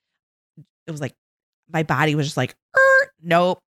it 0.89 0.91
was 0.91 1.01
like 1.01 1.15
my 1.73 1.85
body 1.85 2.17
was 2.17 2.27
just 2.27 2.37
like, 2.37 2.57
er, 2.77 3.11
nope, 3.23 3.61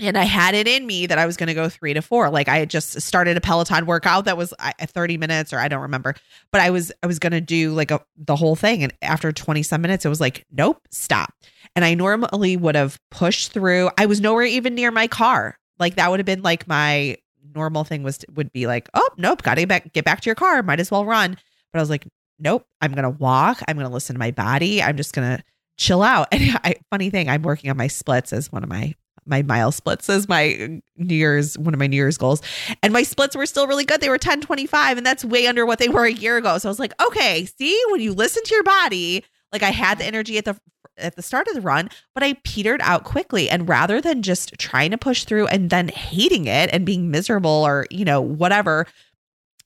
and 0.00 0.18
I 0.18 0.24
had 0.24 0.54
it 0.54 0.66
in 0.66 0.86
me 0.86 1.06
that 1.06 1.18
I 1.18 1.26
was 1.26 1.36
going 1.36 1.46
to 1.46 1.54
go 1.54 1.68
three 1.68 1.94
to 1.94 2.02
four. 2.02 2.28
Like 2.30 2.48
I 2.48 2.58
had 2.58 2.70
just 2.70 3.00
started 3.00 3.36
a 3.36 3.40
Peloton 3.40 3.86
workout 3.86 4.24
that 4.24 4.36
was 4.36 4.52
uh, 4.58 4.72
30 4.80 5.18
minutes 5.18 5.52
or 5.52 5.58
I 5.58 5.68
don't 5.68 5.82
remember, 5.82 6.14
but 6.50 6.60
I 6.60 6.70
was, 6.70 6.90
I 7.02 7.06
was 7.06 7.18
going 7.18 7.32
to 7.32 7.40
do 7.40 7.72
like 7.72 7.90
a, 7.90 8.00
the 8.16 8.34
whole 8.34 8.56
thing. 8.56 8.82
And 8.82 8.92
after 9.02 9.30
20 9.30 9.62
some 9.62 9.82
minutes, 9.82 10.04
it 10.04 10.08
was 10.08 10.20
like, 10.20 10.44
nope, 10.50 10.80
stop. 10.90 11.32
And 11.76 11.84
I 11.84 11.94
normally 11.94 12.56
would 12.56 12.74
have 12.74 12.98
pushed 13.10 13.52
through. 13.52 13.90
I 13.96 14.06
was 14.06 14.20
nowhere 14.20 14.44
even 14.44 14.74
near 14.74 14.90
my 14.90 15.06
car. 15.06 15.58
Like 15.78 15.94
that 15.94 16.10
would 16.10 16.18
have 16.18 16.26
been 16.26 16.42
like 16.42 16.66
my 16.66 17.16
normal 17.54 17.84
thing 17.84 18.02
was, 18.02 18.18
would 18.34 18.52
be 18.52 18.66
like, 18.66 18.88
oh, 18.94 19.08
nope, 19.16 19.42
got 19.42 19.54
to 19.54 19.62
get 19.62 19.68
back, 19.68 19.92
get 19.92 20.04
back 20.04 20.20
to 20.22 20.26
your 20.26 20.34
car. 20.34 20.62
Might 20.64 20.80
as 20.80 20.90
well 20.90 21.04
run. 21.04 21.36
But 21.72 21.78
I 21.78 21.82
was 21.82 21.90
like, 21.90 22.06
nope, 22.40 22.66
I'm 22.80 22.92
going 22.92 23.04
to 23.04 23.10
walk. 23.10 23.60
I'm 23.68 23.76
going 23.76 23.86
to 23.86 23.92
listen 23.92 24.14
to 24.14 24.20
my 24.20 24.32
body. 24.32 24.82
I'm 24.82 24.96
just 24.96 25.14
going 25.14 25.36
to 25.36 25.44
chill 25.76 26.02
out. 26.02 26.28
And 26.32 26.58
I, 26.64 26.74
funny 26.90 27.10
thing, 27.10 27.28
I'm 27.28 27.42
working 27.42 27.70
on 27.70 27.76
my 27.76 27.86
splits 27.86 28.32
as 28.32 28.50
one 28.50 28.64
of 28.64 28.68
my 28.68 28.94
my 29.26 29.42
mile 29.42 29.72
splits 29.72 30.08
as 30.10 30.28
my 30.28 30.80
New 30.96 31.14
Year's, 31.14 31.58
one 31.58 31.74
of 31.74 31.80
my 31.80 31.86
New 31.86 31.96
Year's 31.96 32.18
goals. 32.18 32.42
And 32.82 32.92
my 32.92 33.02
splits 33.02 33.36
were 33.36 33.46
still 33.46 33.66
really 33.66 33.84
good. 33.84 34.00
They 34.00 34.08
were 34.08 34.18
10 34.18 34.40
25, 34.40 34.98
and 34.98 35.06
that's 35.06 35.24
way 35.24 35.46
under 35.46 35.64
what 35.66 35.78
they 35.78 35.88
were 35.88 36.04
a 36.04 36.12
year 36.12 36.36
ago. 36.36 36.58
So 36.58 36.68
I 36.68 36.70
was 36.70 36.78
like, 36.78 36.92
okay, 37.02 37.46
see, 37.58 37.80
when 37.90 38.00
you 38.00 38.12
listen 38.12 38.42
to 38.44 38.54
your 38.54 38.64
body, 38.64 39.24
like 39.52 39.62
I 39.62 39.70
had 39.70 39.98
the 39.98 40.04
energy 40.04 40.38
at 40.38 40.44
the 40.44 40.56
at 40.96 41.16
the 41.16 41.22
start 41.22 41.48
of 41.48 41.54
the 41.54 41.60
run, 41.60 41.90
but 42.14 42.22
I 42.22 42.34
petered 42.44 42.80
out 42.82 43.04
quickly. 43.04 43.50
And 43.50 43.68
rather 43.68 44.00
than 44.00 44.22
just 44.22 44.54
trying 44.58 44.90
to 44.92 44.98
push 44.98 45.24
through 45.24 45.46
and 45.48 45.70
then 45.70 45.88
hating 45.88 46.46
it 46.46 46.70
and 46.72 46.86
being 46.86 47.10
miserable 47.10 47.50
or, 47.50 47.86
you 47.90 48.04
know, 48.04 48.20
whatever, 48.20 48.86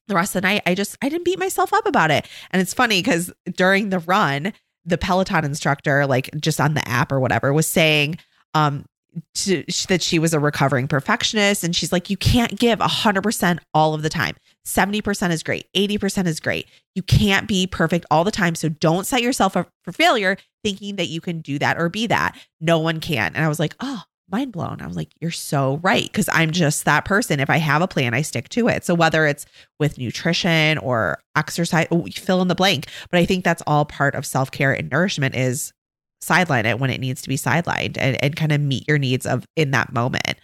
the 0.07 0.15
rest 0.15 0.35
of 0.35 0.43
the 0.43 0.49
night, 0.49 0.63
I 0.67 0.75
just 0.75 0.97
I 1.03 1.09
didn't 1.09 1.25
beat 1.25 1.39
myself 1.39 1.73
up 1.73 1.87
about 1.87 2.11
it. 2.11 2.27
And 2.51 2.63
it's 2.63 2.75
funny 2.75 3.01
because 3.01 3.33
during 3.57 3.91
the 3.91 3.99
run, 4.01 4.53
the 4.85 4.99
Peloton 4.99 5.45
instructor, 5.45 6.07
like 6.07 6.31
just 6.41 6.61
on 6.61 6.75
the 6.75 6.87
app 6.89 7.13
or 7.13 7.21
whatever, 7.21 7.53
was 7.53 7.67
saying, 7.67 8.19
um, 8.55 8.87
to, 9.35 9.65
that 9.89 10.03
she 10.03 10.19
was 10.19 10.35
a 10.35 10.41
recovering 10.41 10.89
perfectionist. 10.89 11.65
And 11.65 11.75
she's 11.75 11.93
like 11.93 12.11
you 12.11 12.17
can't 12.17 12.59
give 12.59 12.79
100% 12.79 13.59
all 13.75 13.95
of 13.95 14.03
the 14.03 14.09
time. 14.09 14.37
70% 14.67 15.31
is 15.31 15.43
great. 15.43 15.67
80% 15.75 16.27
is 16.27 16.41
great. 16.41 16.69
You 16.95 17.03
can't 17.03 17.49
be 17.49 17.67
perfect 17.67 18.07
all 18.11 18.25
the 18.25 18.31
time. 18.31 18.55
So 18.55 18.69
don't 18.69 19.07
set 19.07 19.23
yourself 19.23 19.57
up 19.57 19.69
for 19.85 19.93
failure 19.93 20.37
thinking 20.63 20.97
that 20.97 21.09
you 21.09 21.21
can 21.21 21.41
do 21.41 21.59
that 21.59 21.79
or 21.79 21.89
be 21.89 22.07
that. 22.09 22.37
No 22.61 22.79
one 22.79 23.01
can. 23.01 23.35
And 23.35 23.45
i 23.45 23.49
was 23.49 23.61
like 23.61 23.75
oh 23.81 24.03
mind 24.31 24.53
blown. 24.53 24.83
I 24.83 24.87
was 24.87 24.97
like 24.97 25.13
you're 25.21 25.31
so 25.31 25.79
right. 25.83 26.05
Because 26.05 26.29
i'm 26.33 26.51
just 26.51 26.85
that 26.85 27.05
person. 27.05 27.41
If 27.41 27.51
i 27.51 27.57
have 27.57 27.83
a 27.83 27.89
plan 27.89 28.15
i 28.15 28.23
stick 28.23 28.49
to 28.51 28.69
it. 28.69 28.85
So 28.85 28.95
whether 28.95 29.27
it's 29.27 29.47
with 29.79 29.99
nutrition 29.99 30.79
or 30.79 31.21
exercise 31.37 31.87
oh, 31.91 32.07
fill 32.13 32.43
in 32.43 32.49
the 32.49 32.55
blank. 32.55 32.87
But 33.11 33.21
i 33.21 33.25
think 33.25 33.45
that's 33.45 33.63
all 33.67 33.85
part 33.85 34.15
of 34.15 34.27
self-care 34.27 34.73
and 34.73 34.91
nourishment 34.91 35.35
is 35.35 35.73
sideline 36.21 36.67
it 36.67 36.79
when 36.79 36.91
it 36.91 37.01
needs 37.01 37.23
to 37.23 37.29
be 37.29 37.37
sidelined 37.37 37.97
and, 37.99 38.23
and 38.23 38.37
kind 38.37 38.53
of 38.53 38.61
meet 38.61 38.87
your 38.89 38.99
needs 38.99 39.27
of 39.27 39.47
in 39.57 39.71
that 39.71 39.93
moment. 39.93 40.39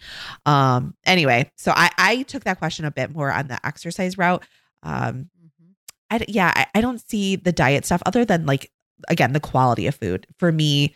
Um 0.45 0.95
anyway 1.05 1.51
so 1.57 1.71
i 1.75 1.89
i 1.97 2.23
took 2.23 2.43
that 2.45 2.59
question 2.59 2.85
a 2.85 2.91
bit 2.91 3.11
more 3.11 3.31
on 3.31 3.47
the 3.47 3.65
exercise 3.65 4.17
route. 4.17 4.43
Um 4.83 5.29
mm-hmm. 5.37 5.71
I, 6.09 6.25
yeah 6.27 6.53
I, 6.55 6.67
I 6.75 6.81
don't 6.81 6.99
see 6.99 7.35
the 7.35 7.51
diet 7.51 7.85
stuff 7.85 8.01
other 8.05 8.25
than 8.25 8.45
like 8.45 8.71
again 9.09 9.33
the 9.33 9.39
quality 9.39 9.87
of 9.87 9.95
food. 9.95 10.27
For 10.37 10.51
me 10.51 10.95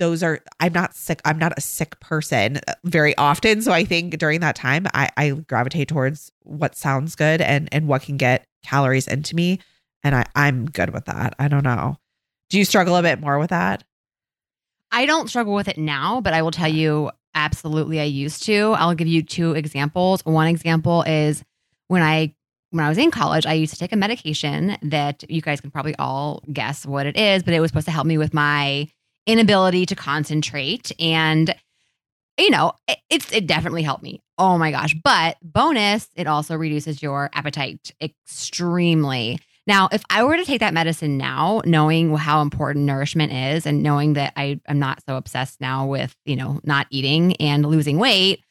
those 0.00 0.24
are 0.24 0.40
i'm 0.58 0.72
not 0.72 0.92
sick 0.92 1.20
i'm 1.24 1.38
not 1.38 1.56
a 1.56 1.60
sick 1.60 2.00
person 2.00 2.56
uh, 2.66 2.74
very 2.84 3.16
often. 3.16 3.62
So 3.62 3.70
i 3.70 3.84
think 3.84 4.18
during 4.18 4.40
that 4.40 4.56
time 4.56 4.86
i 4.94 5.08
i 5.16 5.30
gravitate 5.30 5.88
towards 5.88 6.32
what 6.42 6.74
sounds 6.74 7.14
good 7.14 7.40
and 7.40 7.68
and 7.70 7.86
what 7.86 8.02
can 8.02 8.16
get 8.16 8.46
calories 8.64 9.06
into 9.06 9.36
me. 9.36 9.60
And 10.02 10.16
i 10.16 10.24
i'm 10.34 10.66
good 10.66 10.92
with 10.92 11.04
that. 11.04 11.36
I 11.38 11.46
don't 11.46 11.62
know 11.64 11.98
do 12.48 12.58
you 12.58 12.64
struggle 12.64 12.96
a 12.96 13.02
bit 13.02 13.20
more 13.20 13.38
with 13.38 13.50
that? 13.50 13.84
I 14.90 15.06
don't 15.06 15.28
struggle 15.28 15.54
with 15.54 15.68
it 15.68 15.78
now, 15.78 16.20
but 16.20 16.32
I 16.32 16.42
will 16.42 16.50
tell 16.50 16.68
you 16.68 17.10
absolutely 17.34 18.00
I 18.00 18.04
used 18.04 18.44
to. 18.44 18.72
I'll 18.72 18.94
give 18.94 19.06
you 19.06 19.22
two 19.22 19.52
examples. 19.52 20.24
One 20.24 20.46
example 20.46 21.02
is 21.02 21.44
when 21.88 22.02
I 22.02 22.34
when 22.70 22.84
I 22.84 22.88
was 22.90 22.98
in 22.98 23.10
college, 23.10 23.46
I 23.46 23.54
used 23.54 23.72
to 23.72 23.78
take 23.78 23.92
a 23.92 23.96
medication 23.96 24.76
that 24.82 25.24
you 25.30 25.40
guys 25.40 25.60
can 25.60 25.70
probably 25.70 25.94
all 25.98 26.42
guess 26.52 26.84
what 26.84 27.06
it 27.06 27.16
is, 27.16 27.42
but 27.42 27.54
it 27.54 27.60
was 27.60 27.70
supposed 27.70 27.86
to 27.86 27.92
help 27.92 28.06
me 28.06 28.18
with 28.18 28.34
my 28.34 28.88
inability 29.26 29.86
to 29.86 29.94
concentrate 29.94 30.92
and 30.98 31.54
you 32.38 32.50
know, 32.50 32.72
it, 32.86 32.98
it's 33.10 33.32
it 33.32 33.46
definitely 33.46 33.82
helped 33.82 34.02
me. 34.02 34.22
Oh 34.38 34.58
my 34.58 34.70
gosh. 34.70 34.94
But 35.02 35.36
bonus, 35.42 36.08
it 36.14 36.26
also 36.26 36.54
reduces 36.56 37.02
your 37.02 37.30
appetite 37.34 37.92
extremely. 38.00 39.40
Now, 39.68 39.90
if 39.92 40.02
I 40.08 40.24
were 40.24 40.38
to 40.38 40.46
take 40.46 40.60
that 40.60 40.72
medicine 40.72 41.18
now, 41.18 41.60
knowing 41.66 42.16
how 42.16 42.40
important 42.40 42.86
nourishment 42.86 43.32
is 43.32 43.66
and 43.66 43.82
knowing 43.82 44.14
that 44.14 44.32
I, 44.34 44.58
am 44.66 44.78
not 44.78 45.02
so 45.06 45.16
obsessed 45.16 45.60
now 45.60 45.86
with, 45.86 46.16
you 46.24 46.36
know, 46.36 46.58
not 46.64 46.86
eating 46.88 47.36
and 47.36 47.66
losing 47.66 47.98
weight, 47.98 48.42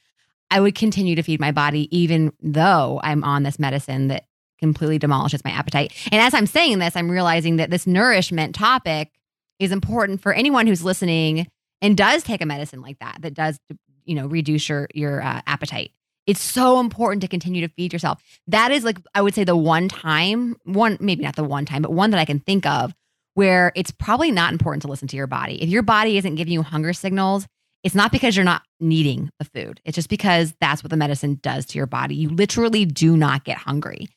I 0.51 0.59
would 0.59 0.75
continue 0.75 1.15
to 1.15 1.23
feed 1.23 1.39
my 1.39 1.51
body 1.51 1.89
even 1.97 2.31
though 2.39 3.01
I'm 3.03 3.23
on 3.23 3.41
this 3.41 3.57
medicine 3.57 4.09
that 4.09 4.25
completely 4.59 4.99
demolishes 4.99 5.43
my 5.43 5.49
appetite. 5.49 5.91
And 6.11 6.21
as 6.21 6.35
I'm 6.35 6.45
saying 6.45 6.77
this, 6.77 6.95
I'm 6.95 7.09
realizing 7.09 7.57
that 7.57 7.71
this 7.71 7.87
nourishment 7.87 8.53
topic 8.53 9.11
is 9.57 9.71
important 9.71 10.21
for 10.21 10.33
anyone 10.33 10.67
who's 10.67 10.83
listening 10.83 11.47
and 11.81 11.97
does 11.97 12.21
take 12.21 12.41
a 12.41 12.45
medicine 12.45 12.81
like 12.81 12.99
that, 12.99 13.17
that 13.21 13.33
does, 13.33 13.59
you 14.05 14.13
know, 14.13 14.27
reduce 14.27 14.69
your, 14.69 14.87
your 14.93 15.23
uh, 15.23 15.41
appetite. 15.47 15.91
It's 16.27 16.41
so 16.41 16.79
important 16.79 17.21
to 17.21 17.27
continue 17.27 17.65
to 17.65 17.73
feed 17.73 17.93
yourself. 17.93 18.21
That 18.47 18.71
is 18.71 18.83
like, 18.83 18.99
I 19.15 19.21
would 19.21 19.33
say, 19.33 19.45
the 19.45 19.55
one 19.55 19.87
time, 19.87 20.57
one, 20.65 20.97
maybe 20.99 21.23
not 21.23 21.37
the 21.37 21.43
one 21.43 21.65
time, 21.65 21.81
but 21.81 21.93
one 21.93 22.11
that 22.11 22.19
I 22.19 22.25
can 22.25 22.39
think 22.39 22.65
of 22.65 22.93
where 23.33 23.71
it's 23.75 23.91
probably 23.91 24.31
not 24.31 24.51
important 24.51 24.81
to 24.81 24.87
listen 24.87 25.07
to 25.07 25.15
your 25.15 25.27
body. 25.27 25.61
If 25.61 25.69
your 25.69 25.83
body 25.83 26.17
isn't 26.17 26.35
giving 26.35 26.53
you 26.53 26.63
hunger 26.63 26.91
signals, 26.91 27.47
it's 27.83 27.95
not 27.95 28.11
because 28.11 28.35
you're 28.35 28.43
not 28.43 28.63
needing 28.79 29.29
the 29.39 29.45
food. 29.45 29.79
It's 29.85 29.95
just 29.95 30.09
because 30.09 30.53
that's 30.59 30.83
what 30.83 30.89
the 30.89 30.97
medicine 30.97 31.39
does 31.41 31.65
to 31.67 31.77
your 31.77 31.87
body. 31.87 32.15
You 32.15 32.29
literally 32.29 32.83
do 32.83 33.15
not 33.15 33.45
get 33.45 33.57
hungry. 33.57 34.07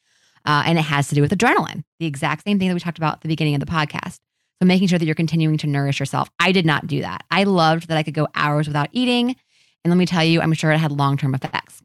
Uh, 0.44 0.62
and 0.66 0.78
it 0.78 0.82
has 0.82 1.08
to 1.08 1.14
do 1.14 1.20
with 1.20 1.30
adrenaline, 1.30 1.84
the 2.00 2.06
exact 2.06 2.44
same 2.44 2.58
thing 2.58 2.68
that 2.68 2.74
we 2.74 2.80
talked 2.80 2.98
about 2.98 3.14
at 3.14 3.20
the 3.20 3.28
beginning 3.28 3.54
of 3.54 3.60
the 3.60 3.66
podcast. 3.66 4.18
So 4.60 4.66
making 4.66 4.88
sure 4.88 4.98
that 4.98 5.04
you're 5.04 5.14
continuing 5.14 5.58
to 5.58 5.66
nourish 5.66 6.00
yourself. 6.00 6.30
I 6.38 6.52
did 6.52 6.66
not 6.66 6.86
do 6.86 7.02
that. 7.02 7.22
I 7.30 7.44
loved 7.44 7.88
that 7.88 7.98
I 7.98 8.02
could 8.02 8.14
go 8.14 8.26
hours 8.34 8.66
without 8.66 8.88
eating. 8.92 9.36
And 9.84 9.90
let 9.90 9.96
me 9.96 10.06
tell 10.06 10.24
you, 10.24 10.40
I'm 10.40 10.52
sure 10.52 10.72
it 10.72 10.78
had 10.78 10.92
long 10.92 11.16
term 11.16 11.34
effects. 11.34 11.82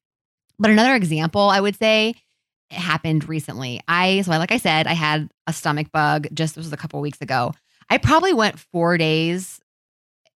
But 0.57 0.71
another 0.71 0.95
example, 0.95 1.41
I 1.41 1.59
would 1.59 1.77
say, 1.77 2.15
happened 2.71 3.27
recently. 3.29 3.81
I 3.87 4.21
so 4.21 4.31
like 4.31 4.51
I 4.51 4.57
said, 4.57 4.87
I 4.87 4.93
had 4.93 5.29
a 5.47 5.53
stomach 5.53 5.91
bug. 5.91 6.27
Just 6.33 6.55
this 6.55 6.65
was 6.65 6.73
a 6.73 6.77
couple 6.77 6.99
weeks 7.01 7.21
ago. 7.21 7.53
I 7.89 7.97
probably 7.97 8.33
went 8.33 8.59
four 8.59 8.97
days 8.97 9.59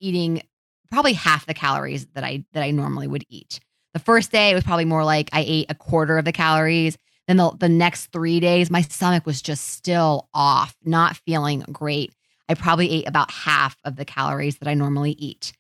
eating 0.00 0.42
probably 0.90 1.12
half 1.12 1.46
the 1.46 1.54
calories 1.54 2.06
that 2.14 2.24
I 2.24 2.44
that 2.52 2.62
I 2.62 2.70
normally 2.70 3.06
would 3.06 3.24
eat. 3.28 3.60
The 3.94 4.00
first 4.00 4.30
day 4.30 4.50
it 4.50 4.54
was 4.54 4.64
probably 4.64 4.84
more 4.84 5.04
like 5.04 5.30
I 5.32 5.44
ate 5.46 5.70
a 5.70 5.74
quarter 5.74 6.18
of 6.18 6.24
the 6.24 6.32
calories. 6.32 6.98
Then 7.26 7.38
the, 7.38 7.50
the 7.58 7.68
next 7.68 8.12
three 8.12 8.38
days, 8.38 8.70
my 8.70 8.82
stomach 8.82 9.26
was 9.26 9.42
just 9.42 9.68
still 9.68 10.28
off, 10.32 10.76
not 10.84 11.16
feeling 11.16 11.64
great. 11.72 12.12
I 12.48 12.54
probably 12.54 12.88
ate 12.90 13.08
about 13.08 13.32
half 13.32 13.76
of 13.84 13.96
the 13.96 14.04
calories 14.04 14.58
that 14.58 14.68
I 14.68 14.74
normally 14.74 15.12
eat. 15.12 15.52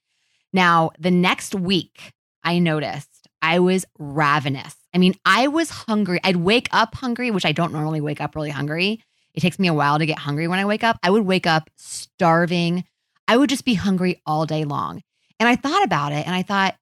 Now, 0.52 0.90
the 0.98 1.10
next 1.10 1.56
week, 1.56 2.12
I 2.44 2.60
noticed 2.60 3.15
I 3.46 3.60
was 3.60 3.84
ravenous. 3.96 4.74
I 4.92 4.98
mean, 4.98 5.14
I 5.24 5.46
was 5.46 5.70
hungry. 5.70 6.18
I'd 6.24 6.34
wake 6.34 6.68
up 6.72 6.96
hungry, 6.96 7.30
which 7.30 7.44
I 7.44 7.52
don't 7.52 7.72
normally 7.72 8.00
wake 8.00 8.20
up 8.20 8.34
really 8.34 8.50
hungry. 8.50 9.00
it 9.34 9.40
takes 9.40 9.60
me 9.60 9.68
a 9.68 9.74
while 9.74 10.00
to 10.00 10.06
get 10.06 10.18
hungry 10.18 10.48
when 10.48 10.58
I 10.58 10.64
wake 10.64 10.82
up. 10.82 10.98
I 11.00 11.10
would 11.10 11.24
wake 11.24 11.46
up 11.46 11.70
starving. 11.76 12.84
I 13.28 13.36
would 13.36 13.48
just 13.48 13.64
be 13.64 13.74
hungry 13.74 14.20
all 14.26 14.46
day 14.46 14.64
long. 14.64 15.02
And 15.38 15.48
I 15.48 15.54
thought 15.54 15.84
about 15.84 16.10
it 16.10 16.26
and 16.26 16.34
I 16.34 16.42
thought, 16.42 16.74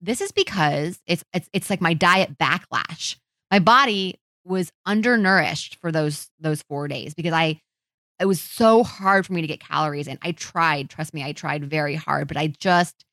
this 0.00 0.20
is 0.20 0.32
because 0.32 0.98
it's 1.06 1.22
it's 1.32 1.48
it's 1.52 1.70
like 1.70 1.80
my 1.80 1.94
diet 1.94 2.36
backlash. 2.36 3.14
My 3.52 3.60
body 3.60 4.18
was 4.44 4.72
undernourished 4.84 5.76
for 5.80 5.92
those 5.92 6.28
those 6.40 6.62
4 6.62 6.88
days 6.88 7.14
because 7.14 7.32
I 7.32 7.60
it 8.18 8.24
was 8.26 8.40
so 8.40 8.82
hard 8.82 9.24
for 9.24 9.34
me 9.34 9.42
to 9.42 9.46
get 9.46 9.60
calories 9.60 10.08
and 10.08 10.18
I 10.22 10.32
tried, 10.32 10.90
trust 10.90 11.14
me, 11.14 11.22
I 11.22 11.32
tried 11.32 11.64
very 11.64 11.94
hard, 11.94 12.26
but 12.26 12.36
I 12.36 12.48
just 12.48 13.04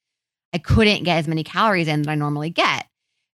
I 0.54 0.58
couldn't 0.58 1.04
get 1.04 1.18
as 1.18 1.28
many 1.28 1.44
calories 1.44 1.88
in 1.88 2.02
that 2.02 2.12
I 2.12 2.16
normally 2.16 2.50
get. 2.50 2.88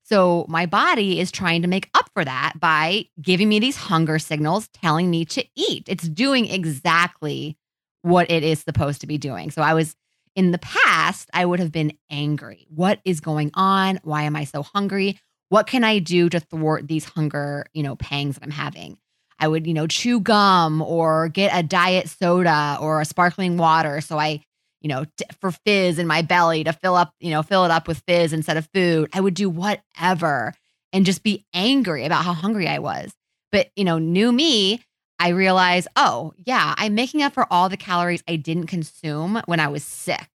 So 0.05 0.45
my 0.49 0.67
body 0.67 1.19
is 1.19 1.33
trying 1.33 1.62
to 1.62 1.69
make 1.69 1.89
up 1.95 2.11
for 2.12 2.25
that 2.25 2.55
by 2.61 3.07
giving 3.21 3.49
me 3.49 3.59
these 3.59 3.77
hunger 3.77 4.19
signals, 4.19 4.69
telling 4.69 5.11
me 5.11 5.25
to 5.27 5.45
eat. 5.57 5.85
It's 5.89 6.09
doing 6.09 6.47
exactly 6.47 7.57
what 8.03 8.31
it 8.31 8.43
is 8.43 8.61
supposed 8.61 9.01
to 9.01 9.07
be 9.07 9.17
doing. 9.17 9.51
So 9.51 9.62
I 9.62 9.73
was 9.73 9.97
in 10.37 10.51
the 10.51 10.59
past, 10.59 11.31
I 11.33 11.47
would 11.47 11.59
have 11.61 11.73
been 11.73 11.97
angry. 12.11 12.67
What 12.69 13.01
is 13.05 13.21
going 13.21 13.51
on? 13.55 13.99
Why 14.03 14.25
am 14.25 14.37
I 14.37 14.45
so 14.45 14.62
hungry? 14.62 15.19
What 15.49 15.67
can 15.67 15.85
I 15.85 16.01
do 16.01 16.29
to 16.29 16.41
thwart 16.41 16.87
these 16.87 17.05
hunger, 17.05 17.67
you 17.73 17.83
know, 17.83 17.97
pangs 17.97 18.35
that 18.35 18.45
I'm 18.45 18.51
having? 18.51 18.99
I 19.39 19.49
would, 19.49 19.67
you 19.67 19.75
know, 19.75 19.87
chew 19.87 20.21
gum 20.21 20.83
or 20.83 21.29
get 21.29 21.57
a 21.57 21.62
diet 21.62 22.09
soda 22.09 22.77
or 22.81 23.01
a 23.01 23.05
sparkling 23.05 23.57
water 23.57 24.01
so 24.01 24.19
I, 24.19 24.45
you 24.85 24.89
know, 24.89 25.07
t- 25.16 25.24
for 25.41 25.51
fizz 25.51 25.99
in 25.99 26.07
my 26.07 26.20
belly 26.20 26.62
to 26.62 26.72
fill 26.74 26.95
up, 26.95 27.14
you 27.18 27.30
know, 27.30 27.43
fill 27.43 27.64
it 27.64 27.70
up 27.70 27.89
with 27.89 28.03
fizz 28.07 28.35
instead 28.35 28.59
of 28.59 28.68
food. 28.74 29.09
I 29.14 29.20
would 29.22 29.32
do 29.32 29.49
whatever 29.49 30.53
and 30.93 31.07
just 31.07 31.22
be 31.22 31.47
angry 31.55 32.05
about 32.05 32.22
how 32.22 32.35
hungry 32.35 32.68
I 32.68 32.80
was. 32.80 33.14
But, 33.51 33.70
you 33.76 33.85
know, 33.85 33.99
new 33.99 34.30
me, 34.30 34.85
I 35.18 35.28
realized, 35.28 35.89
oh, 35.97 36.35
yeah, 36.37 36.74
I'm 36.76 36.95
making 36.95 37.22
up 37.22 37.32
for 37.32 37.51
all 37.51 37.70
the 37.70 37.78
calories 37.78 38.22
I 38.28 38.37
didn't 38.37 38.66
consume 38.66 39.41
when 39.47 39.59
I 39.59 39.68
was 39.68 39.82
sick. 39.82 40.28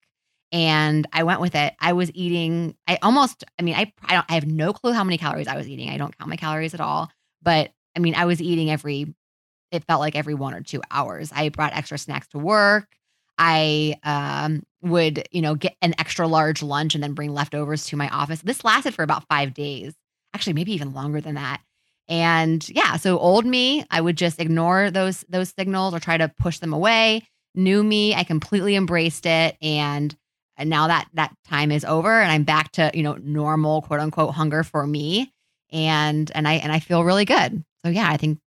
And 0.52 1.06
I 1.14 1.22
went 1.22 1.42
with 1.42 1.54
it. 1.54 1.76
I 1.80 1.94
was 1.94 2.10
eating, 2.16 2.76
I 2.88 2.98
almost, 3.04 3.44
I 3.60 3.62
mean, 3.62 3.76
I, 3.76 3.94
I 4.04 4.16
don't, 4.16 4.26
I 4.30 4.34
have 4.34 4.48
no 4.48 4.74
clue 4.74 4.94
how 4.94 5.04
many 5.04 5.20
calories 5.20 5.48
I 5.48 5.58
was 5.58 5.70
eating. 5.70 5.90
I 5.90 5.98
don't 5.98 6.18
count 6.18 6.28
my 6.28 6.38
calories 6.38 6.74
at 6.74 6.82
all. 6.82 7.12
But 7.44 7.70
I 7.96 8.00
mean, 8.00 8.16
I 8.16 8.26
was 8.26 8.42
eating 8.42 8.72
every, 8.72 9.14
it 9.72 9.84
felt 9.84 10.00
like 10.00 10.16
every 10.16 10.34
one 10.34 10.56
or 10.56 10.62
two 10.62 10.82
hours. 10.90 11.32
I 11.36 11.50
brought 11.50 11.76
extra 11.76 12.00
snacks 12.00 12.30
to 12.30 12.40
work. 12.40 12.88
I 13.40 13.96
um, 14.04 14.64
would, 14.82 15.28
you 15.32 15.42
know, 15.42 15.56
get 15.56 15.76
an 15.82 15.96
extra 15.98 16.28
large 16.28 16.62
lunch 16.62 16.94
and 16.94 17.04
then 17.04 17.14
bring 17.14 17.34
leftovers 17.34 17.86
to 17.88 17.96
my 17.96 18.10
office. 18.10 18.42
This 18.42 18.66
lasted 18.66 18.94
for 18.94 19.02
about 19.04 19.28
five 19.30 19.54
days, 19.54 19.96
actually, 20.34 20.54
maybe 20.54 20.74
even 20.74 20.94
longer 20.94 21.22
than 21.22 21.36
that. 21.36 21.62
And 22.10 22.68
yeah, 22.70 22.98
so 22.98 23.18
old 23.18 23.46
me, 23.46 23.86
I 23.90 24.02
would 24.02 24.18
just 24.18 24.40
ignore 24.40 24.92
those 24.92 25.24
those 25.30 25.54
signals 25.58 25.94
or 25.94 26.00
try 26.00 26.18
to 26.18 26.32
push 26.40 26.60
them 26.60 26.74
away. 26.74 27.24
New 27.56 27.84
me, 27.84 28.14
I 28.14 28.24
completely 28.24 28.76
embraced 28.76 29.26
it, 29.26 29.56
and 29.62 30.16
and 30.58 30.70
now 30.70 30.88
that 30.88 31.08
that 31.14 31.34
time 31.48 31.72
is 31.72 31.86
over, 31.86 32.20
and 32.20 32.32
I'm 32.32 32.44
back 32.44 32.72
to 32.74 32.92
you 32.94 33.04
know 33.04 33.18
normal 33.22 33.84
quote 33.84 34.00
unquote 34.00 34.34
hunger 34.34 34.64
for 34.64 34.86
me, 34.86 35.32
and 35.72 36.32
and 36.34 36.48
I 36.48 36.54
and 36.56 36.72
I 36.72 36.80
feel 36.80 37.04
really 37.04 37.26
good. 37.26 37.64
So 37.86 37.92
yeah, 37.92 38.10
I 38.10 38.18
think 38.18 38.40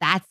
that's 0.00 0.28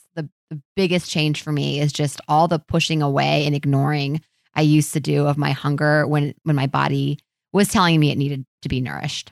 the 0.49 0.61
biggest 0.75 1.09
change 1.09 1.41
for 1.41 1.51
me 1.51 1.79
is 1.79 1.91
just 1.91 2.21
all 2.27 2.47
the 2.47 2.59
pushing 2.59 3.01
away 3.01 3.45
and 3.45 3.55
ignoring 3.55 4.21
I 4.55 4.61
used 4.61 4.93
to 4.93 4.99
do 4.99 5.27
of 5.27 5.37
my 5.37 5.51
hunger 5.51 6.07
when 6.07 6.33
when 6.43 6.55
my 6.55 6.67
body 6.67 7.19
was 7.53 7.69
telling 7.69 7.99
me 7.99 8.11
it 8.11 8.17
needed 8.17 8.45
to 8.63 8.69
be 8.69 8.81
nourished. 8.81 9.31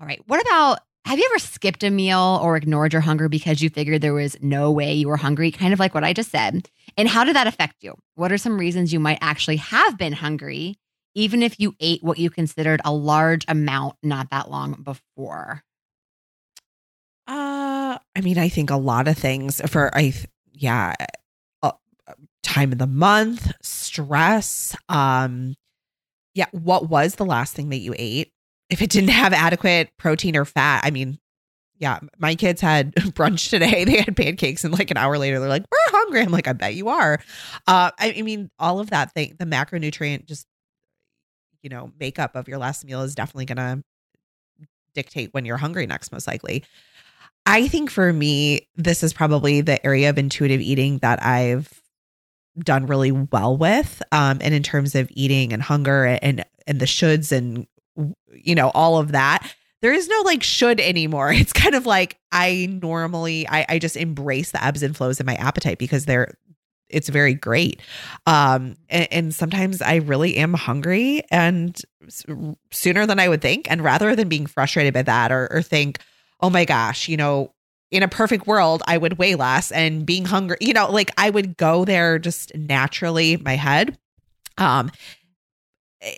All 0.00 0.06
right, 0.06 0.22
what 0.26 0.40
about 0.42 0.80
have 1.04 1.18
you 1.18 1.28
ever 1.30 1.38
skipped 1.38 1.82
a 1.82 1.90
meal 1.90 2.40
or 2.42 2.56
ignored 2.56 2.92
your 2.92 3.02
hunger 3.02 3.28
because 3.28 3.60
you 3.60 3.70
figured 3.70 4.02
there 4.02 4.14
was 4.14 4.36
no 4.40 4.70
way 4.70 4.92
you 4.94 5.08
were 5.08 5.16
hungry? 5.16 5.50
Kind 5.50 5.72
of 5.72 5.80
like 5.80 5.94
what 5.94 6.04
I 6.04 6.12
just 6.12 6.30
said. 6.30 6.68
And 6.96 7.08
how 7.08 7.24
did 7.24 7.34
that 7.34 7.46
affect 7.46 7.76
you? 7.80 7.96
What 8.14 8.30
are 8.30 8.38
some 8.38 8.58
reasons 8.58 8.92
you 8.92 9.00
might 9.00 9.18
actually 9.20 9.56
have 9.56 9.98
been 9.98 10.12
hungry, 10.12 10.76
even 11.14 11.42
if 11.42 11.58
you 11.58 11.74
ate 11.80 12.04
what 12.04 12.18
you 12.18 12.30
considered 12.30 12.80
a 12.84 12.92
large 12.92 13.44
amount 13.48 13.96
not 14.02 14.30
that 14.30 14.50
long 14.50 14.74
before? 14.82 15.64
Uh, 17.26 17.81
I 18.16 18.20
mean, 18.20 18.38
I 18.38 18.48
think 18.48 18.70
a 18.70 18.76
lot 18.76 19.08
of 19.08 19.16
things 19.16 19.60
for 19.70 19.94
I, 19.96 20.12
yeah, 20.52 20.94
uh, 21.62 21.72
time 22.42 22.72
of 22.72 22.78
the 22.78 22.86
month, 22.86 23.52
stress. 23.62 24.76
Um, 24.88 25.54
yeah, 26.34 26.46
what 26.52 26.88
was 26.88 27.16
the 27.16 27.26
last 27.26 27.54
thing 27.54 27.68
that 27.70 27.78
you 27.78 27.94
ate? 27.98 28.32
if 28.72 28.80
it 28.80 28.88
didn't 28.88 29.10
have 29.10 29.34
adequate 29.34 29.90
protein 29.98 30.34
or 30.34 30.46
fat, 30.46 30.80
I 30.82 30.90
mean, 30.90 31.18
yeah, 31.76 31.98
my 32.18 32.34
kids 32.34 32.62
had 32.62 32.94
brunch 32.96 33.50
today. 33.50 33.84
They 33.84 33.98
had 33.98 34.16
pancakes, 34.16 34.64
and 34.64 34.72
like 34.72 34.90
an 34.90 34.96
hour 34.96 35.18
later, 35.18 35.38
they're 35.38 35.48
like, 35.48 35.64
"We're 35.70 35.98
hungry." 35.98 36.22
I'm 36.22 36.32
like, 36.32 36.48
"I 36.48 36.54
bet 36.54 36.74
you 36.74 36.88
are." 36.88 37.20
Uh, 37.66 37.90
I, 37.98 38.14
I 38.16 38.22
mean, 38.22 38.50
all 38.58 38.80
of 38.80 38.88
that 38.90 39.12
thing, 39.12 39.36
the 39.38 39.44
macronutrient, 39.44 40.24
just 40.24 40.46
you 41.62 41.68
know, 41.68 41.92
makeup 42.00 42.34
of 42.34 42.48
your 42.48 42.58
last 42.58 42.84
meal 42.84 43.02
is 43.02 43.14
definitely 43.14 43.44
gonna 43.44 43.82
dictate 44.94 45.34
when 45.34 45.44
you're 45.44 45.58
hungry 45.58 45.86
next, 45.86 46.10
most 46.10 46.26
likely. 46.26 46.64
I 47.46 47.68
think 47.68 47.90
for 47.90 48.12
me, 48.12 48.68
this 48.76 49.02
is 49.02 49.12
probably 49.12 49.60
the 49.60 49.84
area 49.84 50.10
of 50.10 50.18
intuitive 50.18 50.60
eating 50.60 50.98
that 50.98 51.22
I've 51.24 51.82
done 52.58 52.86
really 52.86 53.12
well 53.12 53.56
with. 53.56 54.02
Um, 54.12 54.38
and 54.40 54.54
in 54.54 54.62
terms 54.62 54.94
of 54.94 55.08
eating 55.12 55.52
and 55.52 55.62
hunger 55.62 56.04
and 56.04 56.44
and 56.66 56.80
the 56.80 56.86
shoulds 56.86 57.32
and 57.32 57.66
you 58.32 58.54
know, 58.54 58.70
all 58.70 58.98
of 58.98 59.12
that. 59.12 59.54
There 59.80 59.92
is 59.92 60.08
no 60.08 60.22
like 60.24 60.42
should 60.42 60.80
anymore. 60.80 61.32
It's 61.32 61.52
kind 61.52 61.74
of 61.74 61.86
like 61.86 62.18
I 62.30 62.68
normally 62.80 63.48
I, 63.48 63.66
I 63.68 63.78
just 63.78 63.96
embrace 63.96 64.52
the 64.52 64.64
ebbs 64.64 64.82
and 64.82 64.96
flows 64.96 65.18
in 65.20 65.26
my 65.26 65.34
appetite 65.34 65.78
because 65.78 66.04
they're 66.04 66.34
it's 66.88 67.08
very 67.08 67.34
great. 67.34 67.80
Um, 68.26 68.76
and, 68.90 69.08
and, 69.10 69.34
sometimes 69.34 69.80
I 69.80 69.96
really 69.96 70.36
am 70.36 70.52
hungry 70.52 71.22
and 71.30 71.80
sooner 72.70 73.06
than 73.06 73.18
I 73.18 73.30
would 73.30 73.40
think. 73.40 73.70
And 73.70 73.82
rather 73.82 74.14
than 74.14 74.28
being 74.28 74.44
frustrated 74.44 74.92
by 74.92 75.00
that 75.00 75.32
or, 75.32 75.48
or 75.50 75.62
think, 75.62 76.00
oh 76.42 76.50
my 76.50 76.64
gosh, 76.64 77.08
you 77.08 77.16
know, 77.16 77.52
in 77.90 78.02
a 78.02 78.08
perfect 78.08 78.46
world, 78.46 78.82
I 78.86 78.98
would 78.98 79.18
weigh 79.18 79.34
less 79.34 79.70
and 79.70 80.04
being 80.04 80.24
hungry, 80.24 80.56
you 80.60 80.72
know, 80.72 80.90
like 80.90 81.10
I 81.16 81.30
would 81.30 81.56
go 81.56 81.84
there 81.84 82.18
just 82.18 82.54
naturally, 82.56 83.36
my 83.36 83.54
head. 83.54 83.98
Um, 84.58 84.90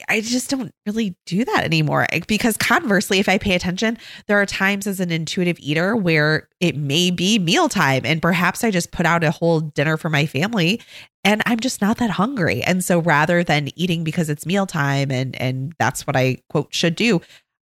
I 0.08 0.20
just 0.22 0.48
don't 0.48 0.72
really 0.86 1.14
do 1.26 1.44
that 1.44 1.64
anymore 1.64 2.06
because 2.26 2.56
conversely, 2.56 3.18
if 3.18 3.28
I 3.28 3.36
pay 3.36 3.54
attention, 3.54 3.98
there 4.26 4.40
are 4.40 4.46
times 4.46 4.86
as 4.86 4.98
an 4.98 5.10
intuitive 5.10 5.58
eater 5.60 5.94
where 5.94 6.48
it 6.60 6.76
may 6.76 7.10
be 7.10 7.38
mealtime 7.38 8.02
and 8.04 8.22
perhaps 8.22 8.64
I 8.64 8.70
just 8.70 8.92
put 8.92 9.04
out 9.04 9.24
a 9.24 9.30
whole 9.30 9.60
dinner 9.60 9.96
for 9.96 10.08
my 10.08 10.24
family 10.24 10.80
and 11.22 11.42
I'm 11.44 11.60
just 11.60 11.82
not 11.82 11.98
that 11.98 12.10
hungry. 12.10 12.62
And 12.62 12.82
so 12.82 13.00
rather 13.00 13.44
than 13.44 13.68
eating 13.76 14.04
because 14.04 14.30
it's 14.30 14.46
mealtime 14.46 15.10
and 15.10 15.36
and 15.40 15.74
that's 15.78 16.06
what 16.06 16.16
I 16.16 16.38
quote 16.48 16.72
should 16.72 16.96
do, 16.96 17.20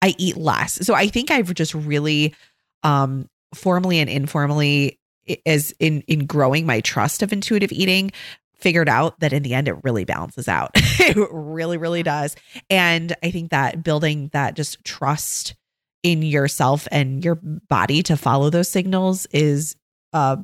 I 0.06 0.14
eat 0.20 0.38
less. 0.38 0.86
So 0.86 0.94
I 0.94 1.08
think 1.08 1.32
I've 1.32 1.52
just 1.54 1.74
really 1.74 2.36
um 2.84 3.28
formally 3.56 4.00
and 4.00 4.10
informally 4.10 5.00
is 5.46 5.74
in 5.80 6.02
in 6.02 6.28
growing 6.28 6.68
my 6.68 6.82
trust 6.82 7.24
of 7.24 7.34
intuitive 7.34 7.72
eating 7.72 8.12
figured 8.54 8.88
out 8.88 9.20
that 9.20 9.34
in 9.34 9.42
the 9.42 9.56
end 9.56 9.68
it 9.68 9.76
really 9.84 10.06
balances 10.06 10.48
out. 10.48 10.72
it 10.76 11.18
really, 11.32 11.78
really 11.78 12.04
does. 12.04 12.36
And 12.70 13.16
I 13.24 13.32
think 13.32 13.50
that 13.50 13.84
building 13.84 14.30
that 14.32 14.56
just 14.56 14.84
trust 14.84 15.56
in 16.04 16.22
yourself 16.22 16.88
and 16.92 17.26
your 17.26 17.36
body 17.36 18.04
to 18.04 18.16
follow 18.16 18.52
those 18.52 18.70
signals 18.70 19.26
is 19.32 19.76
a 20.14 20.38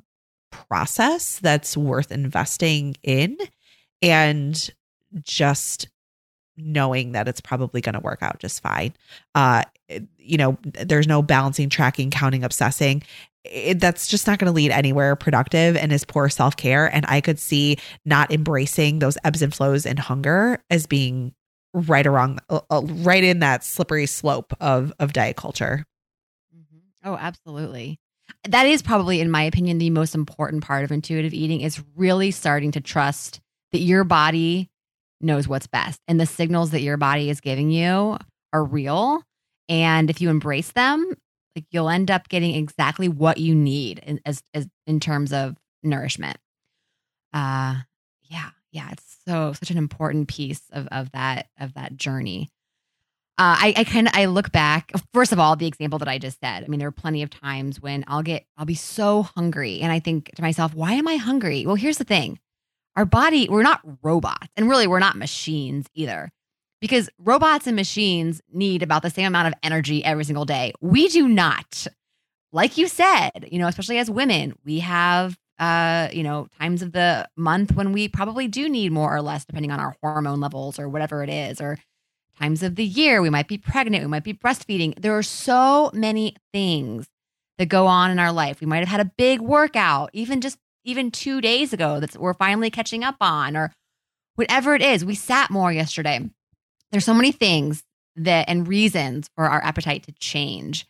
process 0.52 1.38
that's 1.40 1.78
worth 1.78 2.12
investing 2.12 2.96
in 3.04 3.38
and 4.02 4.72
just 5.22 5.88
knowing 6.64 7.14
that 7.14 7.28
it's 7.28 7.42
probably 7.42 7.82
going 7.82 7.94
to 7.94 8.00
work 8.00 8.22
out 8.22 8.40
just 8.40 8.62
fine. 8.62 8.94
Uh, 9.36 9.64
you 10.18 10.38
know, 10.38 10.58
there's 10.64 11.08
no 11.08 11.22
balancing, 11.22 11.70
tracking, 11.70 12.10
counting, 12.10 12.44
obsessing 12.44 13.04
it, 13.44 13.80
that's 13.80 14.08
just 14.08 14.28
not 14.28 14.40
going 14.40 14.48
to 14.48 14.56
lead 14.56 14.72
anywhere 14.72 15.16
productive 15.16 15.76
and 15.76 15.92
is 15.92 16.06
poor 16.06 16.30
self 16.30 16.56
care. 16.56 16.94
And 16.94 17.06
I 17.08 17.22
could 17.22 17.40
see 17.40 17.78
not 18.06 18.32
embracing 18.32 19.00
those 19.00 19.18
ebbs 19.24 19.42
and 19.42 19.54
flows 19.54 19.86
and 19.86 19.98
hunger 20.00 20.62
as 20.70 20.86
being 20.86 21.34
right 21.74 22.06
around, 22.06 22.40
uh, 22.50 22.62
uh, 22.70 22.82
right 22.84 23.24
in 23.24 23.40
that 23.40 23.64
slippery 23.64 24.06
slope 24.06 24.54
of 24.60 24.94
of 25.00 25.14
diet 25.14 25.38
culture. 25.38 25.86
Mm-hmm. 26.56 27.10
Oh, 27.10 27.18
absolutely. 27.18 28.00
That 28.48 28.66
is 28.66 28.82
probably, 28.82 29.20
in 29.20 29.30
my 29.30 29.44
opinion, 29.44 29.78
the 29.78 29.90
most 29.90 30.16
important 30.16 30.64
part 30.64 30.84
of 30.84 30.92
intuitive 30.92 31.34
eating 31.34 31.62
is 31.62 31.84
really 31.96 32.32
starting 32.32 32.72
to 32.72 32.82
trust 32.82 33.42
that 33.72 33.80
your 33.80 34.04
body 34.04 34.70
knows 35.24 35.48
what's 35.48 35.68
best 35.68 36.00
and 36.08 36.20
the 36.20 36.26
signals 36.26 36.72
that 36.72 36.82
your 36.82 36.98
body 36.98 37.30
is 37.30 37.42
giving 37.42 37.70
you 37.70 38.18
are 38.54 38.64
real. 38.64 39.24
And 39.70 40.10
if 40.10 40.22
you 40.22 40.30
embrace 40.30 40.72
them, 40.72 41.16
like 41.56 41.66
you'll 41.72 41.90
end 41.90 42.12
up 42.12 42.30
getting 42.30 42.56
exactly 42.56 43.08
what 43.08 43.38
you 43.38 43.56
need 43.56 44.00
in, 44.00 44.20
as, 44.26 44.44
as 44.54 44.68
in 44.88 45.00
terms 45.00 45.34
of 45.34 45.56
nourishment. 45.84 46.38
Uh, 47.34 47.76
yeah, 48.24 48.50
yeah, 48.72 48.90
it's 48.92 49.18
so 49.28 49.54
such 49.54 49.72
an 49.72 49.78
important 49.78 50.28
piece 50.28 50.62
of 50.72 50.88
of 50.92 51.12
that 51.12 51.48
of 51.60 51.74
that 51.74 51.96
journey. 51.96 52.50
Uh, 53.38 53.56
I, 53.58 53.74
I 53.78 53.84
kind 53.86 54.08
of 54.08 54.14
I 54.16 54.26
look 54.26 54.52
back. 54.52 54.92
First 55.14 55.32
of 55.32 55.40
all, 55.40 55.56
the 55.56 55.66
example 55.66 56.00
that 56.00 56.08
I 56.08 56.18
just 56.18 56.40
said. 56.40 56.64
I 56.64 56.68
mean, 56.68 56.80
there 56.80 56.88
are 56.88 56.92
plenty 56.92 57.24
of 57.24 57.30
times 57.30 57.82
when 57.82 58.04
I'll 58.08 58.22
get 58.24 58.46
I'll 58.58 58.66
be 58.66 58.76
so 58.76 59.24
hungry, 59.24 59.82
and 59.82 59.92
I 59.92 60.00
think 60.00 60.32
to 60.36 60.42
myself, 60.42 60.74
"Why 60.74 60.94
am 60.94 61.08
I 61.08 61.16
hungry?" 61.16 61.66
Well, 61.66 61.76
here's 61.76 61.98
the 61.98 62.04
thing: 62.04 62.40
our 62.96 63.06
body, 63.06 63.48
we're 63.50 63.64
not 63.64 63.82
robots, 64.02 64.48
and 64.56 64.70
really, 64.70 64.88
we're 64.88 65.00
not 65.00 65.18
machines 65.18 65.88
either, 65.94 66.32
because 66.80 67.10
robots 67.18 67.68
and 67.68 67.76
machines 67.76 68.42
need 68.52 68.84
about 68.84 69.02
the 69.02 69.10
same 69.10 69.28
amount 69.28 69.48
of 69.48 69.54
energy 69.64 70.04
every 70.04 70.24
single 70.24 70.46
day. 70.46 70.74
We 70.82 71.08
do 71.08 71.28
not. 71.28 71.88
Like 72.54 72.78
you 72.78 72.88
said, 72.88 73.48
you 73.50 73.60
know, 73.60 73.68
especially 73.68 73.98
as 73.98 74.10
women, 74.10 74.56
we 74.66 74.80
have 74.80 75.38
uh, 75.62 76.10
you 76.12 76.24
know, 76.24 76.48
times 76.60 76.82
of 76.82 76.92
the 76.92 77.30
month 77.38 77.76
when 77.76 77.92
we 77.92 78.08
probably 78.08 78.48
do 78.48 78.68
need 78.68 78.92
more 78.92 79.16
or 79.16 79.22
less, 79.22 79.46
depending 79.46 79.72
on 79.72 79.80
our 79.80 79.96
hormone 80.02 80.40
levels 80.40 80.80
or 80.80 80.90
whatever 80.90 81.24
it 81.24 81.30
is, 81.30 81.62
or 81.62 81.78
times 82.40 82.64
of 82.64 82.76
the 82.76 82.84
year 82.84 83.22
we 83.22 83.30
might 83.30 83.48
be 83.48 83.60
pregnant, 83.60 84.04
we 84.04 84.10
might 84.10 84.24
be 84.24 84.34
breastfeeding. 84.34 85.00
There 85.00 85.16
are 85.16 85.22
so 85.22 85.92
many 85.94 86.36
things 86.52 87.06
that 87.60 87.68
go 87.68 87.86
on 87.86 88.10
in 88.10 88.18
our 88.18 88.32
life. 88.32 88.60
We 88.60 88.66
might 88.66 88.80
have 88.80 88.88
had 88.88 89.02
a 89.02 89.12
big 89.18 89.40
workout, 89.40 90.10
even 90.14 90.42
just 90.42 90.58
even 90.84 91.12
two 91.12 91.42
days 91.42 91.74
ago 91.74 92.00
that 92.00 92.18
we're 92.18 92.34
finally 92.34 92.70
catching 92.70 93.04
up 93.04 93.18
on, 93.22 93.56
or 93.56 93.74
whatever 94.36 94.76
it 94.76 94.82
is. 94.82 95.06
We 95.06 95.16
sat 95.16 95.50
more 95.50 95.72
yesterday. 95.72 96.30
There's 96.92 97.06
so 97.06 97.14
many 97.14 97.32
things 97.32 97.84
that 98.16 98.50
and 98.50 98.68
reasons 98.68 99.30
for 99.36 99.46
our 99.46 99.64
appetite 99.64 100.04
to 100.04 100.12
change. 100.14 100.86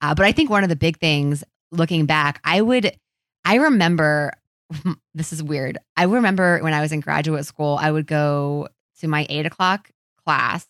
Uh, 0.00 0.14
but 0.14 0.26
I 0.26 0.32
think 0.32 0.50
one 0.50 0.62
of 0.62 0.68
the 0.68 0.76
big 0.76 0.98
things 0.98 1.44
looking 1.70 2.06
back, 2.06 2.40
I 2.44 2.60
would 2.60 2.96
I 3.44 3.56
remember 3.56 4.32
this 5.14 5.32
is 5.32 5.42
weird. 5.42 5.78
I 5.96 6.04
remember 6.04 6.58
when 6.60 6.74
I 6.74 6.80
was 6.80 6.92
in 6.92 7.00
graduate 7.00 7.46
school, 7.46 7.78
I 7.80 7.90
would 7.90 8.06
go 8.06 8.68
to 9.00 9.08
my 9.08 9.26
eight 9.28 9.46
o'clock 9.46 9.90
class 10.24 10.66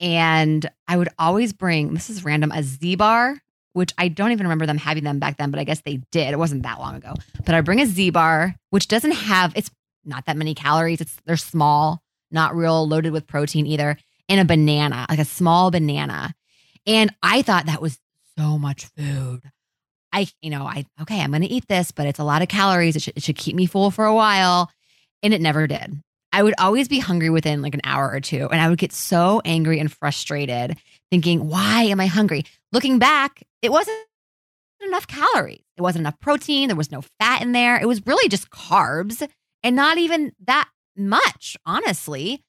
and 0.00 0.68
I 0.86 0.96
would 0.96 1.08
always 1.18 1.52
bring 1.52 1.94
this 1.94 2.10
is 2.10 2.24
random 2.24 2.52
a 2.52 2.62
Z 2.62 2.96
bar, 2.96 3.38
which 3.76 3.92
I 3.98 4.08
don't 4.08 4.32
even 4.32 4.46
remember 4.46 4.64
them 4.64 4.78
having 4.78 5.04
them 5.04 5.18
back 5.18 5.36
then, 5.36 5.50
but 5.50 5.60
I 5.60 5.64
guess 5.64 5.82
they 5.82 6.00
did. 6.10 6.32
It 6.32 6.38
wasn't 6.38 6.62
that 6.62 6.78
long 6.78 6.94
ago. 6.94 7.12
But 7.44 7.54
I 7.54 7.60
bring 7.60 7.80
a 7.80 7.86
Z 7.86 8.08
bar, 8.08 8.54
which 8.70 8.88
doesn't 8.88 9.12
have 9.12 9.52
it's 9.54 9.70
not 10.02 10.24
that 10.24 10.38
many 10.38 10.54
calories. 10.54 11.02
It's 11.02 11.14
they're 11.26 11.36
small, 11.36 12.02
not 12.30 12.56
real 12.56 12.88
loaded 12.88 13.12
with 13.12 13.26
protein 13.26 13.66
either, 13.66 13.98
and 14.30 14.40
a 14.40 14.46
banana, 14.46 15.04
like 15.10 15.18
a 15.18 15.26
small 15.26 15.70
banana. 15.70 16.34
And 16.86 17.14
I 17.22 17.42
thought 17.42 17.66
that 17.66 17.82
was 17.82 17.98
so 18.38 18.56
much 18.56 18.86
food. 18.96 19.42
I, 20.10 20.26
you 20.40 20.48
know, 20.48 20.64
I, 20.64 20.86
okay, 21.02 21.20
I'm 21.20 21.30
going 21.30 21.42
to 21.42 21.48
eat 21.48 21.68
this, 21.68 21.90
but 21.90 22.06
it's 22.06 22.18
a 22.18 22.24
lot 22.24 22.40
of 22.40 22.48
calories. 22.48 22.96
It 22.96 23.02
should, 23.02 23.16
it 23.16 23.22
should 23.22 23.36
keep 23.36 23.54
me 23.54 23.66
full 23.66 23.90
for 23.90 24.06
a 24.06 24.14
while. 24.14 24.70
And 25.22 25.34
it 25.34 25.42
never 25.42 25.66
did. 25.66 26.00
I 26.32 26.42
would 26.42 26.54
always 26.58 26.88
be 26.88 26.98
hungry 26.98 27.28
within 27.28 27.60
like 27.60 27.74
an 27.74 27.80
hour 27.84 28.10
or 28.10 28.20
two. 28.20 28.48
And 28.50 28.60
I 28.60 28.68
would 28.68 28.78
get 28.78 28.92
so 28.92 29.42
angry 29.44 29.80
and 29.80 29.92
frustrated 29.92 30.78
thinking, 31.10 31.48
why 31.48 31.82
am 31.84 32.00
I 32.00 32.06
hungry? 32.06 32.44
Looking 32.72 32.98
back, 32.98 33.42
it 33.62 33.72
wasn't 33.72 33.96
enough 34.84 35.06
calories. 35.06 35.62
It 35.76 35.82
wasn't 35.82 36.02
enough 36.02 36.20
protein. 36.20 36.68
There 36.68 36.76
was 36.76 36.92
no 36.92 37.02
fat 37.20 37.42
in 37.42 37.52
there. 37.52 37.78
It 37.80 37.86
was 37.86 38.04
really 38.06 38.28
just 38.28 38.50
carbs 38.50 39.26
and 39.62 39.76
not 39.76 39.98
even 39.98 40.32
that 40.46 40.68
much, 40.96 41.56
honestly. 41.66 42.42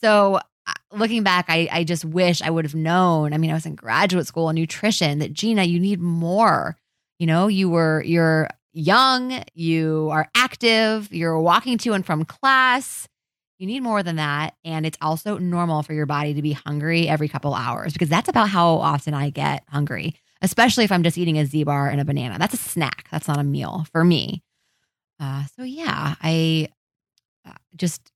So 0.00 0.40
uh, 0.66 0.72
looking 0.92 1.22
back, 1.22 1.46
I, 1.48 1.68
I 1.70 1.84
just 1.84 2.04
wish 2.04 2.42
I 2.42 2.50
would 2.50 2.64
have 2.64 2.74
known. 2.74 3.32
I 3.32 3.38
mean, 3.38 3.50
I 3.50 3.54
was 3.54 3.66
in 3.66 3.74
graduate 3.74 4.26
school 4.26 4.48
in 4.48 4.56
nutrition 4.56 5.18
that 5.18 5.32
Gina, 5.32 5.64
you 5.64 5.78
need 5.78 6.00
more. 6.00 6.76
You 7.18 7.26
know, 7.26 7.46
you 7.48 7.70
were 7.70 8.02
you're 8.04 8.48
young, 8.72 9.44
you 9.54 10.08
are 10.10 10.28
active, 10.34 11.12
you're 11.12 11.38
walking 11.38 11.78
to 11.78 11.92
and 11.92 12.04
from 12.04 12.24
class. 12.24 13.06
You 13.62 13.68
need 13.68 13.84
more 13.84 14.02
than 14.02 14.16
that. 14.16 14.56
And 14.64 14.84
it's 14.84 14.98
also 15.00 15.38
normal 15.38 15.84
for 15.84 15.92
your 15.92 16.04
body 16.04 16.34
to 16.34 16.42
be 16.42 16.50
hungry 16.50 17.08
every 17.08 17.28
couple 17.28 17.54
hours 17.54 17.92
because 17.92 18.08
that's 18.08 18.28
about 18.28 18.48
how 18.48 18.70
often 18.78 19.14
I 19.14 19.30
get 19.30 19.62
hungry, 19.68 20.16
especially 20.40 20.82
if 20.82 20.90
I'm 20.90 21.04
just 21.04 21.16
eating 21.16 21.38
a 21.38 21.46
Z 21.46 21.62
bar 21.62 21.88
and 21.88 22.00
a 22.00 22.04
banana. 22.04 22.40
That's 22.40 22.54
a 22.54 22.56
snack. 22.56 23.06
That's 23.12 23.28
not 23.28 23.38
a 23.38 23.44
meal 23.44 23.86
for 23.92 24.02
me. 24.02 24.42
Uh, 25.20 25.44
so, 25.56 25.62
yeah, 25.62 26.16
I 26.20 26.70
uh, 27.46 27.52
just 27.76 28.10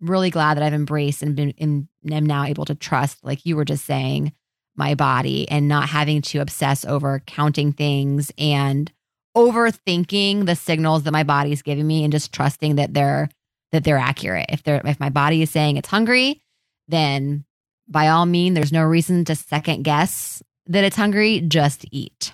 really 0.00 0.30
glad 0.30 0.56
that 0.56 0.64
I've 0.64 0.72
embraced 0.72 1.22
and 1.22 1.36
been 1.36 1.52
and 1.58 1.88
am 2.10 2.24
now 2.24 2.44
able 2.44 2.64
to 2.64 2.74
trust, 2.74 3.22
like 3.22 3.44
you 3.44 3.54
were 3.54 3.66
just 3.66 3.84
saying, 3.84 4.32
my 4.76 4.94
body 4.94 5.46
and 5.50 5.68
not 5.68 5.90
having 5.90 6.22
to 6.22 6.38
obsess 6.38 6.86
over 6.86 7.22
counting 7.26 7.74
things 7.74 8.32
and 8.38 8.90
overthinking 9.36 10.46
the 10.46 10.56
signals 10.56 11.02
that 11.02 11.12
my 11.12 11.22
body 11.22 11.52
is 11.52 11.60
giving 11.60 11.86
me 11.86 12.02
and 12.02 12.12
just 12.12 12.32
trusting 12.32 12.76
that 12.76 12.94
they're 12.94 13.28
that 13.72 13.84
they're 13.84 13.98
accurate. 13.98 14.46
If 14.48 14.62
they're 14.62 14.80
if 14.84 15.00
my 15.00 15.10
body 15.10 15.42
is 15.42 15.50
saying 15.50 15.76
it's 15.76 15.88
hungry, 15.88 16.42
then 16.88 17.44
by 17.88 18.08
all 18.08 18.26
means 18.26 18.54
there's 18.54 18.72
no 18.72 18.82
reason 18.82 19.24
to 19.26 19.34
second 19.34 19.82
guess 19.82 20.42
that 20.66 20.84
it's 20.84 20.96
hungry, 20.96 21.40
just 21.40 21.84
eat. 21.90 22.32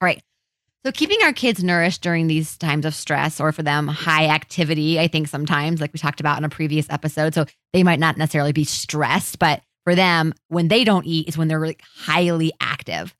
All 0.00 0.06
right. 0.06 0.20
So 0.84 0.92
keeping 0.92 1.18
our 1.22 1.32
kids 1.32 1.64
nourished 1.64 2.02
during 2.02 2.26
these 2.26 2.58
times 2.58 2.84
of 2.84 2.94
stress 2.94 3.40
or 3.40 3.52
for 3.52 3.62
them 3.62 3.88
high 3.88 4.26
activity, 4.26 5.00
I 5.00 5.08
think 5.08 5.28
sometimes 5.28 5.80
like 5.80 5.92
we 5.94 5.98
talked 5.98 6.20
about 6.20 6.36
in 6.36 6.44
a 6.44 6.50
previous 6.50 6.90
episode, 6.90 7.32
so 7.32 7.46
they 7.72 7.82
might 7.82 8.00
not 8.00 8.18
necessarily 8.18 8.52
be 8.52 8.64
stressed, 8.64 9.38
but 9.38 9.62
for 9.84 9.94
them, 9.94 10.34
when 10.48 10.68
they 10.68 10.84
don't 10.84 11.06
eat 11.06 11.28
is 11.28 11.38
when 11.38 11.48
they're 11.48 11.64
like 11.64 11.82
highly 11.96 12.52
active. 12.60 13.14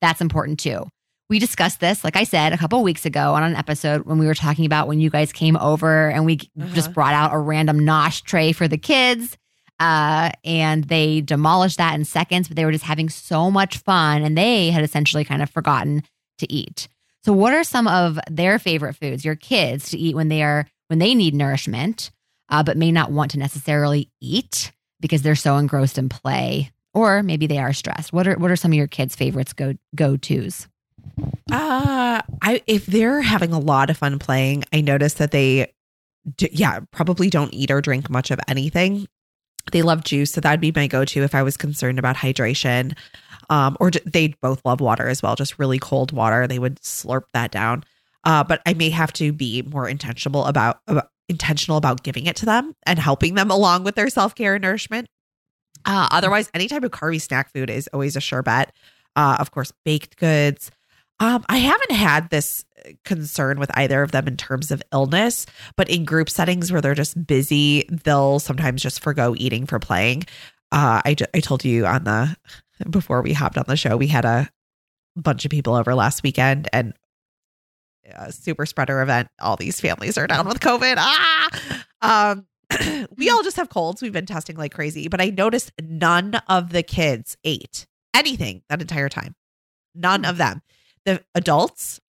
That's 0.00 0.22
important 0.22 0.60
too. 0.60 0.86
We 1.30 1.38
discussed 1.38 1.80
this, 1.80 2.04
like 2.04 2.16
I 2.16 2.24
said, 2.24 2.52
a 2.52 2.58
couple 2.58 2.82
weeks 2.82 3.06
ago 3.06 3.34
on 3.34 3.42
an 3.42 3.56
episode 3.56 4.02
when 4.04 4.18
we 4.18 4.26
were 4.26 4.34
talking 4.34 4.66
about 4.66 4.88
when 4.88 5.00
you 5.00 5.08
guys 5.08 5.32
came 5.32 5.56
over 5.56 6.10
and 6.10 6.26
we 6.26 6.40
uh-huh. 6.60 6.74
just 6.74 6.92
brought 6.92 7.14
out 7.14 7.32
a 7.32 7.38
random 7.38 7.80
nosh 7.80 8.22
tray 8.22 8.52
for 8.52 8.68
the 8.68 8.76
kids. 8.76 9.38
Uh, 9.78 10.30
and 10.44 10.84
they 10.84 11.22
demolished 11.22 11.78
that 11.78 11.94
in 11.94 12.04
seconds, 12.04 12.48
but 12.48 12.56
they 12.56 12.66
were 12.66 12.72
just 12.72 12.84
having 12.84 13.08
so 13.08 13.50
much 13.50 13.78
fun 13.78 14.22
and 14.22 14.36
they 14.36 14.70
had 14.70 14.84
essentially 14.84 15.24
kind 15.24 15.40
of 15.40 15.48
forgotten 15.48 16.02
to 16.36 16.52
eat. 16.52 16.88
So, 17.24 17.32
what 17.32 17.54
are 17.54 17.64
some 17.64 17.88
of 17.88 18.18
their 18.28 18.58
favorite 18.58 18.94
foods, 18.94 19.24
your 19.24 19.36
kids, 19.36 19.88
to 19.90 19.98
eat 19.98 20.14
when 20.14 20.28
they 20.28 20.42
are 20.42 20.66
when 20.88 20.98
they 20.98 21.14
need 21.14 21.34
nourishment, 21.34 22.10
uh, 22.50 22.62
but 22.62 22.76
may 22.76 22.92
not 22.92 23.10
want 23.10 23.30
to 23.30 23.38
necessarily 23.38 24.10
eat? 24.20 24.72
because 25.00 25.22
they're 25.22 25.34
so 25.34 25.56
engrossed 25.56 25.98
in 25.98 26.08
play 26.08 26.70
or 26.94 27.22
maybe 27.22 27.46
they 27.46 27.58
are 27.58 27.72
stressed 27.72 28.12
what 28.12 28.26
are 28.26 28.36
what 28.36 28.50
are 28.50 28.56
some 28.56 28.70
of 28.70 28.76
your 28.76 28.86
kids 28.86 29.16
favorites 29.16 29.52
go 29.52 29.74
go 29.94 30.16
to's 30.16 30.68
uh 31.52 32.20
i 32.42 32.62
if 32.66 32.86
they're 32.86 33.20
having 33.20 33.52
a 33.52 33.58
lot 33.58 33.90
of 33.90 33.96
fun 33.96 34.18
playing 34.18 34.64
i 34.72 34.80
notice 34.80 35.14
that 35.14 35.30
they 35.30 35.72
do, 36.36 36.46
yeah 36.52 36.80
probably 36.90 37.30
don't 37.30 37.52
eat 37.54 37.70
or 37.70 37.80
drink 37.80 38.10
much 38.10 38.30
of 38.30 38.38
anything 38.48 39.06
they 39.72 39.82
love 39.82 40.04
juice 40.04 40.32
so 40.32 40.40
that'd 40.40 40.60
be 40.60 40.72
my 40.74 40.86
go-to 40.86 41.22
if 41.22 41.34
i 41.34 41.42
was 41.42 41.56
concerned 41.56 41.98
about 41.98 42.16
hydration 42.16 42.96
um 43.48 43.76
or 43.80 43.90
they 43.90 44.34
both 44.42 44.60
love 44.64 44.80
water 44.80 45.08
as 45.08 45.22
well 45.22 45.34
just 45.34 45.58
really 45.58 45.78
cold 45.78 46.12
water 46.12 46.46
they 46.46 46.58
would 46.58 46.80
slurp 46.80 47.22
that 47.32 47.50
down 47.50 47.84
uh 48.24 48.44
but 48.44 48.60
i 48.66 48.74
may 48.74 48.90
have 48.90 49.12
to 49.12 49.32
be 49.32 49.62
more 49.62 49.88
intentional 49.88 50.44
about, 50.46 50.80
about 50.86 51.08
intentional 51.30 51.78
about 51.78 52.02
giving 52.02 52.26
it 52.26 52.36
to 52.36 52.44
them 52.44 52.74
and 52.84 52.98
helping 52.98 53.34
them 53.34 53.50
along 53.58 53.84
with 53.84 53.94
their 53.94 54.10
self 54.10 54.34
care 54.34 54.56
and 54.56 54.62
nourishment. 54.62 55.08
Uh, 55.86 56.08
otherwise, 56.10 56.50
any 56.52 56.68
type 56.68 56.82
of 56.82 56.90
carby 56.90 57.22
snack 57.22 57.50
food 57.54 57.70
is 57.70 57.88
always 57.94 58.16
a 58.16 58.20
sure 58.20 58.42
bet. 58.42 58.72
Uh, 59.16 59.36
of 59.40 59.50
course, 59.50 59.72
baked 59.84 60.16
goods. 60.16 60.70
Um, 61.20 61.44
I 61.48 61.58
haven't 61.58 61.92
had 61.92 62.30
this 62.30 62.64
concern 63.04 63.60
with 63.60 63.70
either 63.76 64.02
of 64.02 64.10
them 64.10 64.26
in 64.26 64.36
terms 64.36 64.70
of 64.70 64.82
illness, 64.92 65.46
but 65.76 65.88
in 65.90 66.04
group 66.04 66.30
settings 66.30 66.72
where 66.72 66.80
they're 66.80 66.94
just 66.94 67.26
busy, 67.26 67.84
they'll 68.04 68.38
sometimes 68.38 68.82
just 68.82 69.02
forego 69.02 69.34
eating 69.36 69.66
for 69.66 69.78
playing. 69.78 70.24
Uh, 70.72 71.02
I, 71.04 71.16
I 71.34 71.40
told 71.40 71.64
you 71.64 71.86
on 71.86 72.04
the 72.04 72.36
before 72.90 73.22
we 73.22 73.34
hopped 73.34 73.58
on 73.58 73.64
the 73.68 73.76
show, 73.76 73.96
we 73.96 74.06
had 74.06 74.24
a 74.24 74.48
bunch 75.14 75.44
of 75.44 75.50
people 75.50 75.74
over 75.74 75.94
last 75.94 76.22
weekend, 76.22 76.68
and 76.72 76.94
a 78.14 78.32
super 78.32 78.66
spreader 78.66 79.02
event. 79.02 79.28
All 79.40 79.56
these 79.56 79.80
families 79.80 80.16
are 80.16 80.26
down 80.26 80.48
with 80.48 80.60
COVID. 80.60 80.94
Ah, 80.96 81.84
um, 82.00 82.46
we 83.16 83.28
all 83.28 83.42
just 83.42 83.56
have 83.56 83.68
colds. 83.68 84.00
We've 84.00 84.12
been 84.12 84.26
testing 84.26 84.56
like 84.56 84.72
crazy, 84.72 85.08
but 85.08 85.20
I 85.20 85.30
noticed 85.30 85.72
none 85.82 86.36
of 86.48 86.70
the 86.70 86.82
kids 86.82 87.36
ate 87.44 87.86
anything 88.14 88.62
that 88.68 88.80
entire 88.80 89.08
time. 89.08 89.34
None 89.94 90.24
of 90.24 90.38
them. 90.38 90.62
The 91.06 91.22
adults, 91.34 92.00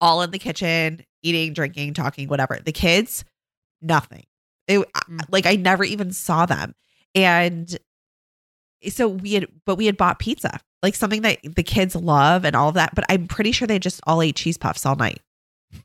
all 0.00 0.22
in 0.22 0.30
the 0.30 0.38
kitchen, 0.38 1.04
eating, 1.22 1.52
drinking, 1.52 1.94
talking, 1.94 2.28
whatever. 2.28 2.58
The 2.64 2.72
kids, 2.72 3.24
nothing. 3.80 4.24
It, 4.68 4.80
mm. 4.80 5.20
like 5.30 5.46
I 5.46 5.56
never 5.56 5.84
even 5.84 6.12
saw 6.12 6.46
them. 6.46 6.74
And 7.14 7.76
so 8.88 9.08
we 9.08 9.34
had, 9.34 9.46
but 9.64 9.76
we 9.76 9.86
had 9.86 9.96
bought 9.96 10.18
pizza 10.18 10.60
like 10.84 10.94
something 10.94 11.22
that 11.22 11.38
the 11.56 11.62
kids 11.62 11.96
love 11.96 12.44
and 12.44 12.54
all 12.54 12.68
of 12.68 12.74
that. 12.74 12.94
But 12.94 13.06
I'm 13.08 13.26
pretty 13.26 13.52
sure 13.52 13.66
they 13.66 13.78
just 13.78 14.02
all 14.06 14.20
ate 14.20 14.36
cheese 14.36 14.58
puffs 14.58 14.86
all 14.86 14.94
night. 14.94 15.20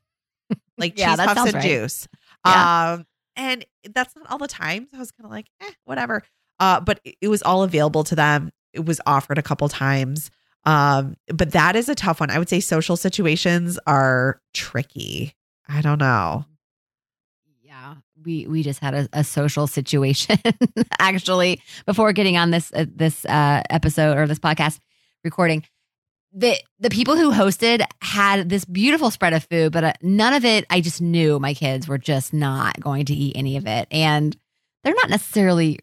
Like 0.77 0.97
yeah, 0.97 1.17
cheese 1.17 1.25
puffs 1.25 1.45
and 1.45 1.53
right. 1.55 1.63
juice. 1.63 2.07
Yeah. 2.45 2.93
Um, 2.93 3.05
and 3.35 3.65
that's 3.93 4.15
not 4.15 4.31
all 4.31 4.37
the 4.37 4.47
time. 4.47 4.87
So 4.89 4.95
I 4.95 4.99
was 4.99 5.11
kind 5.11 5.25
of 5.25 5.31
like, 5.31 5.47
eh, 5.61 5.71
whatever. 5.83 6.23
Uh, 6.57 6.79
but 6.79 7.01
it 7.03 7.27
was 7.27 7.41
all 7.41 7.63
available 7.63 8.05
to 8.05 8.15
them. 8.15 8.49
It 8.71 8.85
was 8.85 9.01
offered 9.05 9.37
a 9.37 9.41
couple 9.41 9.67
times. 9.67 10.31
Um, 10.65 11.15
but 11.27 11.51
that 11.51 11.75
is 11.75 11.89
a 11.89 11.95
tough 11.95 12.19
one. 12.19 12.29
I 12.29 12.37
would 12.37 12.49
say 12.49 12.59
social 12.59 12.97
situations 12.97 13.79
are 13.87 14.41
tricky. 14.53 15.33
I 15.67 15.81
don't 15.81 15.99
know. 15.99 16.45
Yeah. 17.63 17.95
we 18.25 18.47
we 18.47 18.63
just 18.63 18.79
had 18.79 18.93
a, 18.93 19.09
a 19.13 19.23
social 19.23 19.67
situation 19.67 20.37
actually 20.99 21.61
before 21.85 22.11
getting 22.13 22.37
on 22.37 22.51
this 22.51 22.71
uh, 22.73 22.85
this 22.93 23.25
uh, 23.25 23.61
episode 23.69 24.17
or 24.17 24.27
this 24.27 24.39
podcast 24.39 24.79
recording. 25.23 25.63
The 26.33 26.57
the 26.79 26.89
people 26.89 27.15
who 27.15 27.31
hosted 27.31 27.83
had 28.01 28.49
this 28.49 28.65
beautiful 28.65 29.11
spread 29.11 29.33
of 29.33 29.45
food, 29.45 29.71
but 29.71 29.83
uh, 29.83 29.93
none 30.01 30.33
of 30.33 30.45
it. 30.45 30.65
I 30.69 30.81
just 30.81 31.01
knew 31.01 31.39
my 31.39 31.53
kids 31.53 31.87
were 31.87 31.97
just 31.97 32.33
not 32.33 32.79
going 32.79 33.05
to 33.05 33.13
eat 33.13 33.35
any 33.35 33.57
of 33.57 33.65
it, 33.65 33.87
and 33.91 34.35
they're 34.83 34.93
not 34.93 35.09
necessarily 35.09 35.79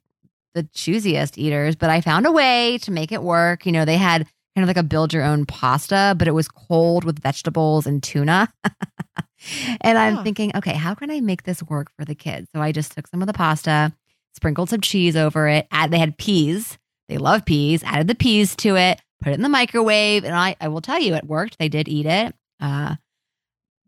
the 0.55 0.65
choosiest 0.65 1.39
eaters. 1.39 1.77
But 1.77 1.91
I 1.91 2.01
found 2.01 2.27
a 2.27 2.33
way 2.33 2.79
to 2.79 2.91
make 2.91 3.11
it 3.11 3.23
work. 3.23 3.67
You 3.67 3.73
know, 3.73 3.85
they 3.85 3.97
had 3.97 4.27
kind 4.57 4.65
of 4.65 4.69
like 4.69 4.83
a 4.83 4.83
build 4.83 5.13
your 5.13 5.23
own 5.23 5.45
pasta, 5.45 6.15
but 6.19 6.27
it 6.27 6.31
was 6.31 6.49
cold 6.49 7.05
with 7.05 7.21
vegetables 7.21 7.87
and 7.87 8.03
tuna. 8.03 8.51
and 9.83 9.99
I'm 9.99 10.25
thinking, 10.25 10.51
okay, 10.57 10.73
how 10.73 10.95
can 10.95 11.11
I 11.11 11.21
make 11.21 11.43
this 11.43 11.63
work 11.65 11.93
for 11.99 12.07
the 12.07 12.15
kids? 12.15 12.49
So 12.55 12.63
I 12.63 12.73
just 12.73 12.93
took 12.93 13.07
some 13.07 13.21
of 13.21 13.27
the 13.27 13.35
pasta, 13.35 13.93
sprinkled 14.35 14.71
some 14.71 14.81
cheese 14.81 15.15
over 15.15 15.47
it. 15.47 15.69
Add, 15.71 15.91
they 15.91 15.99
had 15.99 16.17
peas. 16.17 16.79
They 17.11 17.19
love 17.19 17.45
peas. 17.45 17.85
Added 17.85 18.09
the 18.09 18.15
peas 18.15 18.57
to 18.57 18.77
it, 18.77 18.99
put 19.23 19.33
it 19.33 19.35
in 19.35 19.43
the 19.43 19.51
microwave, 19.51 20.25
and 20.25 20.35
I, 20.35 20.57
I 20.59 20.69
will 20.69 20.81
tell 20.81 20.99
you, 20.99 21.15
it 21.15 21.25
worked. 21.25 21.59
They 21.59 21.69
did 21.69 21.87
eat 21.87 22.07
it. 22.07 22.35
Uh, 22.59 22.97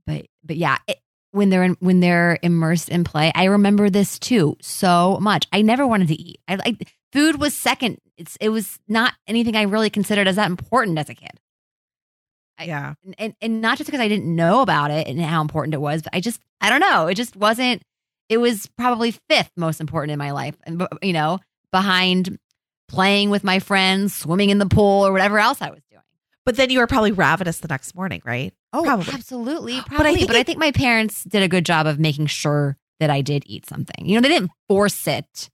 but 0.07 0.27
but 0.45 0.57
yeah, 0.57 0.77
it, 0.87 0.99
when 1.31 1.49
they're 1.49 1.64
in, 1.64 1.77
when 1.81 2.01
they're 2.01 2.39
immersed 2.43 2.91
in 2.91 3.05
play, 3.05 3.33
I 3.35 3.45
remember 3.45 3.89
this 3.89 4.19
too 4.19 4.59
so 4.61 5.19
much. 5.23 5.47
I 5.51 5.62
never 5.62 5.87
wanted 5.87 6.09
to 6.09 6.21
eat. 6.21 6.41
I 6.47 6.57
like 6.57 6.93
food 7.12 7.40
was 7.40 7.54
second. 7.54 7.98
It's 8.16 8.36
it 8.40 8.48
was 8.50 8.78
not 8.88 9.14
anything 9.26 9.56
I 9.56 9.62
really 9.62 9.90
considered 9.90 10.26
as 10.28 10.36
that 10.36 10.50
important 10.50 10.98
as 10.98 11.09
a 11.09 11.14
kid 11.14 11.30
I- 12.59 12.64
yeah. 12.64 12.94
and, 13.04 13.14
and 13.18 13.34
and 13.40 13.61
not 13.61 13.78
just 13.78 13.88
because 13.88 14.00
I 14.00 14.09
didn't 14.09 14.34
know 14.34 14.61
about 14.62 14.90
it 14.90 15.06
and 15.06 15.20
how 15.20 15.40
important 15.40 15.74
it 15.74 15.80
was, 15.80 16.02
but 16.02 16.14
I 16.14 16.20
just 16.20 16.40
I 16.61 16.70
don't 16.70 16.80
know. 16.80 17.06
It 17.06 17.14
just 17.14 17.36
wasn't. 17.36 17.82
It 18.28 18.38
was 18.38 18.66
probably 18.76 19.12
fifth 19.30 19.52
most 19.56 19.80
important 19.80 20.12
in 20.12 20.18
my 20.18 20.32
life, 20.32 20.54
and 20.64 20.86
you 21.02 21.12
know, 21.12 21.38
behind 21.72 22.38
playing 22.88 23.30
with 23.30 23.44
my 23.44 23.59
friends, 23.59 24.14
swimming 24.14 24.50
in 24.50 24.59
the 24.59 24.66
pool, 24.66 25.06
or 25.06 25.12
whatever 25.12 25.38
else 25.38 25.62
I 25.62 25.70
was 25.70 25.80
doing. 25.90 26.02
But 26.44 26.56
then 26.56 26.70
you 26.70 26.78
were 26.80 26.86
probably 26.86 27.12
ravenous 27.12 27.61
the 27.61 27.68
next 27.68 27.94
morning, 27.94 28.22
right? 28.24 28.52
Oh, 28.72 28.82
Probably. 28.82 29.12
absolutely, 29.14 29.80
But 29.88 29.92
I 29.92 29.96
probably. 29.96 30.26
But 30.26 30.30
I, 30.30 30.38
think 30.38 30.46
think 30.46 30.59
my 30.59 30.72
parents 30.72 31.24
did 31.24 31.42
a 31.42 31.48
good 31.48 31.64
job 31.64 31.86
of 31.86 31.98
making 31.98 32.26
sure 32.26 32.76
that 33.00 33.09
I 33.11 33.20
did 33.20 33.44
eat 33.46 33.66
something. 33.66 34.04
You 34.06 34.16
know, 34.16 34.20
they 34.20 34.28
didn't 34.28 34.50
force 34.68 35.06
it, 35.06 35.48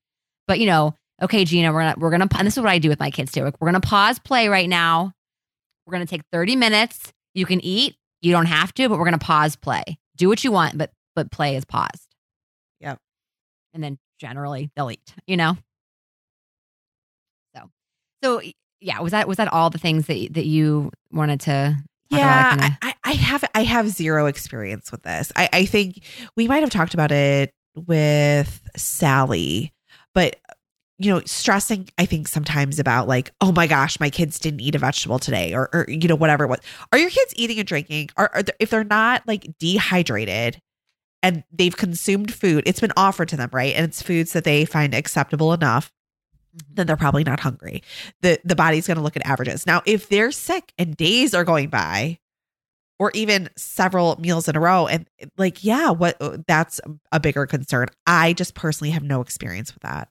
but 0.48 0.58
you 0.58 0.66
know, 0.66 0.94
okay, 1.22 1.44
Gina, 1.44 1.72
we're 1.72 1.80
gonna 1.80 1.94
we're 1.98 2.10
gonna 2.10 2.28
and 2.36 2.46
this 2.46 2.56
is 2.56 2.62
what 2.62 2.70
I 2.70 2.78
do 2.78 2.88
with 2.88 3.00
my 3.00 3.10
kids 3.10 3.32
too. 3.32 3.42
Like, 3.42 3.60
we're 3.60 3.68
gonna 3.68 3.80
pause 3.80 4.18
play 4.18 4.48
right 4.48 4.68
now. 4.68 5.12
We're 5.86 5.92
gonna 5.92 6.06
take 6.06 6.22
thirty 6.32 6.56
minutes. 6.56 7.12
You 7.34 7.46
can 7.46 7.64
eat. 7.64 7.96
You 8.22 8.32
don't 8.32 8.46
have 8.46 8.72
to, 8.74 8.88
but 8.88 8.98
we're 8.98 9.04
gonna 9.04 9.18
pause 9.18 9.56
play. 9.56 9.98
Do 10.16 10.28
what 10.28 10.44
you 10.44 10.52
want, 10.52 10.78
but 10.78 10.90
but 11.14 11.30
play 11.30 11.56
is 11.56 11.64
paused. 11.64 12.08
Yep. 12.80 12.98
And 13.72 13.82
then 13.82 13.98
generally 14.18 14.70
they'll 14.76 14.90
eat. 14.90 15.14
You 15.26 15.36
know. 15.36 15.56
So, 17.54 17.70
so 18.22 18.42
yeah, 18.80 19.00
was 19.00 19.12
that 19.12 19.28
was 19.28 19.36
that 19.38 19.52
all 19.52 19.70
the 19.70 19.78
things 19.78 20.06
that 20.06 20.34
that 20.34 20.46
you 20.46 20.90
wanted 21.10 21.40
to? 21.40 21.76
Yeah, 22.10 22.56
I, 22.58 22.76
I 22.82 22.94
I 23.04 23.12
have 23.12 23.44
I 23.54 23.64
have 23.64 23.88
zero 23.88 24.26
experience 24.26 24.92
with 24.92 25.02
this. 25.02 25.32
I, 25.36 25.48
I 25.52 25.64
think 25.66 26.02
we 26.36 26.48
might 26.48 26.60
have 26.60 26.70
talked 26.70 26.94
about 26.94 27.10
it 27.10 27.52
with 27.74 28.62
Sally, 28.76 29.72
but 30.14 30.36
you 30.98 31.10
know, 31.12 31.20
stressing 31.26 31.88
I 31.98 32.06
think 32.06 32.28
sometimes 32.28 32.78
about 32.78 33.08
like, 33.08 33.32
oh 33.40 33.52
my 33.52 33.66
gosh, 33.66 33.98
my 34.00 34.10
kids 34.10 34.38
didn't 34.38 34.60
eat 34.60 34.74
a 34.74 34.78
vegetable 34.78 35.18
today, 35.18 35.54
or 35.54 35.68
or 35.72 35.86
you 35.88 36.08
know 36.08 36.14
whatever 36.16 36.44
it 36.44 36.48
was. 36.48 36.60
Are 36.92 36.98
your 36.98 37.10
kids 37.10 37.32
eating 37.36 37.58
and 37.58 37.66
drinking? 37.68 38.10
Are, 38.16 38.30
are 38.34 38.42
they, 38.42 38.52
if 38.60 38.70
they're 38.70 38.84
not 38.84 39.26
like 39.26 39.46
dehydrated 39.58 40.60
and 41.22 41.44
they've 41.52 41.76
consumed 41.76 42.32
food, 42.34 42.64
it's 42.66 42.80
been 42.80 42.92
offered 42.96 43.28
to 43.30 43.36
them, 43.36 43.50
right? 43.52 43.74
And 43.74 43.84
it's 43.86 44.02
foods 44.02 44.32
that 44.34 44.44
they 44.44 44.64
find 44.64 44.94
acceptable 44.94 45.52
enough 45.52 45.90
Mhm. 46.56 46.76
then 46.76 46.86
they're 46.86 46.96
probably 46.96 47.24
not 47.24 47.40
hungry. 47.40 47.82
The 48.22 48.38
the 48.44 48.56
body's 48.56 48.86
going 48.86 48.96
to 48.96 49.02
look 49.02 49.16
at 49.16 49.26
averages. 49.26 49.66
Now, 49.66 49.82
if 49.86 50.08
they're 50.08 50.30
sick 50.32 50.72
and 50.78 50.96
days 50.96 51.34
are 51.34 51.44
going 51.44 51.68
by 51.68 52.18
or 52.98 53.10
even 53.14 53.50
several 53.56 54.16
meals 54.20 54.48
in 54.48 54.56
a 54.56 54.60
row 54.60 54.86
and 54.86 55.08
like 55.36 55.64
yeah, 55.64 55.90
what 55.90 56.16
that's 56.46 56.80
a 57.12 57.20
bigger 57.20 57.46
concern. 57.46 57.88
I 58.06 58.32
just 58.34 58.54
personally 58.54 58.90
have 58.92 59.02
no 59.02 59.20
experience 59.20 59.74
with 59.74 59.82
that. 59.82 60.08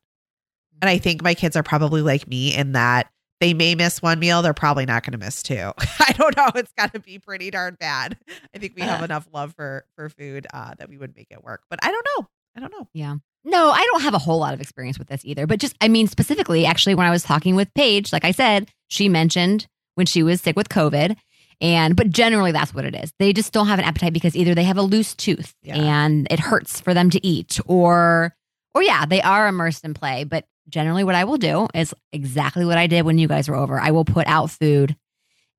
And 0.82 0.90
I 0.90 0.98
think 0.98 1.22
my 1.24 1.34
kids 1.34 1.56
are 1.56 1.64
probably 1.64 2.02
like 2.02 2.28
me 2.28 2.54
in 2.56 2.74
that 2.74 3.10
they 3.40 3.54
may 3.54 3.76
miss 3.76 4.02
one 4.02 4.20
meal, 4.20 4.42
they're 4.42 4.54
probably 4.54 4.86
not 4.86 5.04
going 5.04 5.12
to 5.12 5.18
miss 5.18 5.44
two. 5.44 5.72
I 6.00 6.14
don't 6.18 6.36
know, 6.38 6.50
it's 6.56 6.72
got 6.78 6.94
to 6.94 7.00
be 7.00 7.20
pretty 7.20 7.52
darn 7.52 7.76
bad. 7.80 8.18
I 8.56 8.58
think 8.60 8.74
we 8.76 8.82
have 8.84 9.02
Uh. 9.02 9.06
enough 9.06 9.28
love 9.34 9.54
for 9.56 9.86
for 9.96 10.10
food 10.10 10.48
uh 10.54 10.74
that 10.78 10.90
we 10.90 10.98
would 10.98 11.16
make 11.16 11.28
it 11.30 11.44
work. 11.44 11.64
But 11.70 11.80
I 11.84 11.92
don't 11.92 12.08
know. 12.18 12.28
I 12.56 12.60
don't 12.60 12.72
know. 12.72 12.88
Yeah. 12.94 13.16
No, 13.46 13.72
I 13.72 13.86
don't 13.92 14.02
have 14.04 14.14
a 14.14 14.20
whole 14.20 14.40
lot 14.40 14.54
of 14.54 14.62
experience 14.62 14.98
with 14.98 15.10
this 15.10 15.22
either. 15.26 15.46
But 15.48 15.60
just, 15.60 15.76
I 15.82 15.90
mean, 15.90 16.08
specifically, 16.08 16.66
actually, 16.66 16.96
when 16.96 17.06
I 17.08 17.12
was 17.12 17.24
talking 17.24 17.56
with 17.56 17.74
Paige, 17.74 18.14
like 18.14 18.24
I 18.24 18.32
said, 18.32 18.70
she 18.88 19.10
mentioned 19.10 19.68
when 19.96 20.06
she 20.06 20.24
was 20.24 20.40
sick 20.40 20.56
with 20.56 20.70
COVID. 20.70 21.18
And, 21.60 21.96
but 21.96 22.10
generally, 22.10 22.52
that's 22.54 22.74
what 22.74 22.86
it 22.86 22.96
is. 22.96 23.12
They 23.20 23.34
just 23.34 23.52
don't 23.52 23.68
have 23.68 23.80
an 23.80 23.86
appetite 23.86 24.14
because 24.14 24.36
either 24.36 24.56
they 24.56 24.64
have 24.64 24.78
a 24.78 24.82
loose 24.82 25.14
tooth 25.14 25.54
Yeah. 25.62 25.76
and 25.76 26.28
it 26.32 26.40
hurts 26.40 26.80
for 26.80 26.94
them 26.94 27.10
to 27.10 27.26
eat, 27.26 27.60
or, 27.66 28.34
or 28.74 28.82
yeah, 28.84 29.06
they 29.06 29.22
are 29.22 29.48
immersed 29.48 29.84
in 29.84 29.94
play. 29.94 30.24
But 30.24 30.46
generally, 30.70 31.04
what 31.04 31.16
I 31.16 31.24
will 31.24 31.38
do 31.38 31.68
is 31.74 31.94
exactly 32.12 32.66
what 32.66 32.78
I 32.78 32.88
did 32.88 33.04
when 33.06 33.18
you 33.18 33.28
guys 33.28 33.50
were 33.50 33.56
over. 33.56 33.80
I 33.80 33.92
will 33.92 34.06
put 34.06 34.28
out 34.28 34.52
food 34.52 34.96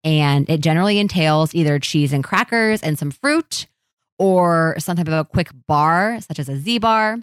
and 0.04 0.48
it 0.50 0.60
generally 0.60 0.98
entails 0.98 1.54
either 1.54 1.78
cheese 1.78 2.12
and 2.12 2.22
crackers 2.22 2.82
and 2.82 2.98
some 2.98 3.10
fruit 3.10 3.66
or 4.18 4.76
some 4.78 4.96
type 4.96 5.08
of 5.08 5.14
a 5.14 5.24
quick 5.24 5.50
bar, 5.66 6.20
such 6.20 6.38
as 6.38 6.48
a 6.48 6.56
Z 6.56 6.78
bar, 6.78 7.18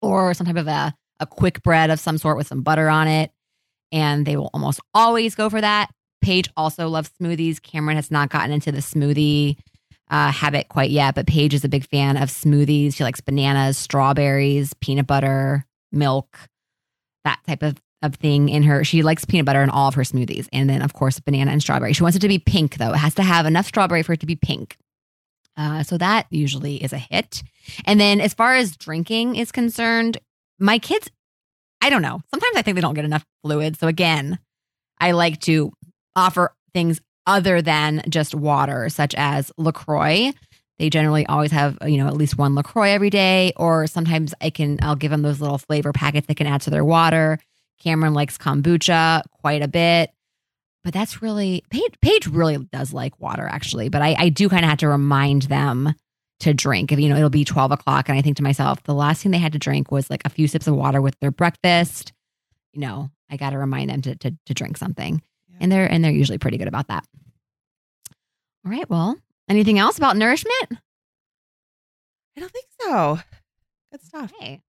or 0.00 0.32
some 0.32 0.46
type 0.46 0.56
of 0.56 0.68
a, 0.68 0.94
a 1.20 1.26
quick 1.26 1.62
bread 1.62 1.90
of 1.90 2.00
some 2.00 2.16
sort 2.16 2.36
with 2.36 2.46
some 2.46 2.62
butter 2.62 2.88
on 2.88 3.08
it. 3.08 3.32
And 3.90 4.24
they 4.24 4.36
will 4.36 4.50
almost 4.54 4.80
always 4.94 5.34
go 5.34 5.50
for 5.50 5.60
that. 5.60 5.90
Paige 6.22 6.48
also 6.56 6.88
loves 6.88 7.10
smoothies. 7.20 7.60
Cameron 7.60 7.96
has 7.96 8.10
not 8.10 8.30
gotten 8.30 8.52
into 8.52 8.72
the 8.72 8.78
smoothie 8.78 9.58
uh, 10.10 10.30
habit 10.30 10.68
quite 10.68 10.90
yet, 10.90 11.14
but 11.14 11.26
Paige 11.26 11.54
is 11.54 11.64
a 11.64 11.68
big 11.68 11.86
fan 11.86 12.16
of 12.16 12.28
smoothies. 12.28 12.94
She 12.94 13.04
likes 13.04 13.20
bananas, 13.20 13.76
strawberries, 13.76 14.72
peanut 14.74 15.06
butter, 15.06 15.66
milk, 15.92 16.38
that 17.24 17.40
type 17.46 17.62
of, 17.62 17.80
of 18.02 18.14
thing 18.16 18.48
in 18.48 18.62
her. 18.64 18.84
She 18.84 19.02
likes 19.02 19.24
peanut 19.24 19.46
butter 19.46 19.62
in 19.62 19.70
all 19.70 19.88
of 19.88 19.94
her 19.94 20.02
smoothies. 20.02 20.48
And 20.52 20.68
then, 20.68 20.82
of 20.82 20.92
course, 20.92 21.18
banana 21.20 21.50
and 21.50 21.62
strawberry. 21.62 21.92
She 21.92 22.02
wants 22.02 22.16
it 22.16 22.20
to 22.20 22.28
be 22.28 22.38
pink, 22.38 22.76
though. 22.76 22.92
It 22.92 22.98
has 22.98 23.14
to 23.16 23.22
have 23.22 23.46
enough 23.46 23.66
strawberry 23.66 24.02
for 24.02 24.12
it 24.12 24.20
to 24.20 24.26
be 24.26 24.36
pink. 24.36 24.76
Uh, 25.56 25.82
so 25.82 25.96
that 25.98 26.26
usually 26.30 26.82
is 26.82 26.92
a 26.92 26.98
hit. 26.98 27.42
And 27.84 28.00
then 28.00 28.20
as 28.20 28.34
far 28.34 28.54
as 28.54 28.76
drinking 28.76 29.36
is 29.36 29.52
concerned, 29.52 30.18
my 30.58 30.78
kids, 30.78 31.08
I 31.80 31.90
don't 31.90 32.02
know. 32.02 32.20
Sometimes 32.30 32.56
I 32.56 32.62
think 32.62 32.74
they 32.74 32.80
don't 32.80 32.94
get 32.94 33.04
enough 33.04 33.24
fluid. 33.42 33.78
So 33.78 33.86
again, 33.86 34.38
I 34.98 35.12
like 35.12 35.40
to 35.42 35.72
offer 36.16 36.54
things 36.72 37.00
other 37.26 37.62
than 37.62 38.02
just 38.08 38.34
water, 38.34 38.88
such 38.88 39.14
as 39.16 39.52
LaCroix. 39.56 40.32
They 40.78 40.90
generally 40.90 41.24
always 41.26 41.52
have, 41.52 41.78
you 41.86 41.98
know, 41.98 42.08
at 42.08 42.16
least 42.16 42.36
one 42.36 42.54
LaCroix 42.54 42.90
every 42.90 43.10
day. 43.10 43.52
Or 43.56 43.86
sometimes 43.86 44.34
I 44.40 44.50
can, 44.50 44.78
I'll 44.82 44.96
give 44.96 45.10
them 45.10 45.22
those 45.22 45.40
little 45.40 45.58
flavor 45.58 45.92
packets 45.92 46.26
they 46.26 46.34
can 46.34 46.46
add 46.46 46.62
to 46.62 46.70
their 46.70 46.84
water. 46.84 47.38
Cameron 47.80 48.14
likes 48.14 48.38
kombucha 48.38 49.22
quite 49.40 49.62
a 49.62 49.68
bit. 49.68 50.10
But 50.82 50.92
that's 50.92 51.22
really, 51.22 51.64
Paige, 51.70 51.98
Paige 52.02 52.26
really 52.26 52.58
does 52.58 52.92
like 52.92 53.18
water, 53.20 53.46
actually. 53.46 53.88
But 53.88 54.02
I, 54.02 54.16
I 54.18 54.28
do 54.28 54.48
kind 54.48 54.64
of 54.64 54.68
have 54.68 54.78
to 54.78 54.88
remind 54.88 55.42
them 55.42 55.94
to 56.40 56.52
drink. 56.52 56.92
If 56.92 57.00
you 57.00 57.08
know, 57.08 57.16
it'll 57.16 57.30
be 57.30 57.44
12 57.44 57.72
o'clock. 57.72 58.08
And 58.08 58.18
I 58.18 58.22
think 58.22 58.36
to 58.36 58.42
myself, 58.42 58.82
the 58.82 58.94
last 58.94 59.22
thing 59.22 59.32
they 59.32 59.38
had 59.38 59.52
to 59.52 59.58
drink 59.58 59.90
was 59.90 60.10
like 60.10 60.22
a 60.24 60.30
few 60.30 60.46
sips 60.46 60.66
of 60.66 60.74
water 60.74 61.00
with 61.00 61.18
their 61.20 61.30
breakfast. 61.30 62.12
You 62.72 62.80
know, 62.80 63.10
I 63.30 63.36
got 63.36 63.50
to 63.50 63.58
remind 63.58 63.90
them 63.90 64.02
to, 64.02 64.16
to, 64.16 64.36
to 64.46 64.54
drink 64.54 64.76
something. 64.76 65.22
Yeah. 65.48 65.56
And 65.60 65.72
they're, 65.72 65.90
and 65.90 66.04
they're 66.04 66.12
usually 66.12 66.38
pretty 66.38 66.58
good 66.58 66.68
about 66.68 66.88
that. 66.88 67.06
All 68.66 68.72
right. 68.72 68.88
Well, 68.88 69.16
anything 69.48 69.78
else 69.78 69.98
about 69.98 70.16
nourishment? 70.16 70.78
I 72.36 72.40
don't 72.40 72.52
think 72.52 72.66
so. 72.80 73.18
Good 73.92 74.02
stuff. 74.02 74.32
Okay. 74.40 74.60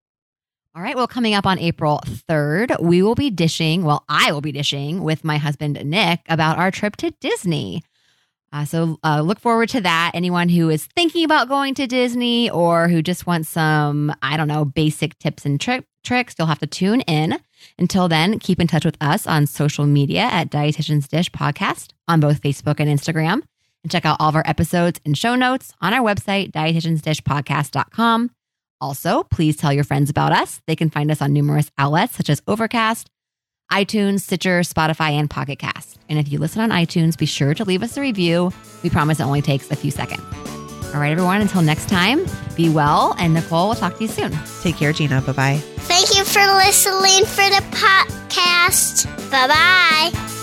All 0.77 0.83
right. 0.83 0.97
Well, 0.97 1.07
coming 1.07 1.35
up 1.35 1.47
on 1.47 1.59
April 1.61 2.01
3rd, 2.29 2.81
we 2.83 3.01
will 3.03 3.15
be 3.15 3.31
dishing, 3.31 3.85
well, 3.85 4.05
I 4.09 4.33
will 4.33 4.41
be 4.41 4.51
dishing 4.53 5.03
with 5.05 5.25
my 5.25 5.39
husband, 5.39 5.81
Nick, 5.85 6.21
about 6.29 6.59
our 6.59 6.71
trip 6.73 6.97
to 6.97 7.13
Disney. 7.21 7.83
Uh, 8.53 8.65
so 8.65 8.99
uh, 9.05 9.21
look 9.21 9.41
forward 9.41 9.69
to 9.69 9.81
that. 9.81 10.13
Anyone 10.15 10.49
who 10.49 10.71
is 10.71 10.87
thinking 10.87 11.25
about 11.25 11.49
going 11.49 11.75
to 11.75 11.87
Disney 11.87 12.51
or 12.51 12.89
who 12.89 13.03
just 13.03 13.27
wants 13.27 13.49
some, 13.49 14.15
I 14.23 14.37
don't 14.37 14.49
know, 14.49 14.65
basic 14.65 15.19
tips 15.19 15.45
and 15.45 15.61
tri- 15.61 15.85
tricks, 16.05 16.35
you'll 16.39 16.49
have 16.49 16.61
to 16.61 16.67
tune 16.67 17.01
in. 17.03 17.39
Until 17.79 18.09
then, 18.09 18.39
keep 18.39 18.61
in 18.61 18.67
touch 18.67 18.85
with 18.85 18.97
us 19.01 19.27
on 19.27 19.47
social 19.47 19.87
media 19.87 20.23
at 20.23 20.51
Dietitian's 20.51 21.09
Dish 21.09 21.31
Podcast 21.31 21.93
on 22.07 22.21
both 22.21 22.43
Facebook 22.43 22.79
and 22.79 22.89
Instagram. 22.89 23.43
And 23.85 23.91
check 23.93 24.05
out 24.05 24.17
all 24.19 24.31
of 24.31 24.35
our 24.35 24.43
episodes 24.47 24.99
and 25.05 25.17
show 25.17 25.37
notes 25.37 25.73
on 25.81 25.93
our 25.95 26.01
website, 26.01 26.51
dietitiansdishpodcast.com. 26.53 28.31
Also, 28.81 29.23
please 29.25 29.57
tell 29.57 29.73
your 29.73 29.85
friends 29.85 30.11
about 30.11 30.33
us. 30.33 30.61
They 30.67 30.75
can 30.75 30.91
find 30.91 31.11
us 31.11 31.23
on 31.23 31.33
numerous 31.33 31.71
outlets 31.79 32.17
such 32.17 32.29
as 32.29 32.43
Overcast, 32.49 33.09
iTunes, 33.71 34.21
Stitcher, 34.21 34.61
Spotify, 34.61 35.13
and 35.13 35.31
Pocket 35.31 35.59
Cast. 35.59 35.99
And 36.09 36.19
if 36.19 36.31
you 36.33 36.39
listen 36.39 36.61
on 36.61 36.71
iTunes, 36.71 37.17
be 37.17 37.27
sure 37.27 37.55
to 37.55 37.65
leave 37.65 37.83
us 37.83 37.97
a 37.97 38.01
review. 38.01 38.53
We 38.83 38.91
promise 38.91 39.21
it 39.21 39.25
only 39.25 39.43
takes 39.43 39.71
a 39.71 39.77
few 39.77 39.91
seconds. 39.91 40.23
All 40.95 41.01
right, 41.01 41.11
everyone, 41.11 41.41
until 41.41 41.63
next 41.63 41.89
time, 41.89 42.25
be 42.57 42.69
well. 42.69 43.15
And 43.19 43.35
Nicole, 43.35 43.67
we'll 43.69 43.77
talk 43.77 43.97
to 43.97 44.03
you 44.03 44.09
soon. 44.09 44.33
Take 44.63 44.77
care, 44.77 44.93
Gina. 44.93 45.21
Bye 45.23 45.33
bye. 45.33 45.57
Thank 45.79 46.17
you 46.17 46.25
for 46.25 46.41
listening 46.55 47.25
for 47.25 47.49
the 47.51 47.65
podcast. 47.77 49.07
Bye 49.31 49.49
bye. 49.49 50.34